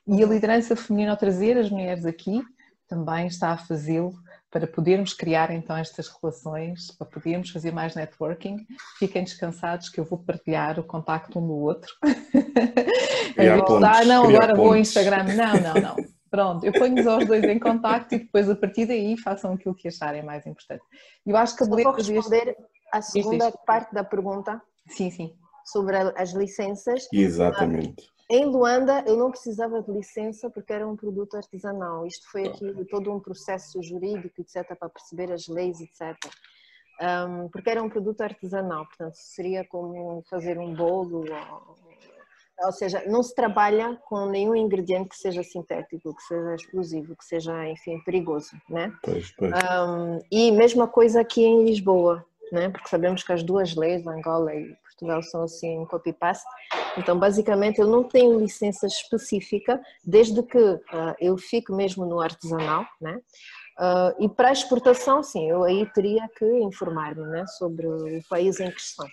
E 0.08 0.24
a 0.24 0.28
liderança 0.28 0.76
feminina 0.76 1.12
ao 1.12 1.18
trazer 1.18 1.58
as 1.58 1.70
mulheres 1.70 2.06
aqui 2.06 2.42
também 2.88 3.28
está 3.28 3.52
a 3.52 3.58
fazê-lo 3.58 4.14
para 4.54 4.68
podermos 4.68 5.14
criar 5.16 5.50
então 5.50 5.76
estas 5.76 6.08
relações, 6.08 6.92
para 6.92 7.08
podermos 7.08 7.50
fazer 7.50 7.72
mais 7.72 7.96
networking. 7.96 8.68
Fiquem 9.00 9.24
descansados 9.24 9.90
que 9.90 10.00
eu 10.00 10.06
vou 10.06 10.20
partilhar 10.20 10.80
o 10.80 10.84
contacto 10.84 11.40
um 11.40 11.48
do 11.48 11.56
outro. 11.56 11.92
Criar 13.34 13.58
ah, 13.58 14.06
não, 14.06 14.30
agora 14.30 14.54
vou 14.54 14.66
ao 14.66 14.72
pontes." 14.74 14.90
Instagram. 14.90 15.24
Não, 15.34 15.54
não, 15.56 15.74
não. 15.82 15.96
Pronto, 16.30 16.64
eu 16.66 16.72
ponho-os 16.72 17.08
aos 17.08 17.26
dois 17.26 17.44
em 17.44 17.58
contacto 17.58 18.14
e 18.14 18.20
depois 18.20 18.48
a 18.48 18.56
partir 18.56 18.86
daí 18.86 19.18
façam 19.18 19.54
aquilo 19.54 19.74
que 19.74 19.88
acharem 19.88 20.24
mais 20.24 20.46
importante. 20.46 20.84
Eu 21.26 21.36
acho 21.36 21.56
que 21.56 21.64
a 21.64 21.68
vou 21.68 21.76
beleza 21.76 21.96
deste... 21.98 22.14
responder 22.14 22.58
a 22.92 23.02
segunda 23.02 23.52
parte 23.66 23.92
da 23.92 24.04
pergunta 24.04 24.62
Sim, 24.88 25.10
sim. 25.10 25.34
sobre 25.66 25.98
as 25.98 26.32
licenças. 26.32 27.08
Exatamente. 27.12 28.13
Em 28.34 28.46
Luanda 28.46 29.04
eu 29.06 29.16
não 29.16 29.30
precisava 29.30 29.80
de 29.80 29.92
licença 29.92 30.50
porque 30.50 30.74
era 30.74 30.88
um 30.88 30.96
produto 30.96 31.38
artesanal. 31.38 32.04
Isto 32.08 32.32
foi 32.32 32.48
aqui 32.48 32.84
todo 32.90 33.14
um 33.14 33.20
processo 33.20 33.80
jurídico, 33.84 34.42
etc, 34.42 34.76
para 34.76 34.90
perceber 34.90 35.32
as 35.32 35.48
leis, 35.48 35.80
etc. 35.80 36.18
Um, 37.00 37.48
porque 37.50 37.70
era 37.70 37.84
um 37.84 37.90
produto 37.90 38.22
artesanal, 38.22 38.88
portanto 38.88 39.14
seria 39.14 39.64
como 39.64 40.24
fazer 40.28 40.58
um 40.58 40.74
bolo, 40.74 41.26
ou, 41.32 41.78
ou 42.66 42.72
seja, 42.72 43.04
não 43.06 43.22
se 43.22 43.36
trabalha 43.36 44.02
com 44.06 44.26
nenhum 44.26 44.56
ingrediente 44.56 45.10
que 45.10 45.18
seja 45.18 45.44
sintético, 45.44 46.16
que 46.16 46.24
seja 46.24 46.56
explosivo, 46.56 47.16
que 47.16 47.26
seja, 47.26 47.70
enfim, 47.70 48.00
perigoso, 48.00 48.60
né? 48.68 48.92
Pois, 49.04 49.32
pois. 49.38 49.52
Um, 49.52 50.20
e 50.32 50.52
mesma 50.52 50.88
coisa 50.88 51.22
aqui 51.22 51.44
em 51.44 51.66
Lisboa, 51.66 52.26
né? 52.52 52.70
porque 52.70 52.90
sabemos 52.90 53.22
que 53.22 53.32
as 53.32 53.44
duas 53.44 53.76
leis, 53.76 54.08
Angola 54.08 54.56
e 54.56 54.76
Portugal, 54.94 55.22
são 55.24 55.44
assim 55.44 55.80
um 55.80 55.86
copy-paste. 55.86 56.48
Então, 56.98 57.18
basicamente, 57.18 57.80
eu 57.80 57.88
não 57.88 58.04
tenho 58.04 58.40
licença 58.40 58.86
específica, 58.88 59.82
desde 60.04 60.42
que 60.44 60.80
ah, 60.92 61.16
eu 61.20 61.38
fico 61.38 61.76
mesmo 61.76 62.06
no 62.06 62.20
artesanal. 62.20 62.86
Né? 63.02 63.20
Ah, 63.78 64.14
e 64.20 64.30
para 64.30 64.52
exportação, 64.52 65.24
sim, 65.24 65.50
eu 65.50 65.64
aí 65.64 65.86
teria 65.94 66.28
que 66.38 66.46
informar-me 66.46 67.26
né? 67.26 67.46
sobre 67.58 67.88
o 67.88 68.22
país 68.30 68.60
em 68.60 68.72
questão. 68.72 69.08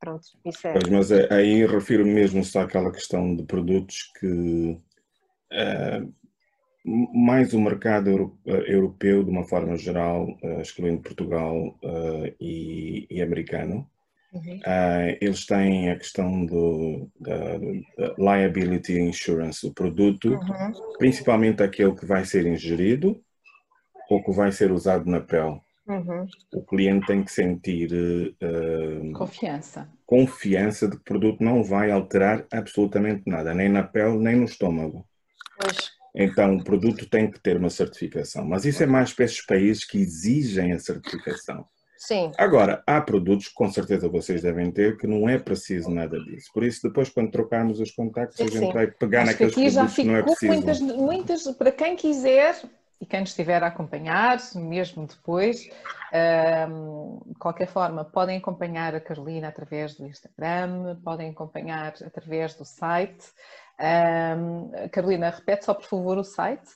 Pronto, 0.00 0.24
isso 0.44 0.66
é. 0.66 0.72
Pois, 0.72 0.88
mas 0.88 1.10
é- 1.10 1.32
aí 1.32 1.66
refiro 1.66 2.06
mesmo 2.06 2.44
só 2.44 2.60
àquela 2.60 2.92
questão 2.92 3.34
de 3.34 3.42
produtos 3.42 4.12
que, 4.20 4.80
eh, 5.52 6.02
mais 6.84 7.52
o 7.52 7.60
mercado 7.60 8.08
europeu, 8.46 9.24
de 9.24 9.30
uma 9.30 9.44
forma 9.44 9.76
geral, 9.76 10.28
excluindo 10.60 11.02
Portugal 11.02 11.76
e 12.40 13.20
americano. 13.20 13.86
Uhum. 14.32 14.58
Uh, 14.58 15.16
eles 15.20 15.46
têm 15.46 15.90
a 15.90 15.96
questão 15.96 16.44
do 16.44 17.10
da, 17.18 17.58
da 17.96 18.14
liability 18.18 18.98
insurance, 18.98 19.66
o 19.66 19.72
produto, 19.72 20.34
uhum. 20.34 20.72
principalmente 20.98 21.62
aquele 21.62 21.94
que 21.94 22.04
vai 22.04 22.24
ser 22.24 22.46
ingerido 22.46 23.20
ou 24.10 24.22
que 24.22 24.32
vai 24.32 24.52
ser 24.52 24.70
usado 24.70 25.08
na 25.10 25.20
pele. 25.20 25.60
Uhum. 25.86 26.26
O 26.52 26.62
cliente 26.62 27.06
tem 27.06 27.24
que 27.24 27.32
sentir 27.32 27.90
uh, 27.90 29.12
confiança. 29.14 29.88
confiança 30.04 30.86
de 30.86 30.96
que 30.96 31.00
o 31.00 31.04
produto 31.04 31.42
não 31.42 31.64
vai 31.64 31.90
alterar 31.90 32.46
absolutamente 32.52 33.22
nada, 33.26 33.54
nem 33.54 33.70
na 33.70 33.82
pele, 33.82 34.18
nem 34.18 34.36
no 34.36 34.44
estômago. 34.44 35.06
Pois. 35.58 35.90
Então, 36.14 36.56
o 36.56 36.64
produto 36.64 37.08
tem 37.08 37.30
que 37.30 37.40
ter 37.40 37.56
uma 37.56 37.70
certificação. 37.70 38.44
Mas 38.44 38.64
isso 38.64 38.82
é 38.82 38.86
mais 38.86 39.12
para 39.12 39.24
esses 39.24 39.44
países 39.44 39.84
que 39.84 39.98
exigem 39.98 40.72
a 40.72 40.78
certificação. 40.78 41.64
Sim. 41.98 42.32
Agora, 42.38 42.82
há 42.86 43.00
produtos 43.00 43.48
que 43.48 43.54
com 43.54 43.68
certeza 43.68 44.08
vocês 44.08 44.40
devem 44.40 44.70
ter 44.70 44.96
que 44.96 45.04
não 45.06 45.28
é 45.28 45.36
preciso 45.36 45.90
nada 45.90 46.16
disso. 46.20 46.48
Por 46.54 46.62
isso, 46.62 46.86
depois, 46.86 47.08
quando 47.08 47.32
trocarmos 47.32 47.80
os 47.80 47.90
contactos, 47.90 48.40
a 48.40 48.46
gente 48.46 48.72
vai 48.72 48.86
pegar 48.86 49.22
Acho 49.22 49.32
naqueles 49.32 49.54
que 49.54 49.66
aqui 49.66 49.74
produtos 49.74 49.96
já 49.96 50.02
que 50.02 50.08
não 50.08 50.16
é 50.16 50.22
preciso. 50.22 50.52
Muitas, 50.52 50.80
muitas, 50.80 51.42
para 51.56 51.72
quem 51.72 51.96
quiser 51.96 52.56
e 53.00 53.06
quem 53.06 53.24
estiver 53.24 53.64
a 53.64 53.66
acompanhar, 53.66 54.38
mesmo 54.54 55.08
depois, 55.08 55.68
um, 56.70 57.20
de 57.26 57.34
qualquer 57.34 57.66
forma, 57.66 58.04
podem 58.04 58.38
acompanhar 58.38 58.94
a 58.94 59.00
Carolina 59.00 59.48
através 59.48 59.96
do 59.96 60.06
Instagram, 60.06 61.00
podem 61.02 61.30
acompanhar 61.30 61.94
através 62.04 62.54
do 62.54 62.64
site. 62.64 63.26
Um, 63.80 64.70
Carolina, 64.90 65.30
repete 65.30 65.64
só 65.64 65.74
por 65.74 65.84
favor 65.84 66.16
o 66.16 66.24
site. 66.24 66.68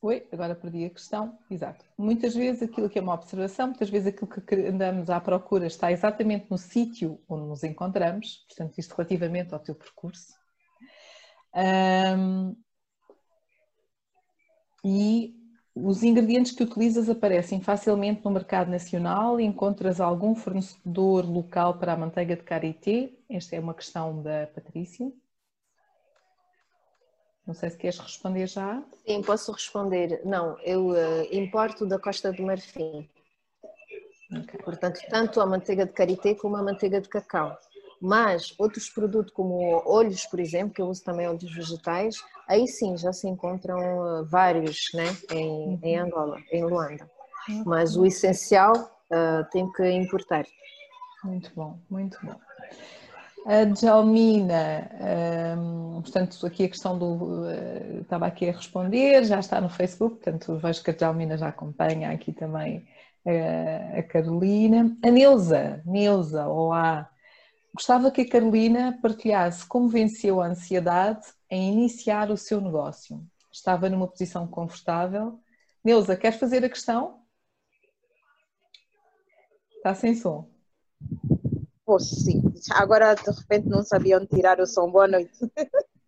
oi, 0.00 0.26
agora 0.32 0.54
perdi 0.54 0.86
a 0.86 0.90
questão. 0.90 1.38
Exato. 1.50 1.84
Muitas 1.98 2.34
vezes 2.34 2.62
aquilo 2.62 2.88
que 2.88 2.98
é 2.98 3.02
uma 3.02 3.14
observação, 3.14 3.68
muitas 3.68 3.90
vezes 3.90 4.08
aquilo 4.08 4.30
que 4.30 4.54
andamos 4.54 5.10
à 5.10 5.20
procura 5.20 5.66
está 5.66 5.92
exatamente 5.92 6.50
no 6.50 6.56
sítio 6.56 7.20
onde 7.28 7.46
nos 7.46 7.62
encontramos, 7.62 8.46
portanto, 8.48 8.78
isto 8.78 8.94
relativamente 8.94 9.52
ao 9.52 9.60
teu 9.60 9.74
percurso. 9.74 10.32
Hum, 11.54 12.56
e 14.84 15.41
os 15.74 16.02
ingredientes 16.02 16.52
que 16.52 16.62
utilizas 16.62 17.08
aparecem 17.08 17.60
facilmente 17.60 18.24
no 18.24 18.30
mercado 18.30 18.70
nacional? 18.70 19.40
Encontras 19.40 20.00
algum 20.00 20.34
fornecedor 20.34 21.24
local 21.24 21.78
para 21.78 21.94
a 21.94 21.96
manteiga 21.96 22.36
de 22.36 22.42
karité? 22.42 23.10
Esta 23.28 23.56
é 23.56 23.60
uma 23.60 23.74
questão 23.74 24.22
da 24.22 24.46
Patrícia. 24.48 25.10
Não 27.46 27.54
sei 27.54 27.70
se 27.70 27.76
queres 27.76 27.98
responder 27.98 28.46
já. 28.46 28.82
Sim, 29.06 29.22
posso 29.22 29.50
responder. 29.50 30.20
Não, 30.24 30.58
eu 30.60 30.90
uh, 30.90 31.26
importo 31.32 31.86
da 31.86 31.98
Costa 31.98 32.32
do 32.32 32.42
Marfim. 32.42 33.08
Okay. 34.30 34.60
Portanto, 34.62 35.00
tanto 35.10 35.40
a 35.40 35.46
manteiga 35.46 35.84
de 35.84 35.92
karité 35.92 36.34
como 36.34 36.56
a 36.56 36.62
manteiga 36.62 37.00
de 37.00 37.08
cacau. 37.08 37.58
Mas 38.02 38.52
outros 38.58 38.90
produtos 38.90 39.32
como 39.32 39.80
olhos, 39.86 40.26
por 40.26 40.40
exemplo, 40.40 40.74
que 40.74 40.82
eu 40.82 40.88
uso 40.88 41.04
também 41.04 41.28
óleos 41.28 41.54
vegetais, 41.54 42.16
aí 42.48 42.66
sim 42.66 42.96
já 42.96 43.12
se 43.12 43.28
encontram 43.28 43.78
uh, 43.78 44.24
vários 44.24 44.88
né, 44.92 45.16
em, 45.30 45.78
em 45.80 46.00
uhum. 46.00 46.06
Angola, 46.06 46.38
em 46.50 46.64
Luanda. 46.64 47.08
Mas 47.64 47.96
o 47.96 48.04
essencial 48.04 48.74
uh, 48.74 49.48
tem 49.52 49.70
que 49.70 49.88
importar. 49.88 50.44
Muito 51.22 51.52
bom, 51.54 51.78
muito 51.88 52.18
bom. 52.24 52.34
A 53.46 53.64
Djalmina, 53.64 54.90
um, 55.56 56.00
portanto, 56.02 56.44
aqui 56.44 56.64
a 56.64 56.68
questão 56.68 56.98
do. 56.98 57.42
Uh, 57.44 58.00
estava 58.00 58.26
aqui 58.26 58.48
a 58.48 58.52
responder, 58.52 59.24
já 59.24 59.38
está 59.38 59.60
no 59.60 59.68
Facebook, 59.68 60.16
portanto, 60.16 60.56
vejo 60.58 60.82
que 60.82 60.90
a 60.90 60.94
Djalmina 60.94 61.36
já 61.36 61.48
acompanha 61.48 62.10
aqui 62.10 62.32
também 62.32 62.84
uh, 63.24 63.98
a 63.98 64.02
Carolina. 64.02 64.96
A 65.04 65.10
Neuza, 65.10 65.82
Neuza, 65.86 66.48
olá. 66.48 67.11
Gostava 67.74 68.10
que 68.10 68.20
a 68.20 68.28
Carolina 68.28 68.98
partilhasse 69.00 69.66
como 69.66 69.88
venceu 69.88 70.42
a 70.42 70.46
ansiedade 70.46 71.26
em 71.50 71.72
iniciar 71.72 72.30
o 72.30 72.36
seu 72.36 72.60
negócio. 72.60 73.24
Estava 73.50 73.88
numa 73.88 74.06
posição 74.06 74.46
confortável. 74.46 75.40
Neuza, 75.82 76.14
queres 76.14 76.38
fazer 76.38 76.62
a 76.66 76.68
questão? 76.68 77.22
Está 79.76 79.94
sem 79.94 80.14
som. 80.14 80.50
Posso 81.86 82.14
sim. 82.14 82.42
Agora 82.72 83.14
de 83.14 83.30
repente 83.30 83.66
não 83.68 83.82
sabia 83.82 84.18
onde 84.18 84.26
tirar 84.26 84.60
o 84.60 84.66
som. 84.66 84.90
Boa 84.90 85.08
noite. 85.08 85.38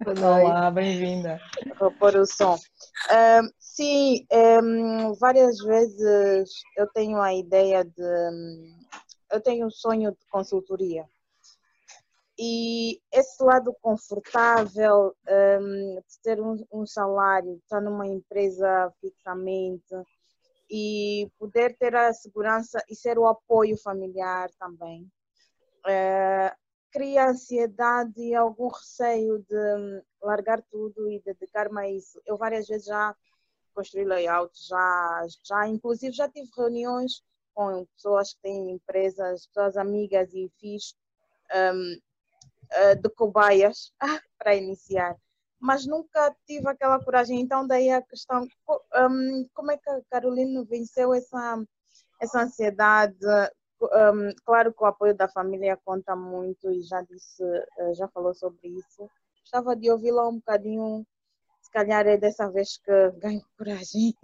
Olá, 0.07 0.69
bem-vinda. 0.71 1.41
Vou 1.81 1.91
pôr 1.93 2.15
o 2.17 2.27
som. 2.27 2.57
Um, 2.57 3.51
sim, 3.59 4.27
um, 4.31 5.15
várias 5.15 5.57
vezes 5.61 6.51
eu 6.77 6.87
tenho 6.93 7.19
a 7.23 7.33
ideia 7.35 7.85
de. 7.85 8.75
Eu 9.33 9.41
tenho 9.41 9.67
um 9.67 9.71
sonho 9.71 10.13
de 10.13 10.27
consultoria 10.31 11.07
e 12.39 13.01
esse 13.13 13.43
lado 13.43 13.75
confortável 13.81 15.15
um, 15.29 15.95
de 15.95 16.21
ter 16.23 16.41
um, 16.41 16.65
um, 16.73 16.87
salário, 16.87 17.57
estar 17.57 17.81
numa 17.81 18.07
empresa 18.07 18.93
fixamente 19.01 19.95
e 20.69 21.31
poder 21.39 21.77
ter 21.77 21.95
a 21.95 22.13
segurança 22.13 22.83
e 22.89 22.97
ser 22.97 23.19
o 23.19 23.27
apoio 23.27 23.77
familiar 23.77 24.51
também, 24.59 25.03
uh, 25.87 26.57
cria 26.91 27.29
ansiedade 27.29 28.21
e 28.21 28.35
algum 28.35 28.69
receio 28.69 29.39
de 29.49 29.57
hum, 29.77 30.03
largar 30.23 30.63
tudo 30.71 31.11
e 31.11 31.21
dedicar-me 31.21 31.81
a 31.81 31.91
isso. 31.91 32.21
Eu 32.27 32.37
várias 32.37 32.67
vezes 32.67 32.87
já 32.87 33.15
construí 33.75 34.05
layout, 34.05 34.53
já, 34.67 35.27
já 35.45 35.69
inclusive 35.69 36.13
já 36.13 36.29
tive 36.29 36.49
reuniões 36.57 37.23
com 37.53 37.85
pessoas 37.97 38.35
que 38.35 38.43
têm 38.43 38.71
empresas, 38.71 39.47
pessoas 39.47 39.77
amigas 39.77 40.33
e 40.33 40.51
fiz 40.59 40.95
um, 41.55 41.99
uh, 42.77 43.01
de 43.01 43.09
cobaias 43.11 43.93
para 44.39 44.55
iniciar, 44.55 45.17
mas 45.61 45.87
nunca 45.87 46.35
tive 46.47 46.69
aquela 46.69 47.03
coragem. 47.03 47.41
Então, 47.41 47.67
daí 47.67 47.91
a 47.91 48.03
questão: 48.03 48.47
um, 48.97 49.49
como 49.55 49.73
é 49.73 49.79
que 49.79 49.89
a 49.89 50.01
Carolina 50.11 50.65
venceu 50.65 51.15
essa, 51.15 51.63
essa 52.21 52.43
ansiedade? 52.43 53.17
Um, 53.83 54.31
claro 54.45 54.73
que 54.73 54.83
o 54.83 54.87
apoio 54.87 55.15
da 55.15 55.29
família 55.29 55.79
conta 55.85 56.15
muito 56.15 56.71
e 56.71 56.83
já 56.83 57.03
disse, 57.03 57.43
eh, 57.79 57.95
já 57.95 58.09
falou 58.09 58.35
sobre 58.35 58.69
isso. 58.69 59.11
Gostava 59.41 59.77
de 59.77 59.91
ouvi-la 59.91 60.29
um 60.29 60.37
bocadinho, 60.37 61.07
se 61.61 61.71
calhar 61.71 62.07
é 62.07 62.17
dessa 62.17 62.51
vez 62.51 62.79
que 62.79 63.11
ganho 63.19 63.43
coragem. 63.59 64.15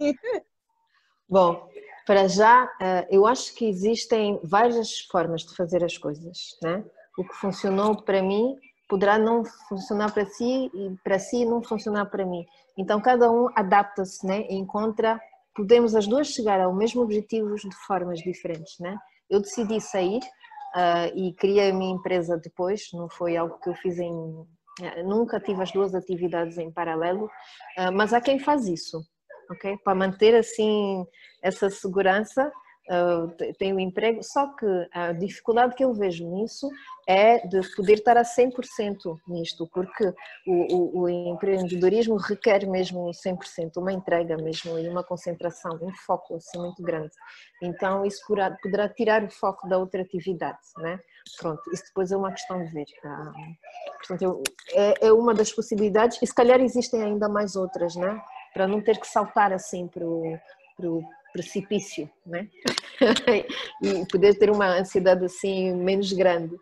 Bom, 1.29 1.69
para 2.05 2.27
já, 2.27 2.71
eh, 2.81 3.07
eu 3.11 3.25
acho 3.25 3.53
que 3.55 3.65
existem 3.65 4.39
várias 4.43 5.01
formas 5.11 5.41
de 5.41 5.55
fazer 5.55 5.83
as 5.83 5.97
coisas, 5.97 6.57
né? 6.61 6.83
O 7.21 7.27
que 7.27 7.35
funcionou 7.35 8.01
para 8.03 8.21
mim 8.21 8.55
poderá 8.89 9.17
não 9.17 9.43
funcionar 9.69 10.13
para 10.13 10.25
si 10.25 10.69
e 10.73 10.95
para 11.03 11.17
si 11.17 11.45
não 11.45 11.63
funcionar 11.63 12.05
para 12.07 12.25
mim. 12.25 12.45
Então 12.77 12.99
cada 13.01 13.31
um 13.31 13.47
adapta-se, 13.55 14.25
né? 14.25 14.45
Encontra 14.49 15.19
podemos 15.55 15.95
as 15.95 16.07
duas 16.07 16.27
chegar 16.27 16.59
ao 16.59 16.73
mesmo 16.73 17.01
objetivo 17.01 17.55
de 17.55 17.75
formas 17.85 18.19
diferentes, 18.19 18.79
né? 18.79 18.97
Eu 19.29 19.41
decidi 19.41 19.79
sair 19.79 20.19
uh, 20.75 21.15
e 21.15 21.33
criei 21.33 21.71
a 21.71 21.73
minha 21.73 21.93
empresa 21.93 22.37
depois, 22.37 22.89
não 22.93 23.09
foi 23.09 23.37
algo 23.37 23.59
que 23.59 23.69
eu 23.69 23.75
fiz 23.75 23.99
em. 23.99 24.45
Eh, 24.81 25.03
nunca 25.03 25.39
tive 25.39 25.61
as 25.61 25.71
duas 25.71 25.93
atividades 25.93 26.57
em 26.57 26.71
paralelo, 26.71 27.25
uh, 27.25 27.91
mas 27.93 28.13
há 28.13 28.21
quem 28.21 28.39
faz 28.39 28.67
isso, 28.67 29.01
ok? 29.51 29.77
Para 29.83 29.95
manter 29.95 30.35
assim 30.35 31.05
essa 31.43 31.69
segurança 31.69 32.51
uh, 32.91 33.53
tenho 33.57 33.79
emprego, 33.79 34.21
só 34.21 34.47
que 34.47 34.65
a 34.91 35.13
dificuldade 35.13 35.75
que 35.75 35.83
eu 35.83 35.93
vejo 35.93 36.27
nisso 36.29 36.69
é 37.07 37.45
de 37.47 37.61
poder 37.75 37.93
estar 37.93 38.17
a 38.17 38.23
100% 38.23 39.19
nisto, 39.27 39.67
porque 39.73 40.13
o, 40.45 40.75
o, 40.75 41.01
o, 41.01 41.09
empreendedorismo 41.09 42.15
requer 42.17 42.67
mesmo 42.67 43.09
100%, 43.09 43.77
uma 43.77 43.91
entrega 43.91 44.37
mesmo 44.37 44.77
e 44.77 44.87
uma 44.87 45.03
concentração, 45.03 45.79
um 45.81 45.93
foco 46.05 46.35
assim 46.35 46.59
muito 46.59 46.83
grande. 46.83 47.11
Então 47.61 48.05
isso 48.05 48.21
poderá, 48.27 48.89
tirar 48.89 49.23
o 49.23 49.31
foco 49.31 49.67
da 49.67 49.77
outra 49.77 50.01
atividade, 50.01 50.59
né? 50.77 50.99
Pronto, 51.39 51.61
isso 51.73 51.85
depois 51.85 52.11
é 52.11 52.17
uma 52.17 52.31
questão 52.31 52.63
de 52.63 52.69
ver. 52.71 52.85
Tá? 53.01 53.33
Portanto, 53.97 54.43
é, 54.73 55.07
é 55.07 55.13
uma 55.13 55.33
das 55.33 55.51
possibilidades 55.51 56.21
e 56.21 56.27
se 56.27 56.33
calhar 56.33 56.59
existem 56.59 57.01
ainda 57.03 57.29
mais 57.29 57.55
outras, 57.55 57.95
né? 57.95 58.21
Para 58.53 58.67
não 58.67 58.81
ter 58.81 58.99
que 58.99 59.07
saltar 59.07 59.53
assim 59.53 59.87
para 59.87 60.05
o 60.05 61.03
precipício, 61.31 62.09
né? 62.25 62.47
e 63.81 64.05
poder 64.11 64.37
ter 64.37 64.49
uma 64.49 64.79
ansiedade 64.79 65.25
assim 65.25 65.73
menos 65.73 66.11
grande. 66.13 66.55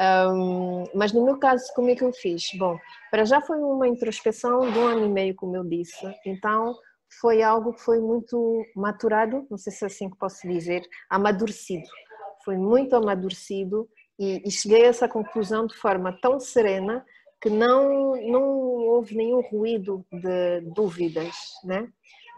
Um, 0.00 0.84
mas 0.94 1.12
no 1.12 1.24
meu 1.24 1.38
caso, 1.38 1.64
como 1.74 1.90
é 1.90 1.94
que 1.94 2.02
eu 2.02 2.12
fiz? 2.12 2.50
Bom, 2.56 2.78
para 3.10 3.24
já 3.24 3.40
foi 3.40 3.58
uma 3.58 3.86
introspeção 3.86 4.60
de 4.70 4.78
um 4.78 4.86
ano 4.86 5.06
e 5.06 5.08
meio, 5.08 5.34
como 5.34 5.56
eu 5.56 5.64
disse, 5.64 6.06
então 6.26 6.74
foi 7.20 7.42
algo 7.42 7.74
que 7.74 7.82
foi 7.82 8.00
muito 8.00 8.64
maturado, 8.74 9.46
não 9.50 9.58
sei 9.58 9.72
se 9.72 9.84
é 9.84 9.86
assim 9.86 10.08
que 10.08 10.16
posso 10.16 10.48
dizer, 10.48 10.82
amadurecido. 11.10 11.86
Foi 12.44 12.56
muito 12.56 12.96
amadurecido 12.96 13.88
e, 14.18 14.42
e 14.46 14.50
cheguei 14.50 14.84
a 14.86 14.88
essa 14.88 15.08
conclusão 15.08 15.66
de 15.66 15.76
forma 15.76 16.18
tão 16.20 16.40
serena 16.40 17.04
que 17.40 17.50
não, 17.50 18.16
não 18.16 18.42
houve 18.42 19.14
nenhum 19.14 19.40
ruído 19.40 20.04
de 20.10 20.60
dúvidas, 20.74 21.34
né? 21.64 21.88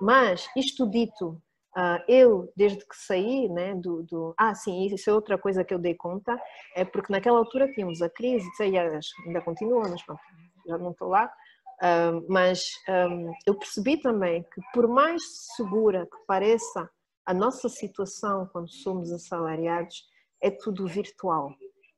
Mas 0.01 0.49
isto 0.57 0.91
dito, 0.91 1.41
Uh, 1.77 1.99
eu, 2.07 2.53
desde 2.57 2.79
que 2.87 2.95
saí, 2.95 3.49
né, 3.49 3.75
do, 3.75 4.05
do, 4.05 4.33
Ah, 4.39 4.55
sim, 4.55 4.87
isso 4.87 5.11
é 5.11 5.13
outra 5.13 5.37
coisa 5.37 5.65
que 5.65 5.75
eu 5.75 5.79
dei 5.79 5.95
conta, 5.95 6.41
é 6.77 6.85
porque 6.85 7.13
naquela 7.13 7.39
altura 7.39 7.71
tínhamos 7.73 8.01
a 8.01 8.09
crise, 8.09 8.49
e 8.61 8.79
ainda 8.79 9.41
continua, 9.41 9.89
mas 9.89 10.01
pronto, 10.05 10.21
já 10.69 10.79
não 10.79 10.93
estou 10.93 11.09
lá, 11.09 11.27
uh, 11.27 12.25
mas 12.29 12.63
um, 12.89 13.33
eu 13.45 13.59
percebi 13.59 13.97
também 13.97 14.45
que 14.45 14.61
por 14.73 14.87
mais 14.87 15.23
segura 15.57 16.07
que 16.07 16.17
pareça 16.29 16.89
a 17.27 17.35
nossa 17.35 17.69
situação 17.69 18.49
quando 18.53 18.71
somos 18.71 19.11
assalariados, 19.11 20.07
é 20.41 20.51
tudo 20.51 20.87
virtual, 20.87 21.53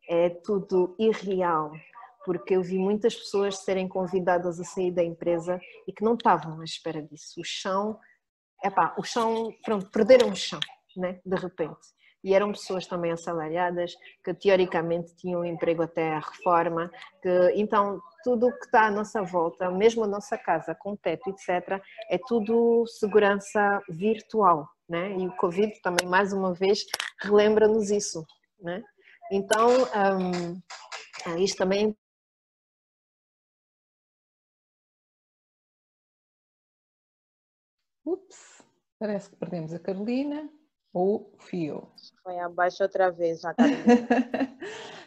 é 0.09 0.31
tudo 0.31 0.95
irreal, 0.99 1.73
porque 2.25 2.57
eu 2.57 2.63
vi 2.63 2.79
muitas 2.79 3.15
pessoas 3.15 3.59
serem 3.59 3.89
convidadas 3.89 4.59
a 4.59 4.65
sair 4.65 4.91
da 4.91 5.05
empresa 5.05 5.61
e 5.87 5.93
que 5.93 6.03
não 6.03 6.15
estavam 6.15 6.61
à 6.61 6.65
espera 6.65 7.03
disso. 7.03 7.41
O 7.41 7.45
chão 7.45 7.99
epá, 8.65 8.95
o 8.99 9.05
chão, 9.05 9.53
pronto, 9.65 9.91
perderam 9.91 10.31
o 10.31 10.37
chão, 10.37 10.61
né, 10.97 11.21
de 11.25 11.37
repente. 11.37 11.95
E 12.25 12.35
eram 12.35 12.51
pessoas 12.51 12.87
também 12.87 13.13
assalariadas, 13.13 13.95
que 14.25 14.35
teoricamente 14.35 15.15
tinham 15.15 15.43
um 15.43 15.45
emprego 15.45 15.83
até 15.83 16.15
a 16.15 16.19
reforma, 16.19 16.91
que, 17.23 17.53
então 17.55 18.01
tudo 18.25 18.49
o 18.49 18.53
que 18.53 18.65
está 18.65 18.87
à 18.87 18.91
nossa 18.91 19.23
volta, 19.23 19.71
mesmo 19.71 20.03
a 20.03 20.09
nossa 20.09 20.37
casa 20.37 20.75
com 20.75 20.97
teto, 20.97 21.31
etc., 21.31 21.81
é 22.11 22.19
tudo 22.27 22.85
segurança 22.87 23.81
virtual, 23.89 24.69
né? 24.89 25.17
E 25.17 25.29
o 25.29 25.37
Covid 25.37 25.81
também, 25.83 26.09
mais 26.09 26.33
uma 26.33 26.53
vez, 26.53 26.85
relembra-nos 27.21 27.91
isso, 27.91 28.25
né? 28.61 28.83
Então, 29.31 29.69
um, 30.19 31.39
isto 31.39 31.59
também 31.59 31.97
Ups, 38.07 38.63
parece 39.01 39.29
que 39.31 39.37
perdemos 39.37 39.75
a 39.75 39.81
Carolina 39.81 40.49
ou 40.93 41.33
o 41.35 41.43
fio. 41.43 41.89
Foi 42.23 42.39
abaixo 42.39 42.85
outra 42.85 43.11
vez, 43.11 43.45
a 43.45 43.53
Carolina. 43.55 44.57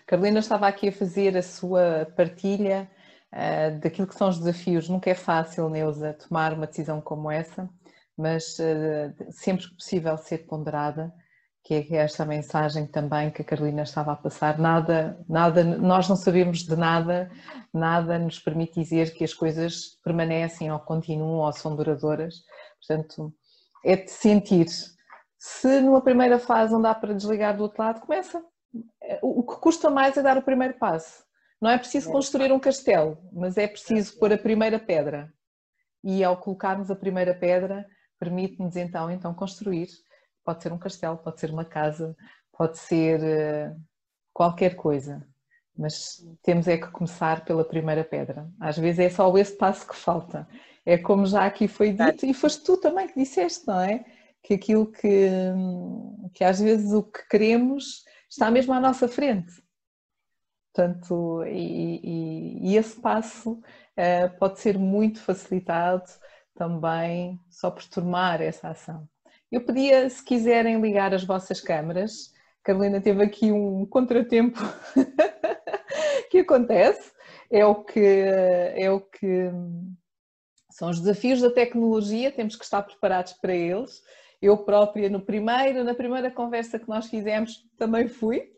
Carolina 0.05 0.39
estava 0.39 0.67
aqui 0.67 0.89
a 0.89 0.91
fazer 0.91 1.37
a 1.37 1.41
sua 1.41 2.11
partilha 2.17 2.91
uh, 3.33 3.79
daquilo 3.79 4.05
que 4.05 4.15
são 4.15 4.27
os 4.27 4.37
desafios. 4.37 4.89
Nunca 4.89 5.09
é 5.09 5.15
fácil, 5.15 5.69
Neuza, 5.69 6.13
tomar 6.13 6.53
uma 6.53 6.67
decisão 6.67 6.99
como 6.99 7.31
essa, 7.31 7.69
mas 8.17 8.59
uh, 8.59 9.31
sempre 9.31 9.67
que 9.67 9.75
possível 9.75 10.17
ser 10.17 10.39
ponderada, 10.39 11.13
que 11.63 11.75
é 11.75 11.95
esta 11.97 12.25
mensagem 12.25 12.85
também 12.85 13.31
que 13.31 13.41
a 13.41 13.45
Carolina 13.45 13.83
estava 13.83 14.11
a 14.11 14.15
passar. 14.15 14.59
Nada, 14.59 15.23
nada, 15.27 15.63
nós 15.63 16.09
não 16.09 16.15
sabemos 16.17 16.63
de 16.63 16.75
nada, 16.75 17.31
nada 17.73 18.19
nos 18.19 18.39
permite 18.39 18.79
dizer 18.79 19.13
que 19.13 19.23
as 19.23 19.33
coisas 19.33 19.97
permanecem 20.03 20.71
ou 20.71 20.79
continuam 20.79 21.45
ou 21.45 21.53
são 21.53 21.75
duradouras 21.75 22.43
Portanto, 22.79 23.33
é 23.83 23.95
de 23.95 24.09
sentir. 24.11 24.67
Se 25.37 25.79
numa 25.81 26.01
primeira 26.01 26.39
fase 26.39 26.73
não 26.73 26.81
dá 26.81 26.93
para 26.93 27.13
desligar 27.13 27.55
do 27.55 27.63
outro 27.63 27.81
lado, 27.81 28.01
começa. 28.01 28.43
O 29.21 29.43
que 29.43 29.59
custa 29.59 29.89
mais 29.89 30.17
é 30.17 30.21
dar 30.21 30.37
o 30.37 30.41
primeiro 30.41 30.75
passo. 30.75 31.23
Não 31.61 31.69
é 31.69 31.77
preciso 31.77 32.11
construir 32.11 32.51
um 32.51 32.59
castelo, 32.59 33.17
mas 33.33 33.57
é 33.57 33.67
preciso 33.67 34.17
pôr 34.17 34.31
a 34.31 34.37
primeira 34.37 34.79
pedra. 34.79 35.33
E 36.03 36.23
ao 36.23 36.37
colocarmos 36.37 36.89
a 36.89 36.95
primeira 36.95 37.33
pedra, 37.33 37.85
permite-nos 38.17 38.75
então, 38.75 39.11
então 39.11 39.33
construir. 39.33 39.87
Pode 40.43 40.63
ser 40.63 40.71
um 40.71 40.77
castelo, 40.77 41.17
pode 41.17 41.39
ser 41.39 41.51
uma 41.51 41.65
casa, 41.65 42.15
pode 42.57 42.77
ser 42.77 43.21
eh, 43.23 43.75
qualquer 44.33 44.75
coisa. 44.75 45.27
Mas 45.79 46.21
temos 46.43 46.67
é 46.67 46.77
que 46.77 46.91
começar 46.91 47.45
pela 47.45 47.63
primeira 47.63 48.03
pedra. 48.03 48.51
Às 48.59 48.77
vezes 48.77 48.99
é 48.99 49.09
só 49.09 49.35
esse 49.37 49.55
passo 49.57 49.87
que 49.87 49.95
falta. 49.95 50.45
É 50.85 50.97
como 50.97 51.25
já 51.25 51.45
aqui 51.45 51.69
foi 51.69 51.93
dito, 51.93 52.25
e 52.25 52.33
foste 52.33 52.65
tu 52.65 52.75
também 52.75 53.07
que 53.07 53.17
disseste, 53.17 53.65
não 53.65 53.79
é? 53.79 54.03
Que 54.43 54.55
aquilo 54.55 54.91
que, 54.91 55.29
que 56.33 56.43
às 56.43 56.59
vezes 56.59 56.91
o 56.91 57.01
que 57.03 57.25
queremos 57.29 58.03
está 58.29 58.51
mesmo 58.51 58.73
à 58.73 58.79
nossa 58.81 59.07
frente. 59.07 59.53
Portanto, 60.73 61.43
e, 61.45 62.01
e, 62.03 62.71
e 62.71 62.75
esse 62.75 62.99
passo 62.99 63.53
uh, 63.53 64.37
pode 64.37 64.59
ser 64.59 64.77
muito 64.77 65.21
facilitado 65.21 66.03
também 66.55 67.39
só 67.49 67.71
por 67.71 67.85
tomar 67.85 68.41
essa 68.41 68.69
ação. 68.69 69.07
Eu 69.49 69.65
pedia, 69.65 70.09
se 70.09 70.23
quiserem 70.23 70.81
ligar 70.81 71.13
as 71.13 71.23
vossas 71.23 71.61
câmaras, 71.61 72.33
Carolina 72.63 73.01
teve 73.01 73.23
aqui 73.23 73.51
um 73.51 73.85
contratempo 73.85 74.59
que 76.43 76.53
acontece, 76.53 77.11
é 77.51 77.65
o 77.65 77.83
que, 77.83 77.99
é 77.99 78.91
o 78.91 79.01
que 79.01 79.51
são 80.69 80.89
os 80.89 80.99
desafios 80.99 81.41
da 81.41 81.51
tecnologia, 81.51 82.31
temos 82.31 82.55
que 82.55 82.63
estar 82.63 82.83
preparados 82.83 83.33
para 83.33 83.53
eles. 83.53 84.01
Eu 84.41 84.57
própria, 84.63 85.09
no 85.09 85.19
primeiro, 85.19 85.83
na 85.83 85.93
primeira 85.93 86.31
conversa 86.31 86.79
que 86.79 86.87
nós 86.87 87.07
fizemos, 87.07 87.65
também 87.77 88.07
fui. 88.07 88.53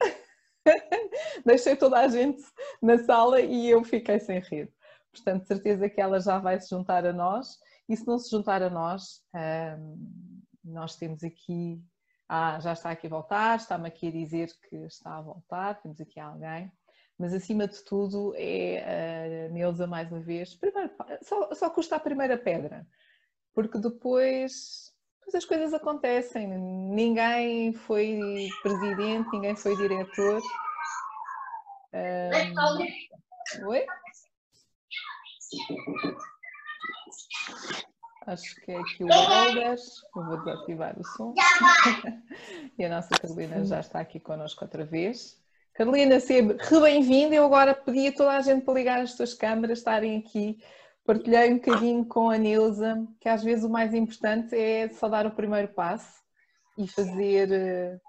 Deixei 1.45 1.75
toda 1.75 1.99
a 1.99 2.07
gente 2.07 2.43
na 2.81 2.97
sala 2.99 3.41
e 3.41 3.69
eu 3.69 3.83
fiquei 3.83 4.19
sem 4.19 4.39
rede. 4.39 4.71
Portanto, 5.11 5.47
certeza 5.47 5.89
que 5.89 5.99
ela 5.99 6.19
já 6.19 6.37
vai 6.37 6.59
se 6.59 6.69
juntar 6.69 7.05
a 7.05 7.13
nós. 7.13 7.57
E 7.89 7.97
se 7.97 8.05
não 8.05 8.19
se 8.19 8.29
juntar 8.29 8.61
a 8.61 8.69
nós, 8.69 9.23
hum, 9.35 10.41
nós 10.63 10.95
temos 10.95 11.23
aqui. 11.23 11.81
Ah, 12.29 12.59
já 12.59 12.73
está 12.73 12.91
aqui 12.91 13.07
a 13.07 13.09
voltar, 13.09 13.57
está-me 13.57 13.87
aqui 13.87 14.07
a 14.07 14.11
dizer 14.11 14.49
que 14.69 14.75
está 14.85 15.17
a 15.17 15.21
voltar, 15.21 15.81
temos 15.81 15.99
aqui 15.99 16.17
alguém 16.17 16.71
mas 17.21 17.35
acima 17.35 17.67
de 17.67 17.83
tudo 17.83 18.33
é 18.35 19.45
a 19.45 19.49
Neuza 19.49 19.85
mais 19.85 20.11
uma 20.11 20.19
vez, 20.19 20.55
primeiro, 20.55 20.91
só, 21.21 21.53
só 21.53 21.69
custa 21.69 21.95
a 21.95 21.99
primeira 21.99 22.35
pedra, 22.35 22.87
porque 23.53 23.77
depois, 23.77 24.91
depois 25.19 25.35
as 25.35 25.45
coisas 25.45 25.71
acontecem, 25.71 26.47
ninguém 26.47 27.73
foi 27.73 28.49
presidente, 28.63 29.29
ninguém 29.31 29.55
foi 29.55 29.77
diretor. 29.77 30.41
Um, 31.93 33.67
oi? 33.67 33.85
Acho 38.25 38.55
que 38.61 38.71
é 38.71 38.79
aqui 38.79 39.03
o 39.03 39.13
Aldas, 39.13 40.01
eu 40.15 40.25
vou 40.25 40.37
desativar 40.37 40.99
o 40.99 41.03
som. 41.05 41.35
e 42.79 42.85
a 42.85 42.89
nossa 42.89 43.09
Carolina 43.09 43.63
já 43.63 43.79
está 43.79 43.99
aqui 43.99 44.19
connosco 44.19 44.65
outra 44.65 44.83
vez. 44.83 45.40
Carolina, 45.81 46.19
seja 46.19 46.55
re-bem-vinda. 46.59 47.33
Eu 47.33 47.43
agora 47.43 47.73
pedi 47.73 48.05
a 48.05 48.11
toda 48.11 48.37
a 48.37 48.41
gente 48.41 48.63
para 48.63 48.73
ligar 48.75 49.01
as 49.01 49.13
suas 49.13 49.33
câmaras, 49.33 49.79
estarem 49.79 50.19
aqui. 50.19 50.59
Partilhei 51.03 51.51
um 51.51 51.55
bocadinho 51.55 52.05
com 52.05 52.29
a 52.29 52.37
Neuza 52.37 53.03
que 53.19 53.27
às 53.27 53.43
vezes 53.43 53.65
o 53.65 53.69
mais 53.69 53.91
importante 53.95 54.55
é 54.55 54.89
só 54.89 55.09
dar 55.09 55.25
o 55.25 55.31
primeiro 55.31 55.69
passo 55.69 56.21
e 56.77 56.87
fazer, 56.87 57.51
eh, 57.51 57.99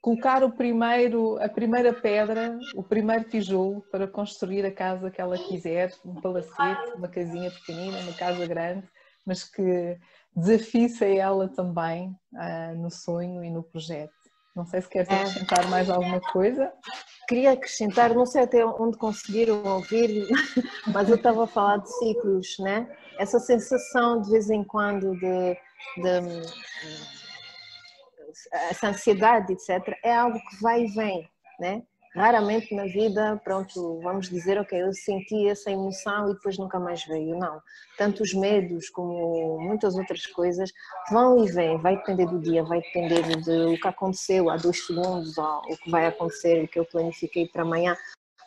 colocar 0.00 0.42
o 0.42 0.50
primeiro, 0.50 1.36
a 1.36 1.50
primeira 1.50 1.92
pedra, 1.92 2.58
o 2.74 2.82
primeiro 2.82 3.24
tijolo 3.24 3.82
para 3.92 4.08
construir 4.08 4.64
a 4.64 4.72
casa 4.72 5.10
que 5.10 5.20
ela 5.20 5.36
quiser, 5.36 5.92
um 6.02 6.14
palacete, 6.14 6.92
uma 6.96 7.08
casinha 7.08 7.50
pequenina, 7.50 7.98
uma 7.98 8.14
casa 8.14 8.46
grande, 8.46 8.88
mas 9.26 9.44
que 9.44 9.98
desafio-se 10.34 11.04
a 11.04 11.14
ela 11.14 11.46
também 11.46 12.16
uh, 12.32 12.74
no 12.74 12.90
sonho 12.90 13.44
e 13.44 13.50
no 13.50 13.62
projeto. 13.62 14.25
Não 14.56 14.64
sei 14.64 14.80
se 14.80 14.88
queres 14.88 15.08
é. 15.10 15.14
acrescentar 15.14 15.68
mais 15.68 15.90
alguma 15.90 16.18
coisa. 16.18 16.72
Queria 17.28 17.52
acrescentar, 17.52 18.14
não 18.14 18.24
sei 18.24 18.44
até 18.44 18.64
onde 18.64 18.96
conseguiram 18.96 19.62
ouvir, 19.64 20.26
mas 20.94 21.10
eu 21.10 21.16
estava 21.16 21.44
a 21.44 21.46
falar 21.46 21.76
de 21.76 21.92
ciclos, 21.98 22.56
né? 22.60 22.88
Essa 23.18 23.38
sensação 23.38 24.22
de 24.22 24.30
vez 24.30 24.48
em 24.48 24.64
quando 24.64 25.12
de, 25.18 25.58
de 25.98 26.42
essa 28.70 28.88
ansiedade, 28.88 29.52
etc., 29.52 29.94
é 30.02 30.16
algo 30.16 30.38
que 30.38 30.62
vai 30.62 30.84
e 30.84 30.86
vem, 30.88 31.28
né? 31.60 31.82
Raramente 32.16 32.74
na 32.74 32.84
vida, 32.84 33.38
pronto, 33.44 34.00
vamos 34.00 34.30
dizer, 34.30 34.58
ok, 34.58 34.80
eu 34.80 34.90
senti 34.94 35.46
essa 35.48 35.70
emoção 35.70 36.30
e 36.30 36.32
depois 36.32 36.56
nunca 36.56 36.80
mais 36.80 37.04
veio. 37.04 37.38
Não. 37.38 37.60
Tanto 37.98 38.22
os 38.22 38.32
medos 38.32 38.88
como 38.88 39.60
muitas 39.60 39.96
outras 39.96 40.24
coisas 40.24 40.72
vão 41.10 41.44
e 41.44 41.52
vêm. 41.52 41.76
Vai 41.76 41.96
depender 41.96 42.24
do 42.24 42.40
dia, 42.40 42.64
vai 42.64 42.80
depender 42.80 43.22
do 43.36 43.78
que 43.78 43.86
aconteceu 43.86 44.48
há 44.48 44.56
dois 44.56 44.86
segundos, 44.86 45.36
ou 45.36 45.58
o 45.58 45.76
que 45.76 45.90
vai 45.90 46.06
acontecer, 46.06 46.64
o 46.64 46.68
que 46.68 46.78
eu 46.78 46.86
planifiquei 46.86 47.48
para 47.48 47.60
amanhã. 47.60 47.94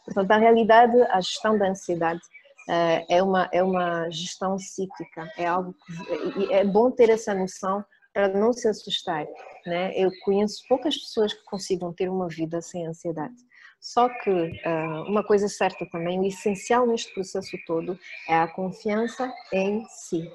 Portanto, 0.04 0.28
na 0.28 0.38
realidade, 0.38 1.00
a 1.04 1.22
gestão 1.22 1.56
da 1.56 1.70
ansiedade 1.70 2.22
uh, 2.68 3.06
é 3.08 3.22
uma, 3.22 3.50
é 3.54 3.62
uma 3.62 4.10
gestão 4.10 4.58
cíclica. 4.58 5.32
É 5.38 5.46
algo 5.46 5.76
que, 5.86 6.52
é 6.52 6.66
bom 6.66 6.90
ter 6.90 7.12
essa 7.12 7.36
noção 7.36 7.86
para 8.12 8.30
não 8.30 8.52
se 8.52 8.68
assustar. 8.68 9.28
Né? 9.64 9.94
Eu 9.96 10.10
conheço 10.26 10.64
poucas 10.68 10.98
pessoas 10.98 11.34
que 11.34 11.44
consigam 11.46 11.94
ter 11.94 12.10
uma 12.10 12.28
vida 12.28 12.60
sem 12.64 12.88
ansiedade. 12.88 13.48
Só 13.80 14.10
que 14.10 14.30
uh, 14.30 15.04
uma 15.08 15.24
coisa 15.24 15.48
certa 15.48 15.86
também, 15.86 16.20
o 16.20 16.26
essencial 16.26 16.86
neste 16.86 17.14
processo 17.14 17.58
todo 17.66 17.98
é 18.28 18.36
a 18.36 18.48
confiança 18.48 19.32
em 19.54 19.86
si. 19.86 20.30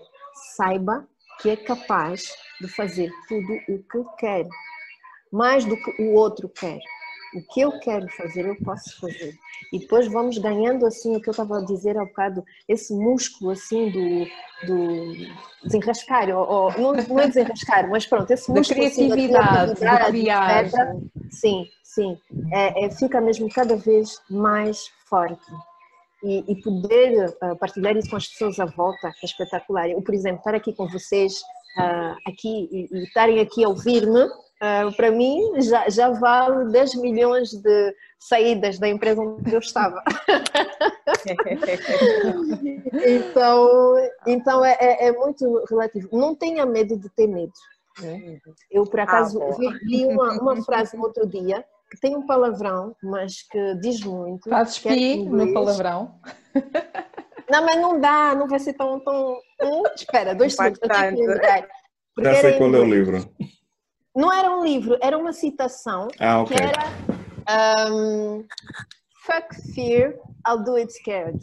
Saiba 0.56 1.06
que 1.40 1.50
é 1.50 1.56
capaz 1.56 2.24
de 2.60 2.68
fazer 2.68 3.10
tudo 3.28 3.52
o 3.68 3.82
que 3.82 4.16
quer, 4.18 4.46
mais 5.32 5.64
do 5.64 5.76
que 5.76 6.02
o 6.02 6.14
outro 6.14 6.48
quer. 6.48 6.78
O 7.34 7.42
que 7.52 7.60
eu 7.60 7.78
quero 7.80 8.08
fazer, 8.10 8.46
eu 8.46 8.56
posso 8.64 8.98
fazer. 9.00 9.34
E 9.72 9.78
depois 9.80 10.06
vamos 10.06 10.38
ganhando 10.38 10.86
assim 10.86 11.16
o 11.16 11.20
que 11.20 11.28
eu 11.28 11.32
estava 11.32 11.58
a 11.58 11.64
dizer 11.64 11.98
há 11.98 12.04
bocado, 12.04 12.44
esse 12.68 12.94
músculo 12.94 13.50
assim 13.50 13.90
do, 13.90 14.26
do 14.66 15.12
desenrascar, 15.64 16.28
ou, 16.30 16.48
ou 16.48 16.72
não, 16.78 16.92
não 16.92 17.20
é 17.20 17.26
desenrascar, 17.26 17.90
mas 17.90 18.06
pronto, 18.06 18.30
esse 18.30 18.50
músculo 18.50 18.80
da 18.80 18.90
criatividade, 18.90 19.72
assim, 19.72 19.84
da 19.84 20.04
criar. 20.06 20.70
Sim, 21.30 21.68
sim, 21.82 22.18
é, 22.52 22.84
é, 22.84 22.90
fica 22.90 23.20
mesmo 23.20 23.48
cada 23.48 23.76
vez 23.76 24.20
mais 24.30 24.88
forte. 25.06 25.50
E, 26.22 26.42
e, 26.48 26.62
poder 26.62 27.36
uh, 27.42 27.54
partilhar 27.56 27.94
isso 27.96 28.08
com 28.08 28.16
as 28.16 28.26
pessoas 28.26 28.58
à 28.58 28.64
volta 28.64 29.08
é 29.08 29.26
espetacular. 29.26 29.90
Eu, 29.90 30.00
por 30.00 30.14
exemplo, 30.14 30.38
estar 30.38 30.54
aqui 30.54 30.72
com 30.72 30.88
vocês, 30.88 31.34
uh, 31.78 32.16
aqui 32.26 32.68
e, 32.72 32.88
e 32.90 33.02
estarem 33.02 33.40
aqui 33.40 33.62
a 33.62 33.68
ouvir-me, 33.68 34.26
uh, 34.62 34.94
para 34.96 35.10
mim 35.10 35.60
já, 35.60 35.88
já 35.88 36.10
vale 36.10 36.70
10 36.70 36.94
milhões 36.96 37.52
de 37.52 37.94
saídas 38.18 38.78
da 38.78 38.88
empresa 38.88 39.20
onde 39.20 39.52
eu 39.52 39.58
estava. 39.58 40.02
então, 43.06 43.94
então 44.26 44.64
é, 44.64 44.76
é, 44.80 45.08
é, 45.08 45.12
muito 45.12 45.64
relativo. 45.68 46.08
Não 46.12 46.34
tenha 46.34 46.64
medo 46.64 46.96
de 46.96 47.08
ter 47.10 47.26
medo. 47.26 47.52
Né? 48.00 48.38
Eu, 48.70 48.84
por 48.84 49.00
acaso, 49.00 49.42
ah, 49.42 49.56
vi 49.84 50.06
uma, 50.06 50.40
uma 50.40 50.64
frase 50.64 50.96
no 50.96 51.04
outro 51.04 51.26
dia 51.26 51.64
que 51.90 52.00
tem 52.00 52.16
um 52.16 52.26
palavrão, 52.26 52.96
mas 53.02 53.42
que 53.42 53.74
diz 53.76 54.02
muito. 54.02 54.48
Fazes 54.48 54.78
pi 54.78 55.22
é 55.22 55.28
no 55.28 55.52
palavrão? 55.52 56.18
Não, 57.50 57.64
mas 57.64 57.76
não 57.76 58.00
dá, 58.00 58.34
não 58.34 58.48
vai 58.48 58.58
ser 58.58 58.72
tão. 58.72 58.98
tão... 59.00 59.36
Hum, 59.62 59.82
espera, 59.94 60.34
dois 60.34 60.54
segundos. 60.54 60.80
Já 62.18 62.34
sei 62.36 62.56
qual 62.56 62.74
é 62.74 62.78
o 62.78 62.84
livro. 62.84 63.28
Não 64.14 64.32
era 64.32 64.50
um 64.50 64.64
livro, 64.64 64.96
era 65.02 65.18
uma 65.18 65.32
citação 65.32 66.08
ah, 66.20 66.42
okay. 66.42 66.56
que 66.56 66.62
era 66.62 67.90
um, 67.90 68.46
Fuck 69.24 69.54
fear, 69.74 70.14
I'll 70.46 70.62
do 70.62 70.76
it 70.76 70.92
scared. 70.92 71.40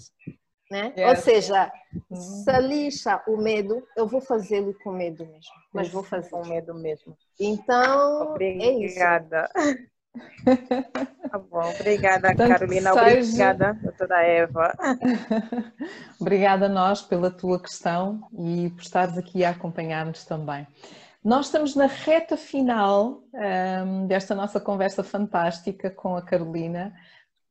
Né? 0.69 0.93
Yes. 0.97 1.09
Ou 1.09 1.15
seja, 1.17 1.71
uhum. 2.09 2.15
se 2.15 2.61
lixa 2.61 3.21
o 3.27 3.35
medo, 3.35 3.85
eu 3.97 4.07
vou 4.07 4.21
fazê-lo 4.21 4.73
com 4.83 4.91
medo 4.91 5.25
mesmo. 5.25 5.51
Mas 5.73 5.89
vou 5.89 6.01
fazer 6.01 6.29
com 6.29 6.47
medo 6.47 6.73
mesmo. 6.73 7.17
Então, 7.37 8.29
Obrigada. 8.29 9.49
é 9.55 9.71
isso. 9.71 9.91
Tá 11.31 11.37
bom, 11.37 11.69
obrigada 11.69 12.35
Tanto 12.35 12.49
Carolina, 12.49 12.91
seja... 12.91 13.19
obrigada 13.19 13.79
doutora 13.81 14.21
Eva. 14.23 14.73
obrigada 16.19 16.65
a 16.65 16.69
nós 16.69 17.01
pela 17.01 17.31
tua 17.31 17.61
questão 17.61 18.19
e 18.37 18.69
por 18.71 18.81
estares 18.81 19.17
aqui 19.17 19.45
a 19.45 19.51
acompanhar-nos 19.51 20.25
também. 20.25 20.67
Nós 21.23 21.45
estamos 21.45 21.75
na 21.75 21.85
reta 21.85 22.35
final 22.35 23.23
um, 23.85 24.07
desta 24.07 24.33
nossa 24.33 24.59
conversa 24.59 25.03
fantástica 25.03 25.91
com 25.91 26.15
a 26.15 26.21
Carolina. 26.21 26.95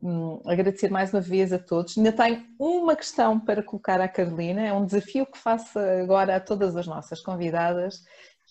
Um, 0.02 0.40
agradecer 0.44 0.90
mais 0.90 1.12
uma 1.12 1.20
vez 1.20 1.52
a 1.52 1.58
todos. 1.58 1.96
Ainda 1.96 2.10
tenho 2.10 2.44
uma 2.58 2.96
questão 2.96 3.38
para 3.38 3.62
colocar 3.62 4.00
à 4.00 4.08
Carolina, 4.08 4.66
é 4.66 4.72
um 4.72 4.84
desafio 4.84 5.24
que 5.24 5.38
faço 5.38 5.78
agora 5.78 6.34
a 6.34 6.40
todas 6.40 6.74
as 6.74 6.88
nossas 6.88 7.20
convidadas, 7.20 8.02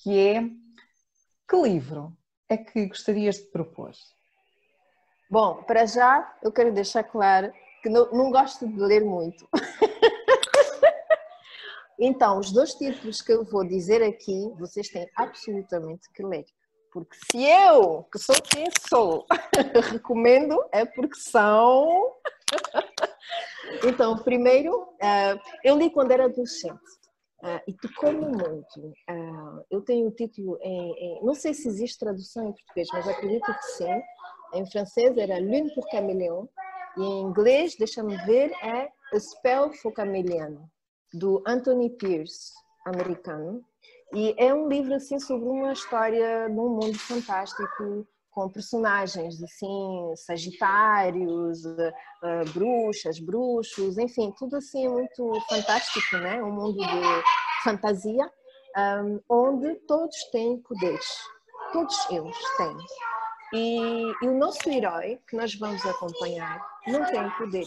que 0.02 0.18
é 0.18 0.42
que 1.50 1.62
livro 1.62 2.16
é 2.48 2.56
que 2.56 2.88
gostarias 2.88 3.36
de 3.36 3.52
propor? 3.52 3.92
Bom, 5.30 5.64
para 5.64 5.86
já 5.86 6.34
eu 6.42 6.52
quero 6.52 6.72
deixar 6.72 7.04
claro 7.04 7.52
que 7.84 7.90
não, 7.90 8.10
não 8.12 8.32
gosto 8.32 8.66
de 8.66 8.80
ler 8.80 9.04
muito. 9.04 9.48
então, 12.00 12.40
os 12.40 12.52
dois 12.52 12.74
títulos 12.74 13.22
que 13.22 13.32
eu 13.32 13.44
vou 13.44 13.68
dizer 13.68 14.02
aqui, 14.02 14.52
vocês 14.58 14.88
têm 14.90 15.08
absolutamente 15.16 16.10
que 16.14 16.24
ler. 16.24 16.46
Porque 16.92 17.16
se 17.30 17.44
eu, 17.44 18.04
que 18.12 18.18
sou 18.18 18.36
quem 18.42 18.68
sou, 18.90 19.26
recomendo, 19.92 20.58
é 20.72 20.86
porque 20.86 21.20
são. 21.20 22.16
então, 23.86 24.18
primeiro, 24.18 24.88
eh, 25.02 25.38
eu 25.64 25.78
li 25.78 25.92
quando 25.92 26.12
era 26.12 26.26
adolescente. 26.26 27.00
Uh, 27.42 27.62
e 27.68 27.74
tocou-me 27.74 28.26
muito. 28.26 28.80
Uh, 29.10 29.64
eu 29.72 29.82
tenho 29.82 30.08
o 30.10 30.12
título 30.12 30.58
em, 30.62 30.92
em, 30.92 31.24
Não 31.24 31.34
sei 31.34 31.54
se 31.54 31.70
existe 31.70 31.98
tradução 31.98 32.50
em 32.50 32.52
português, 32.52 32.90
mas 32.92 33.08
acredito 33.08 33.46
que 33.46 33.64
sim. 33.78 34.02
Em 34.54 34.70
francês 34.70 35.18
era 35.18 35.40
Lune 35.40 35.74
pour 35.74 35.88
Caméléon. 35.90 36.48
E 36.98 37.02
em 37.02 37.22
inglês, 37.22 37.76
deixa-me 37.78 38.18
ver, 38.26 38.52
é 38.62 38.90
A 39.14 39.20
Spell 39.20 39.72
for 39.74 39.94
Chameleon, 39.96 40.58
do 41.14 41.44
Anthony 41.46 41.90
Pierce, 41.90 42.54
americano. 42.86 43.64
E 44.14 44.34
é 44.38 44.54
um 44.54 44.68
livro 44.68 44.96
assim 44.96 45.20
sobre 45.20 45.48
uma 45.48 45.74
história 45.74 46.50
num 46.50 46.70
mundo 46.70 46.98
fantástico 46.98 47.64
com 48.32 48.50
personagens 48.50 49.42
assim, 49.44 50.14
sagitários, 50.16 51.66
uh, 51.66 52.54
bruxas, 52.54 53.20
bruxos, 53.20 53.98
enfim, 53.98 54.34
tudo 54.38 54.58
assim 54.58 54.88
muito 54.88 55.34
fantástico, 55.50 56.18
né? 56.18 56.42
Um 56.42 56.52
mundo 56.52 56.78
de 56.78 57.24
fantasia, 57.64 58.32
um, 59.04 59.20
onde 59.30 59.76
todos 59.88 60.16
têm 60.32 60.62
poderes, 60.62 61.18
todos 61.74 62.10
eles 62.10 62.38
têm. 62.58 62.78
E, 63.52 64.14
e, 64.24 64.28
o 64.28 64.38
nosso 64.38 64.70
herói, 64.70 65.20
que 65.28 65.36
nós 65.36 65.56
vamos 65.56 65.84
acompanhar, 65.86 66.64
não 66.88 67.04
tem 67.06 67.30
poder. 67.32 67.66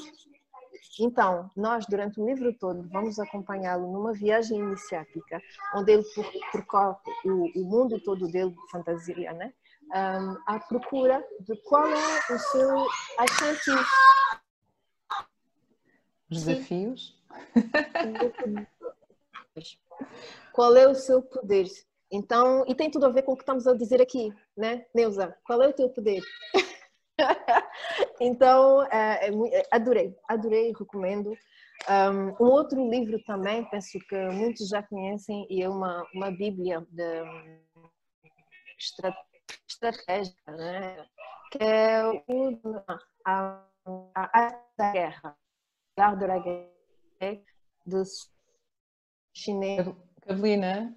Então, 1.00 1.50
nós, 1.56 1.86
durante 1.86 2.20
o 2.20 2.26
livro 2.26 2.52
todo, 2.58 2.88
vamos 2.88 3.18
acompanhá-lo 3.18 3.92
numa 3.92 4.12
viagem 4.12 4.58
iniciática, 4.58 5.40
onde 5.74 5.92
ele 5.92 6.04
percorre 6.50 6.96
o, 7.24 7.60
o 7.60 7.64
mundo 7.64 8.00
todo 8.00 8.30
dele 8.30 8.50
de 8.50 8.70
fantasia, 8.70 9.32
né? 9.32 9.52
um, 9.92 10.36
à 10.46 10.58
procura 10.58 11.22
de 11.40 11.54
qual 11.62 11.86
é 11.86 12.20
o 12.30 12.38
seu 12.38 12.86
achante. 13.18 13.70
Os 16.30 16.44
desafios? 16.44 17.20
qual 20.52 20.76
é 20.76 20.88
o 20.88 20.94
seu 20.94 21.22
poder? 21.22 21.66
Então, 22.10 22.64
e 22.66 22.74
tem 22.74 22.90
tudo 22.90 23.06
a 23.06 23.10
ver 23.10 23.22
com 23.22 23.32
o 23.32 23.36
que 23.36 23.42
estamos 23.42 23.66
a 23.66 23.74
dizer 23.74 24.00
aqui, 24.00 24.32
né, 24.56 24.86
Neuza? 24.94 25.36
Qual 25.44 25.62
é 25.62 25.68
o 25.68 25.72
teu 25.72 25.88
poder? 25.88 26.22
então, 28.20 28.82
é, 28.84 29.28
é, 29.28 29.68
adorei, 29.70 30.14
adorei, 30.28 30.72
recomendo. 30.78 31.36
Um, 31.88 32.44
outro 32.44 32.88
livro 32.88 33.20
também, 33.24 33.64
penso 33.64 33.98
que 34.08 34.16
muitos 34.30 34.68
já 34.68 34.82
conhecem, 34.82 35.46
e 35.50 35.62
é 35.62 35.68
uma, 35.68 36.06
uma 36.14 36.30
bíblia 36.30 36.86
de 36.90 37.24
estratégia 39.66 40.34
né? 40.46 41.04
que 41.50 41.58
é 41.62 42.02
o, 42.06 42.60
a, 43.26 43.68
a 44.14 44.62
da 44.76 44.92
guerra, 44.92 45.36
a 45.96 46.06
arte 46.06 46.26
da 46.26 46.38
guerra 46.38 47.42
dos 47.84 48.30
chineses. 49.34 49.94
Carolina, 50.22 50.96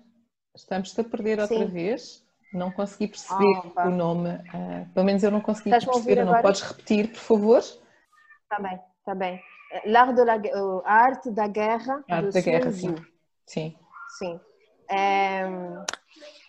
estamos 0.55 0.97
a 0.97 1.03
perder 1.03 1.39
outra 1.39 1.57
Sim. 1.57 1.65
vez. 1.65 2.24
Não 2.55 2.71
consegui 2.71 3.09
perceber 3.09 3.61
oh, 3.75 3.81
o 3.81 3.91
nome. 3.91 4.29
Uh, 4.29 4.93
pelo 4.93 5.05
menos 5.05 5.23
eu 5.23 5.31
não 5.31 5.41
consegui 5.41 5.69
Estás 5.69 5.85
perceber. 5.85 6.23
Não 6.23 6.41
podes 6.41 6.61
repetir, 6.61 7.09
por 7.09 7.19
favor? 7.19 7.59
Está 7.59 8.59
bem, 8.61 8.79
está 8.99 9.15
bem. 9.15 9.41
L'art 9.85 10.15
de 10.15 10.23
la, 10.23 10.35
a 10.85 10.93
arte 10.93 11.31
da 11.31 11.47
guerra. 11.47 12.03
Arte 12.09 12.31
da 12.31 12.41
guerra, 12.41 12.71
sim. 12.71 12.95
sim. 13.45 13.75
sim. 14.17 14.39
É 14.89 15.45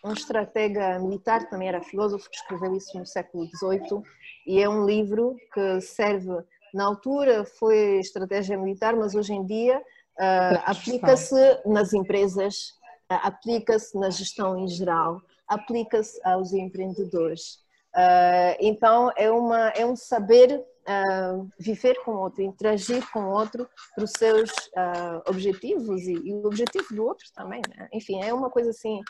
um 0.06 0.12
estratega 0.12 0.98
militar, 1.00 1.48
também 1.48 1.68
era 1.68 1.82
filósofo, 1.82 2.30
que 2.30 2.36
escreveu 2.36 2.74
isso 2.76 2.96
no 2.96 3.04
século 3.04 3.46
XVIII, 3.46 4.02
e 4.46 4.62
é 4.62 4.68
um 4.68 4.86
livro 4.86 5.36
que 5.52 5.80
serve, 5.80 6.32
na 6.72 6.84
altura 6.84 7.44
foi 7.44 7.98
estratégia 7.98 8.56
militar, 8.56 8.94
mas 8.94 9.14
hoje 9.14 9.32
em 9.32 9.44
dia 9.44 9.78
uh, 9.78 10.62
aplica-se 10.64 11.34
nas 11.66 11.92
empresas, 11.92 12.74
aplica-se 13.08 13.98
na 13.98 14.10
gestão 14.10 14.56
em 14.56 14.68
geral, 14.68 15.20
aplica-se 15.48 16.20
aos 16.24 16.52
empreendedores. 16.52 17.64
Uh, 17.94 18.56
então, 18.60 19.10
é, 19.16 19.30
uma, 19.30 19.68
é 19.70 19.86
um 19.86 19.96
saber 19.96 20.62
uh, 20.86 21.48
viver 21.58 21.94
com 22.04 22.12
o 22.12 22.18
outro, 22.18 22.42
interagir 22.42 23.02
com 23.10 23.20
o 23.20 23.30
outro 23.30 23.68
para 23.94 24.04
os 24.04 24.12
seus 24.18 24.50
uh, 24.50 25.22
objetivos 25.28 26.02
e, 26.02 26.12
e, 26.12 26.32
o 26.32 26.46
objetivo 26.46 26.94
do 26.94 27.04
outro 27.04 27.26
também. 27.34 27.62
Né? 27.74 27.88
Enfim, 27.92 28.22
é 28.22 28.32
uma 28.32 28.50
coisa 28.50 28.70
assim, 28.70 29.00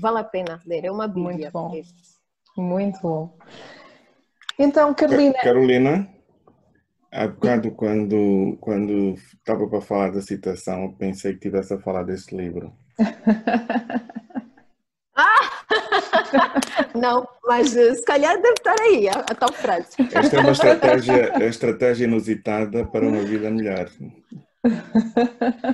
vale 0.00 0.18
a 0.18 0.24
pena 0.24 0.60
ler, 0.66 0.84
é 0.84 0.90
uma 0.90 1.08
bíblia. 1.08 1.50
Muito 1.52 1.52
bom, 1.52 1.82
muito 2.56 3.00
bom. 3.00 3.38
Então, 4.58 4.94
Carolina... 4.94 5.34
Carolina, 5.42 6.08
há 7.12 7.26
bocado 7.26 7.70
quando, 7.72 8.56
quando 8.60 9.14
estava 9.14 9.68
para 9.68 9.80
falar 9.80 10.12
da 10.12 10.22
citação, 10.22 10.94
pensei 10.94 11.34
que 11.34 11.40
tivesse 11.40 11.74
a 11.74 11.80
falar 11.80 12.04
desse 12.04 12.34
livro. 12.34 12.72
Não, 16.94 17.26
mas 17.44 17.76
eh, 17.76 17.94
se 17.94 18.04
calhar 18.04 18.36
deve 18.40 18.54
estar 18.54 18.74
aí 18.80 19.08
a, 19.08 19.12
a 19.12 19.34
tal 19.34 19.52
frase. 19.52 19.88
Esta 20.14 20.36
é 20.36 20.40
uma 20.40 20.52
estratégia, 20.52 21.32
é 21.40 21.46
estratégia 21.46 22.04
inusitada 22.04 22.84
para 22.84 23.06
uma 23.06 23.22
vida 23.22 23.50
melhor. 23.50 23.88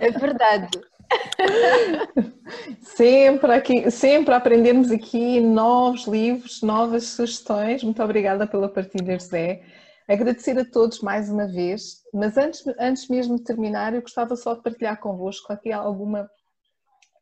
É 0.00 0.11
verdade. 0.11 0.80
Sempre 2.80 3.53
aqui, 3.53 3.90
sempre 3.90 4.34
aprendemos 4.34 4.90
aqui 4.90 5.40
novos 5.40 6.07
livros, 6.07 6.62
novas 6.62 7.05
sugestões. 7.05 7.82
Muito 7.82 8.03
obrigada 8.03 8.46
pela 8.46 8.68
partilha, 8.68 9.18
José. 9.18 9.62
Agradecer 10.09 10.59
a 10.59 10.64
todos 10.64 11.00
mais 11.00 11.30
uma 11.30 11.46
vez, 11.46 12.03
mas 12.12 12.36
antes, 12.36 12.62
antes 12.78 13.09
mesmo 13.09 13.36
de 13.36 13.44
terminar, 13.44 13.94
eu 13.94 14.03
gostava 14.03 14.36
só 14.36 14.55
de 14.55 14.62
partilhar 14.62 15.00
convosco 15.00 15.53
aqui 15.53 15.72
alguma 15.72 16.28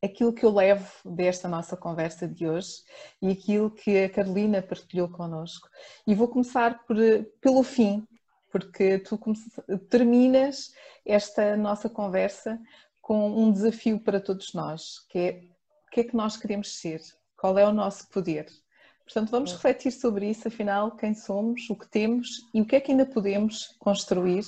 aquilo 0.02 0.32
que 0.32 0.44
eu 0.44 0.52
levo 0.52 0.90
desta 1.04 1.48
nossa 1.48 1.76
conversa 1.76 2.26
de 2.26 2.48
hoje 2.48 2.82
e 3.20 3.30
aquilo 3.30 3.70
que 3.70 4.04
a 4.04 4.08
Carolina 4.08 4.62
partilhou 4.62 5.08
connosco. 5.08 5.68
E 6.06 6.14
vou 6.14 6.28
começar 6.28 6.84
por, 6.86 6.96
pelo 7.40 7.62
fim, 7.62 8.06
porque 8.50 8.98
tu 8.98 9.18
terminas 9.88 10.72
esta 11.04 11.56
nossa 11.56 11.88
conversa 11.88 12.58
com 13.00 13.28
um 13.30 13.52
desafio 13.52 14.00
para 14.00 14.20
todos 14.20 14.54
nós, 14.54 15.00
que 15.08 15.18
é 15.18 15.42
o 15.86 15.90
que 15.90 16.00
é 16.00 16.04
que 16.04 16.16
nós 16.16 16.36
queremos 16.36 16.78
ser, 16.78 17.00
qual 17.36 17.58
é 17.58 17.66
o 17.66 17.72
nosso 17.72 18.08
poder. 18.08 18.46
Portanto, 19.04 19.30
vamos 19.30 19.52
refletir 19.52 19.90
sobre 19.90 20.30
isso, 20.30 20.46
afinal, 20.46 20.92
quem 20.92 21.14
somos, 21.14 21.68
o 21.68 21.74
que 21.74 21.88
temos 21.88 22.46
e 22.54 22.60
o 22.60 22.64
que 22.64 22.76
é 22.76 22.80
que 22.80 22.92
ainda 22.92 23.04
podemos 23.04 23.74
construir 23.80 24.44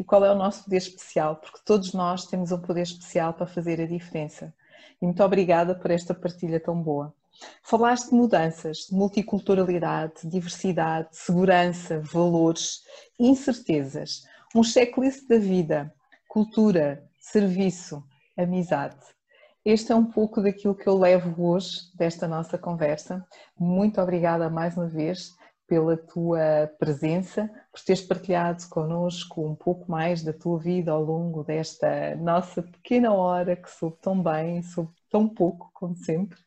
e 0.00 0.04
qual 0.04 0.24
é 0.24 0.32
o 0.32 0.34
nosso 0.34 0.64
poder 0.64 0.78
especial, 0.78 1.36
porque 1.36 1.60
todos 1.66 1.92
nós 1.92 2.24
temos 2.24 2.50
um 2.50 2.58
poder 2.58 2.82
especial 2.82 3.34
para 3.34 3.46
fazer 3.46 3.78
a 3.78 3.86
diferença 3.86 4.54
e 5.00 5.04
muito 5.04 5.22
obrigada 5.22 5.74
por 5.74 5.90
esta 5.90 6.14
partilha 6.14 6.60
tão 6.60 6.80
boa. 6.80 7.14
Falaste 7.62 8.10
de 8.10 8.14
mudanças, 8.14 8.86
de 8.88 8.94
multiculturalidade, 8.94 10.26
diversidade, 10.26 11.08
segurança, 11.12 12.00
valores, 12.00 12.80
incertezas, 13.18 14.22
um 14.54 14.62
checklist 14.62 15.28
da 15.28 15.38
vida, 15.38 15.92
cultura, 16.28 17.04
serviço, 17.18 18.02
amizade. 18.36 18.96
Este 19.64 19.90
é 19.90 19.94
um 19.94 20.04
pouco 20.04 20.40
daquilo 20.40 20.74
que 20.74 20.86
eu 20.86 20.96
levo 20.96 21.50
hoje 21.50 21.90
desta 21.94 22.28
nossa 22.28 22.56
conversa. 22.56 23.26
Muito 23.58 24.00
obrigada 24.00 24.48
mais 24.48 24.76
uma 24.76 24.86
vez 24.86 25.34
pela 25.66 25.96
tua 25.96 26.70
presença, 26.78 27.50
por 27.72 27.80
teres 27.80 28.02
partilhado 28.02 28.62
connosco 28.68 29.44
um 29.44 29.54
pouco 29.54 29.90
mais 29.90 30.22
da 30.22 30.32
tua 30.32 30.58
vida 30.58 30.92
ao 30.92 31.02
longo 31.02 31.42
desta 31.42 32.14
nossa 32.16 32.62
pequena 32.62 33.12
hora 33.12 33.56
que 33.56 33.70
soube 33.70 33.96
tão 34.00 34.22
bem, 34.22 34.62
soube 34.62 34.92
tão 35.10 35.28
pouco, 35.28 35.70
como 35.74 35.96
sempre, 35.96 36.38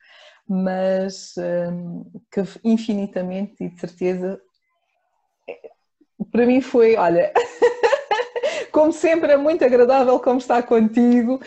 mas 0.47 1.35
hum, 1.37 2.05
que 2.31 2.41
infinitamente 2.63 3.63
e 3.63 3.69
de 3.69 3.79
certeza 3.79 4.39
para 6.31 6.45
mim 6.45 6.61
foi, 6.61 6.95
olha, 6.95 7.31
como 8.71 8.91
sempre 8.91 9.33
é 9.33 9.37
muito 9.37 9.63
agradável 9.63 10.19
como 10.19 10.37
está 10.37 10.61
contigo, 10.61 11.39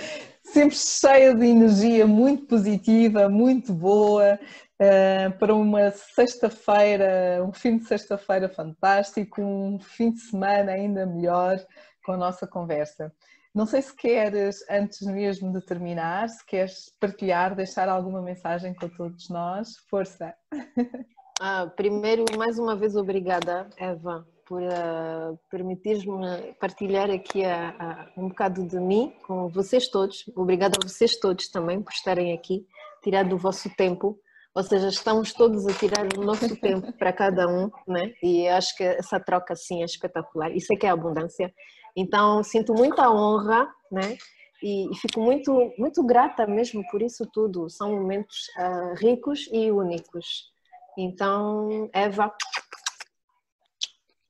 sempre 0.45 0.77
cheia 0.77 1.35
de 1.35 1.47
energia 1.47 2.07
muito 2.07 2.47
positiva, 2.47 3.29
muito 3.29 3.73
boa, 3.73 4.39
uh, 4.83 5.39
para 5.39 5.55
uma 5.55 5.91
sexta-feira, 5.91 7.45
um 7.47 7.53
fim 7.53 7.79
de 7.79 7.85
sexta-feira 7.85 8.49
fantástico, 8.49 9.41
um 9.41 9.79
fim 9.79 10.11
de 10.11 10.21
semana 10.21 10.73
ainda 10.73 11.07
melhor 11.07 11.59
com 12.05 12.13
a 12.13 12.17
nossa 12.17 12.47
conversa. 12.47 13.13
Não 13.55 13.67
sei 13.67 13.83
se 13.83 13.95
queres, 13.95 14.65
antes 14.69 15.07
mesmo 15.07 15.53
de 15.53 15.61
terminar, 15.65 16.29
se 16.29 16.45
queres 16.45 16.91
partilhar, 16.99 17.55
deixar 17.55 17.89
alguma 17.89 18.23
mensagem 18.23 18.75
com 18.75 18.89
todos 18.89 19.29
nós. 19.29 19.77
Força! 19.89 20.35
Ah, 21.45 21.67
primeiro, 21.67 22.25
mais 22.37 22.57
uma 22.57 22.77
vez, 22.77 22.95
obrigada, 22.95 23.69
Eva, 23.77 24.25
por 24.47 24.63
uh, 24.63 25.37
permitir-me 25.51 26.53
partilhar 26.61 27.11
aqui 27.11 27.45
a, 27.45 27.71
a, 27.71 28.07
um 28.17 28.29
bocado 28.29 28.65
de 28.65 28.79
mim 28.79 29.13
com 29.27 29.49
vocês 29.49 29.89
todos. 29.89 30.31
Obrigada 30.37 30.79
a 30.81 30.87
vocês 30.87 31.17
todos 31.19 31.49
também 31.49 31.83
por 31.83 31.91
estarem 31.91 32.33
aqui, 32.33 32.65
tirar 33.03 33.25
do 33.25 33.37
vosso 33.37 33.69
tempo 33.75 34.21
ou 34.55 34.63
seja, 34.63 34.89
estamos 34.89 35.33
todos 35.33 35.67
a 35.67 35.73
tirar 35.73 36.07
o 36.17 36.23
nosso 36.23 36.55
tempo 36.57 36.93
para 36.93 37.13
cada 37.13 37.49
um, 37.49 37.71
né? 37.87 38.13
E 38.23 38.47
acho 38.49 38.77
que 38.77 38.85
essa 38.85 39.19
troca 39.19 39.55
assim 39.55 39.83
é 39.83 39.85
espetacular. 39.85 40.55
Isso 40.55 40.73
é 40.73 40.77
que 40.77 40.87
é 40.87 40.91
abundância. 40.91 41.53
Então, 41.97 42.43
sinto 42.43 42.75
muita 42.75 43.11
honra, 43.11 43.67
né? 43.91 44.17
E, 44.63 44.91
e 44.91 44.97
fico 44.97 45.21
muito 45.21 45.73
muito 45.79 46.05
grata 46.05 46.47
mesmo 46.47 46.83
por 46.91 47.03
isso 47.03 47.27
tudo. 47.33 47.69
São 47.71 47.93
momentos 47.93 48.49
uh, 48.59 48.95
ricos 48.97 49.49
e 49.53 49.71
únicos. 49.71 50.53
Então, 50.99 51.89
Eva, 51.93 52.33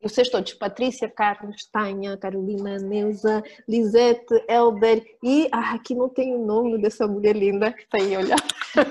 vocês 0.02 0.28
todos, 0.28 0.52
Patrícia, 0.54 1.08
Carlos, 1.08 1.64
Tânia, 1.72 2.16
Carolina, 2.16 2.78
Neuza, 2.78 3.42
Lisete, 3.68 4.44
Elber 4.48 5.02
e 5.22 5.48
ah, 5.52 5.74
aqui 5.74 5.94
não 5.94 6.08
tem 6.08 6.34
o 6.34 6.44
nome 6.44 6.76
dessa 6.78 7.06
mulher 7.06 7.36
linda 7.36 7.72
que 7.72 7.82
está 7.82 7.98
aí 7.98 8.16
olhar. 8.16 8.38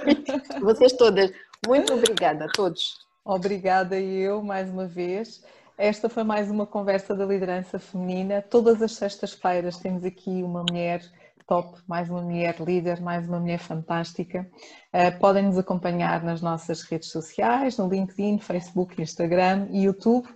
vocês 0.61 0.93
todas, 0.93 1.31
muito 1.67 1.93
obrigada 1.93 2.45
a 2.45 2.47
todos. 2.47 3.05
Obrigada 3.25 3.99
eu 3.99 4.41
mais 4.41 4.69
uma 4.69 4.87
vez. 4.87 5.43
Esta 5.77 6.07
foi 6.07 6.23
mais 6.23 6.49
uma 6.49 6.65
conversa 6.65 7.13
da 7.15 7.25
liderança 7.25 7.77
feminina. 7.77 8.41
Todas 8.41 8.81
as 8.81 8.93
sextas-feiras 8.93 9.77
temos 9.77 10.03
aqui 10.03 10.41
uma 10.43 10.63
mulher 10.63 11.01
top, 11.45 11.79
mais 11.85 12.09
uma 12.09 12.21
mulher 12.21 12.55
líder, 12.61 13.01
mais 13.01 13.27
uma 13.27 13.39
mulher 13.39 13.59
fantástica. 13.59 14.49
Uh, 14.93 15.19
podem 15.19 15.43
nos 15.43 15.57
acompanhar 15.57 16.23
nas 16.23 16.41
nossas 16.41 16.81
redes 16.83 17.09
sociais, 17.09 17.77
no 17.77 17.89
LinkedIn, 17.89 18.39
Facebook, 18.39 19.01
Instagram 19.01 19.67
e 19.71 19.83
YouTube. 19.83 20.27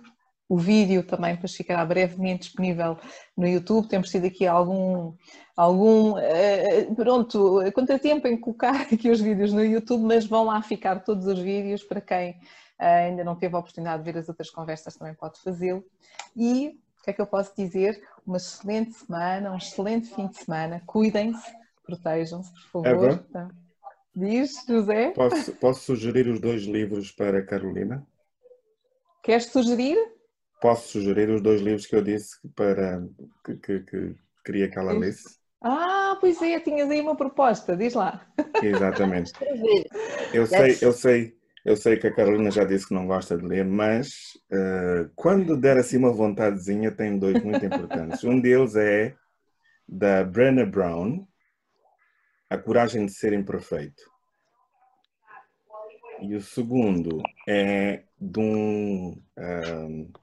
O 0.48 0.56
vídeo 0.56 1.02
também 1.02 1.34
depois 1.34 1.54
ficará 1.54 1.84
brevemente 1.84 2.46
disponível 2.46 2.96
no 3.36 3.46
YouTube. 3.46 3.88
Temos 3.88 4.10
tido 4.10 4.26
aqui 4.26 4.46
algum, 4.46 5.12
algum 5.56 6.12
uh, 6.12 6.94
pronto, 6.94 7.60
contratempo 7.74 8.28
em 8.28 8.38
colocar 8.38 8.82
aqui 8.92 9.10
os 9.10 9.20
vídeos 9.20 9.52
no 9.52 9.64
YouTube, 9.64 10.04
mas 10.04 10.24
vão 10.24 10.44
lá 10.44 10.62
ficar 10.62 11.00
todos 11.00 11.26
os 11.26 11.38
vídeos 11.38 11.82
para 11.82 12.00
quem 12.00 12.30
uh, 12.30 12.36
ainda 12.78 13.24
não 13.24 13.34
teve 13.34 13.56
a 13.56 13.58
oportunidade 13.58 14.04
de 14.04 14.12
ver 14.12 14.18
as 14.18 14.28
outras 14.28 14.50
conversas 14.50 14.94
também 14.94 15.14
pode 15.14 15.40
fazê-lo. 15.40 15.84
E 16.36 16.78
o 17.00 17.04
que 17.04 17.10
é 17.10 17.12
que 17.12 17.20
eu 17.20 17.26
posso 17.26 17.52
dizer? 17.56 18.00
Uma 18.24 18.36
excelente 18.36 18.92
semana, 18.92 19.52
um 19.52 19.56
excelente 19.56 20.08
fim 20.14 20.28
de 20.28 20.36
semana. 20.36 20.82
Cuidem-se, 20.86 21.52
protejam-se, 21.84 22.52
por 22.52 22.84
favor. 22.84 23.10
Eva, 23.10 23.50
Diz, 24.16 24.64
José. 24.66 25.10
Posso, 25.10 25.52
posso 25.56 25.80
sugerir 25.82 26.26
os 26.26 26.40
dois 26.40 26.62
livros 26.62 27.12
para 27.12 27.38
a 27.38 27.44
Carolina? 27.44 28.06
Queres 29.22 29.52
sugerir? 29.52 29.98
Posso 30.60 30.88
sugerir 30.88 31.28
os 31.30 31.40
dois 31.40 31.60
livros 31.60 31.86
que 31.86 31.96
eu 31.96 32.02
disse 32.02 32.36
para 32.54 33.02
que, 33.44 33.56
que, 33.56 33.80
que 33.80 34.14
queria 34.44 34.68
que 34.68 34.78
ela 34.78 34.92
lesse. 34.92 35.38
Ah, 35.62 36.16
pois 36.20 36.40
é, 36.42 36.60
tinhas 36.60 36.90
aí 36.90 37.00
uma 37.00 37.16
proposta, 37.16 37.76
diz 37.76 37.94
lá. 37.94 38.26
Exatamente. 38.62 39.32
Eu 40.32 40.46
sei, 40.46 40.76
eu 40.82 40.92
sei, 40.92 41.34
eu 41.64 41.76
sei 41.76 41.96
que 41.96 42.08
a 42.08 42.14
Carolina 42.14 42.50
já 42.50 42.64
disse 42.64 42.86
que 42.86 42.92
não 42.92 43.06
gosta 43.06 43.38
de 43.38 43.46
ler, 43.46 43.64
mas 43.64 44.36
uh, 44.52 45.08
quando 45.14 45.56
der 45.56 45.78
assim 45.78 45.96
uma 45.96 46.12
vontadezinha, 46.12 46.90
tem 46.90 47.18
dois 47.18 47.42
muito 47.42 47.64
importantes. 47.64 48.22
Um 48.24 48.38
deles 48.38 48.74
é 48.76 49.14
da 49.88 50.24
Brenna 50.24 50.66
Brown, 50.66 51.26
A 52.50 52.58
Coragem 52.58 53.06
de 53.06 53.12
Ser 53.12 53.32
Imperfeito. 53.32 54.02
E 56.20 56.34
o 56.34 56.40
segundo 56.40 57.22
é 57.48 58.02
de 58.20 58.40
um, 58.40 59.12
um 59.12 59.22
ah, 59.38 60.18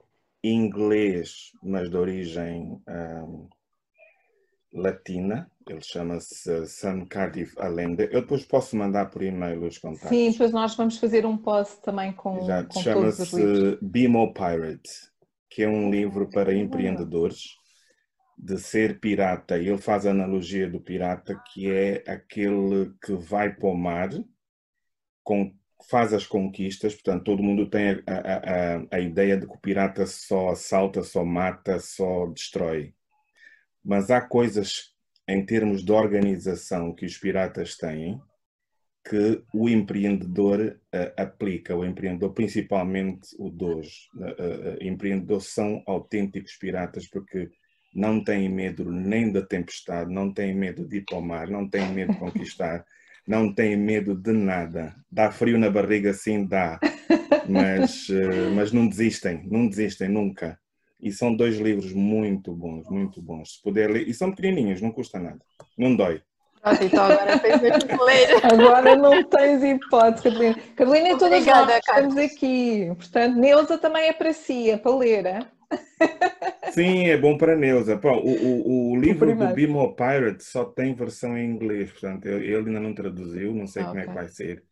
inglês, 0.52 1.52
mas 1.62 1.88
de 1.88 1.96
origem 1.96 2.80
um, 2.88 3.48
latina, 4.74 5.50
ele 5.68 5.80
chama-se 5.80 6.66
Sam 6.66 7.06
Cardiff 7.06 7.54
Allende. 7.58 8.08
Eu 8.10 8.20
depois 8.20 8.44
posso 8.44 8.76
mandar 8.76 9.06
por 9.06 9.22
e-mail 9.22 9.64
os 9.64 9.78
contatos. 9.78 10.08
Sim, 10.08 10.30
depois 10.30 10.52
nós 10.52 10.74
vamos 10.74 10.98
fazer 10.98 11.24
um 11.24 11.36
post 11.36 11.80
também 11.80 12.12
com, 12.12 12.38
com 12.38 12.82
todos 12.82 13.18
os 13.20 13.32
livros. 13.32 13.78
chama-se 13.80 14.32
Pirate, 14.32 14.90
que 15.48 15.62
é 15.62 15.68
um 15.68 15.90
livro 15.90 16.28
para 16.28 16.54
empreendedores 16.54 17.56
de 18.36 18.58
ser 18.58 18.98
pirata. 19.00 19.56
Ele 19.56 19.78
faz 19.78 20.04
a 20.04 20.10
analogia 20.10 20.68
do 20.68 20.80
pirata, 20.80 21.40
que 21.52 21.70
é 21.70 22.02
aquele 22.06 22.92
que 23.02 23.14
vai 23.14 23.54
para 23.54 23.68
o 23.68 23.76
mar, 23.76 24.10
com, 25.22 25.54
faz 25.88 26.12
as 26.12 26.26
conquistas, 26.26 26.94
portanto, 26.94 27.24
todo 27.24 27.42
mundo 27.42 27.68
tem 27.68 28.02
a, 28.06 28.14
a, 28.14 28.96
a, 28.96 29.00
ideia 29.00 29.36
de 29.36 29.46
que 29.46 29.54
o 29.54 29.58
pirata 29.58 30.06
só 30.06 30.50
assalta, 30.50 31.02
só 31.02 31.24
mata, 31.24 31.78
só 31.78 32.26
destrói. 32.26 32.94
Mas 33.84 34.10
há 34.10 34.20
coisas 34.20 34.94
em 35.28 35.44
termos 35.44 35.84
de 35.84 35.92
organização 35.92 36.94
que 36.94 37.06
os 37.06 37.16
piratas 37.16 37.76
têm 37.76 38.20
que 39.08 39.42
o 39.52 39.68
empreendedor 39.68 40.80
uh, 40.94 41.20
aplica, 41.20 41.76
o 41.76 41.84
empreendedor, 41.84 42.32
principalmente 42.32 43.28
o 43.38 43.50
dois. 43.50 44.08
Uh, 44.14 44.24
uh, 44.24 44.78
empreendedores 44.80 45.48
são 45.48 45.82
autênticos 45.86 46.56
piratas 46.56 47.06
porque 47.06 47.50
não 47.94 48.24
têm 48.24 48.48
medo 48.48 48.90
nem 48.90 49.30
da 49.30 49.42
tempestade, 49.42 50.10
não 50.10 50.32
têm 50.32 50.54
medo 50.54 50.88
de 50.88 50.98
ir 50.98 51.04
para 51.04 51.18
o 51.18 51.22
mar, 51.22 51.48
não 51.48 51.68
têm 51.68 51.86
medo 51.92 52.14
de 52.14 52.18
conquistar, 52.18 52.84
não 53.26 53.52
têm 53.52 53.76
medo 53.76 54.14
de 54.14 54.32
nada. 54.32 54.94
Dá 55.10 55.30
frio 55.30 55.58
na 55.58 55.70
barriga, 55.70 56.12
sim, 56.12 56.46
dá, 56.46 56.78
mas, 57.48 58.08
mas 58.54 58.72
não 58.72 58.86
desistem, 58.88 59.42
não 59.50 59.68
desistem 59.68 60.08
nunca. 60.08 60.58
E 61.00 61.12
são 61.12 61.34
dois 61.34 61.58
livros 61.58 61.92
muito 61.92 62.54
bons, 62.54 62.88
muito 62.88 63.20
bons. 63.20 63.56
Se 63.56 63.62
puder 63.62 63.90
ler, 63.90 64.08
e 64.08 64.14
são 64.14 64.30
pequenininhos, 64.30 64.80
não 64.80 64.90
custa 64.90 65.18
nada, 65.18 65.40
não 65.76 65.94
dói. 65.94 66.22
Pronto, 66.64 66.82
então 66.82 67.04
agora 67.04 67.38
tens 67.38 67.60
que 67.60 68.02
ler. 68.02 68.40
Agora 68.50 68.96
não 68.96 69.22
tens 69.22 69.62
hipótese, 69.62 70.22
Carolina. 70.22 70.56
Carolina, 70.74 71.08
todas 71.10 71.24
Obrigada, 71.24 71.66
nós 71.66 71.76
estamos 71.76 72.16
aqui. 72.16 72.86
Portanto, 72.96 73.36
Neuza 73.36 73.76
também 73.76 74.08
é 74.08 74.12
para 74.14 74.32
si, 74.32 74.70
é 74.70 74.78
para 74.78 74.96
ler. 74.96 75.26
hein? 75.26 75.46
Sim, 76.62 77.06
é 77.08 77.16
bom 77.16 77.38
para 77.38 77.56
Neuza. 77.56 77.96
Pô, 77.98 78.10
o, 78.12 78.90
o, 78.90 78.92
o 78.92 78.96
livro 79.00 79.32
do 79.36 79.46
primeiro. 79.46 79.52
Bimo 79.52 79.94
Pirate 79.94 80.42
só 80.42 80.64
tem 80.64 80.94
versão 80.94 81.36
em 81.36 81.46
inglês, 81.50 81.90
portanto, 81.92 82.26
ele 82.26 82.56
ainda 82.56 82.80
não 82.80 82.94
traduziu, 82.94 83.54
não 83.54 83.66
sei 83.66 83.84
Ah, 83.84 83.88
como 83.88 84.00
é 84.00 84.06
que 84.08 84.14
vai 84.14 84.28
ser. 84.28 84.64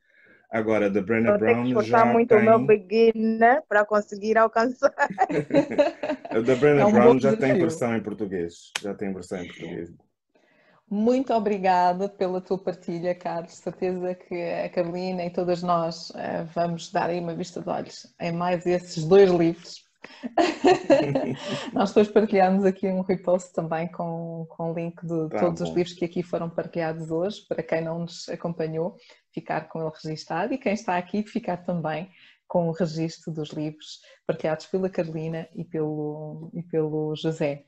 Agora, 0.50 0.90
da 0.90 1.02
Brenna 1.02 1.32
Eu 1.32 1.38
tenho 1.40 1.56
que 1.58 1.64
Brown 1.64 1.66
esforçar 1.66 2.04
já 2.04 2.06
muito 2.06 2.36
o 2.36 2.40
meu 2.40 2.58
tem. 2.58 2.66
beginner 2.66 3.62
para 3.68 3.84
conseguir 3.84 4.36
alcançar. 4.36 4.92
A 6.34 6.40
da 6.40 6.56
Brenna 6.56 6.82
É 6.82 6.86
um 6.86 6.92
Brown 6.92 7.18
já 7.20 7.32
tem 7.32 7.56
versão 7.56 7.96
em 7.96 8.02
português. 8.02 8.72
Já 8.82 8.92
tem 8.94 9.12
versão 9.12 9.38
em 9.40 9.46
português. 9.46 9.90
Muito 10.88 11.32
obrigada 11.32 12.08
pela 12.08 12.40
tua 12.40 12.58
partilha, 12.58 13.14
Carlos. 13.14 13.54
Certeza 13.54 14.14
que 14.14 14.34
a 14.34 14.68
Carolina 14.68 15.24
e 15.24 15.30
todas 15.30 15.62
nós 15.62 16.12
eh, 16.14 16.44
vamos 16.54 16.90
dar 16.92 17.08
aí 17.10 17.18
uma 17.18 17.34
vista 17.34 17.60
de 17.62 17.68
olhos 17.68 18.14
em 18.20 18.30
mais 18.32 18.66
esses 18.66 19.02
dois 19.04 19.30
livros. 19.30 19.81
nós 21.72 21.90
depois 21.90 22.08
partilhamos 22.08 22.64
aqui 22.64 22.86
um 22.88 23.02
repost 23.02 23.52
também 23.52 23.88
com, 23.88 24.46
com 24.48 24.70
o 24.70 24.74
link 24.74 25.00
de 25.02 25.28
Tá 25.30 25.40
todos 25.40 25.60
os 25.62 25.68
bom. 25.70 25.76
livros 25.76 25.94
que 25.94 26.04
aqui 26.04 26.22
foram 26.22 26.48
partilhados 26.50 27.10
hoje, 27.10 27.44
para 27.48 27.62
quem 27.62 27.82
não 27.82 28.00
nos 28.00 28.28
acompanhou, 28.28 28.96
ficar 29.32 29.68
com 29.68 29.80
ele 29.80 29.90
registado 30.02 30.52
e 30.54 30.58
quem 30.58 30.72
está 30.74 30.96
aqui 30.96 31.22
ficar 31.22 31.58
também 31.58 32.10
com 32.46 32.68
o 32.68 32.72
registro 32.72 33.32
dos 33.32 33.50
livros 33.50 34.00
partilhados 34.26 34.66
pela 34.66 34.90
Carolina 34.90 35.48
e 35.54 35.64
pelo, 35.64 36.50
e 36.52 36.62
pelo 36.62 37.14
José. 37.16 37.64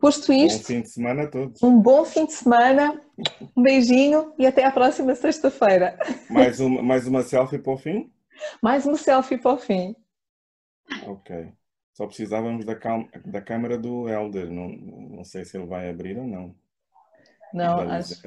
Posto 0.00 0.28
Bom 0.28 0.32
isto, 0.32 0.66
fim 0.66 0.80
de 0.82 0.90
semana 0.90 1.24
a 1.24 1.26
todos. 1.30 1.60
um 1.62 1.80
bom 1.80 2.04
fim 2.04 2.24
de 2.26 2.32
semana, 2.32 3.00
um 3.56 3.62
beijinho 3.62 4.32
e 4.38 4.46
até 4.46 4.64
à 4.64 4.70
próxima 4.70 5.14
sexta-feira. 5.14 5.98
Mais 6.30 6.60
uma, 6.60 6.82
mais 6.82 7.06
uma 7.06 7.22
selfie 7.22 7.58
para 7.58 7.72
o 7.72 7.76
fim? 7.78 8.12
Mais 8.62 8.86
um 8.86 8.94
selfie 8.96 9.38
para 9.38 9.54
o 9.54 9.56
fim. 9.58 9.96
Ok. 11.06 11.30
Só 11.94 12.06
precisávamos 12.06 12.64
da, 12.66 12.76
cal- 12.76 13.08
da 13.24 13.40
câmera 13.40 13.78
do 13.78 14.08
Elder. 14.08 14.50
Não, 14.50 14.68
não 14.68 15.24
sei 15.24 15.44
se 15.44 15.56
ele 15.56 15.66
vai 15.66 15.88
abrir 15.88 16.18
ou 16.18 16.26
não. 16.26 16.54
Não, 17.52 17.88
acho. 17.90 18.24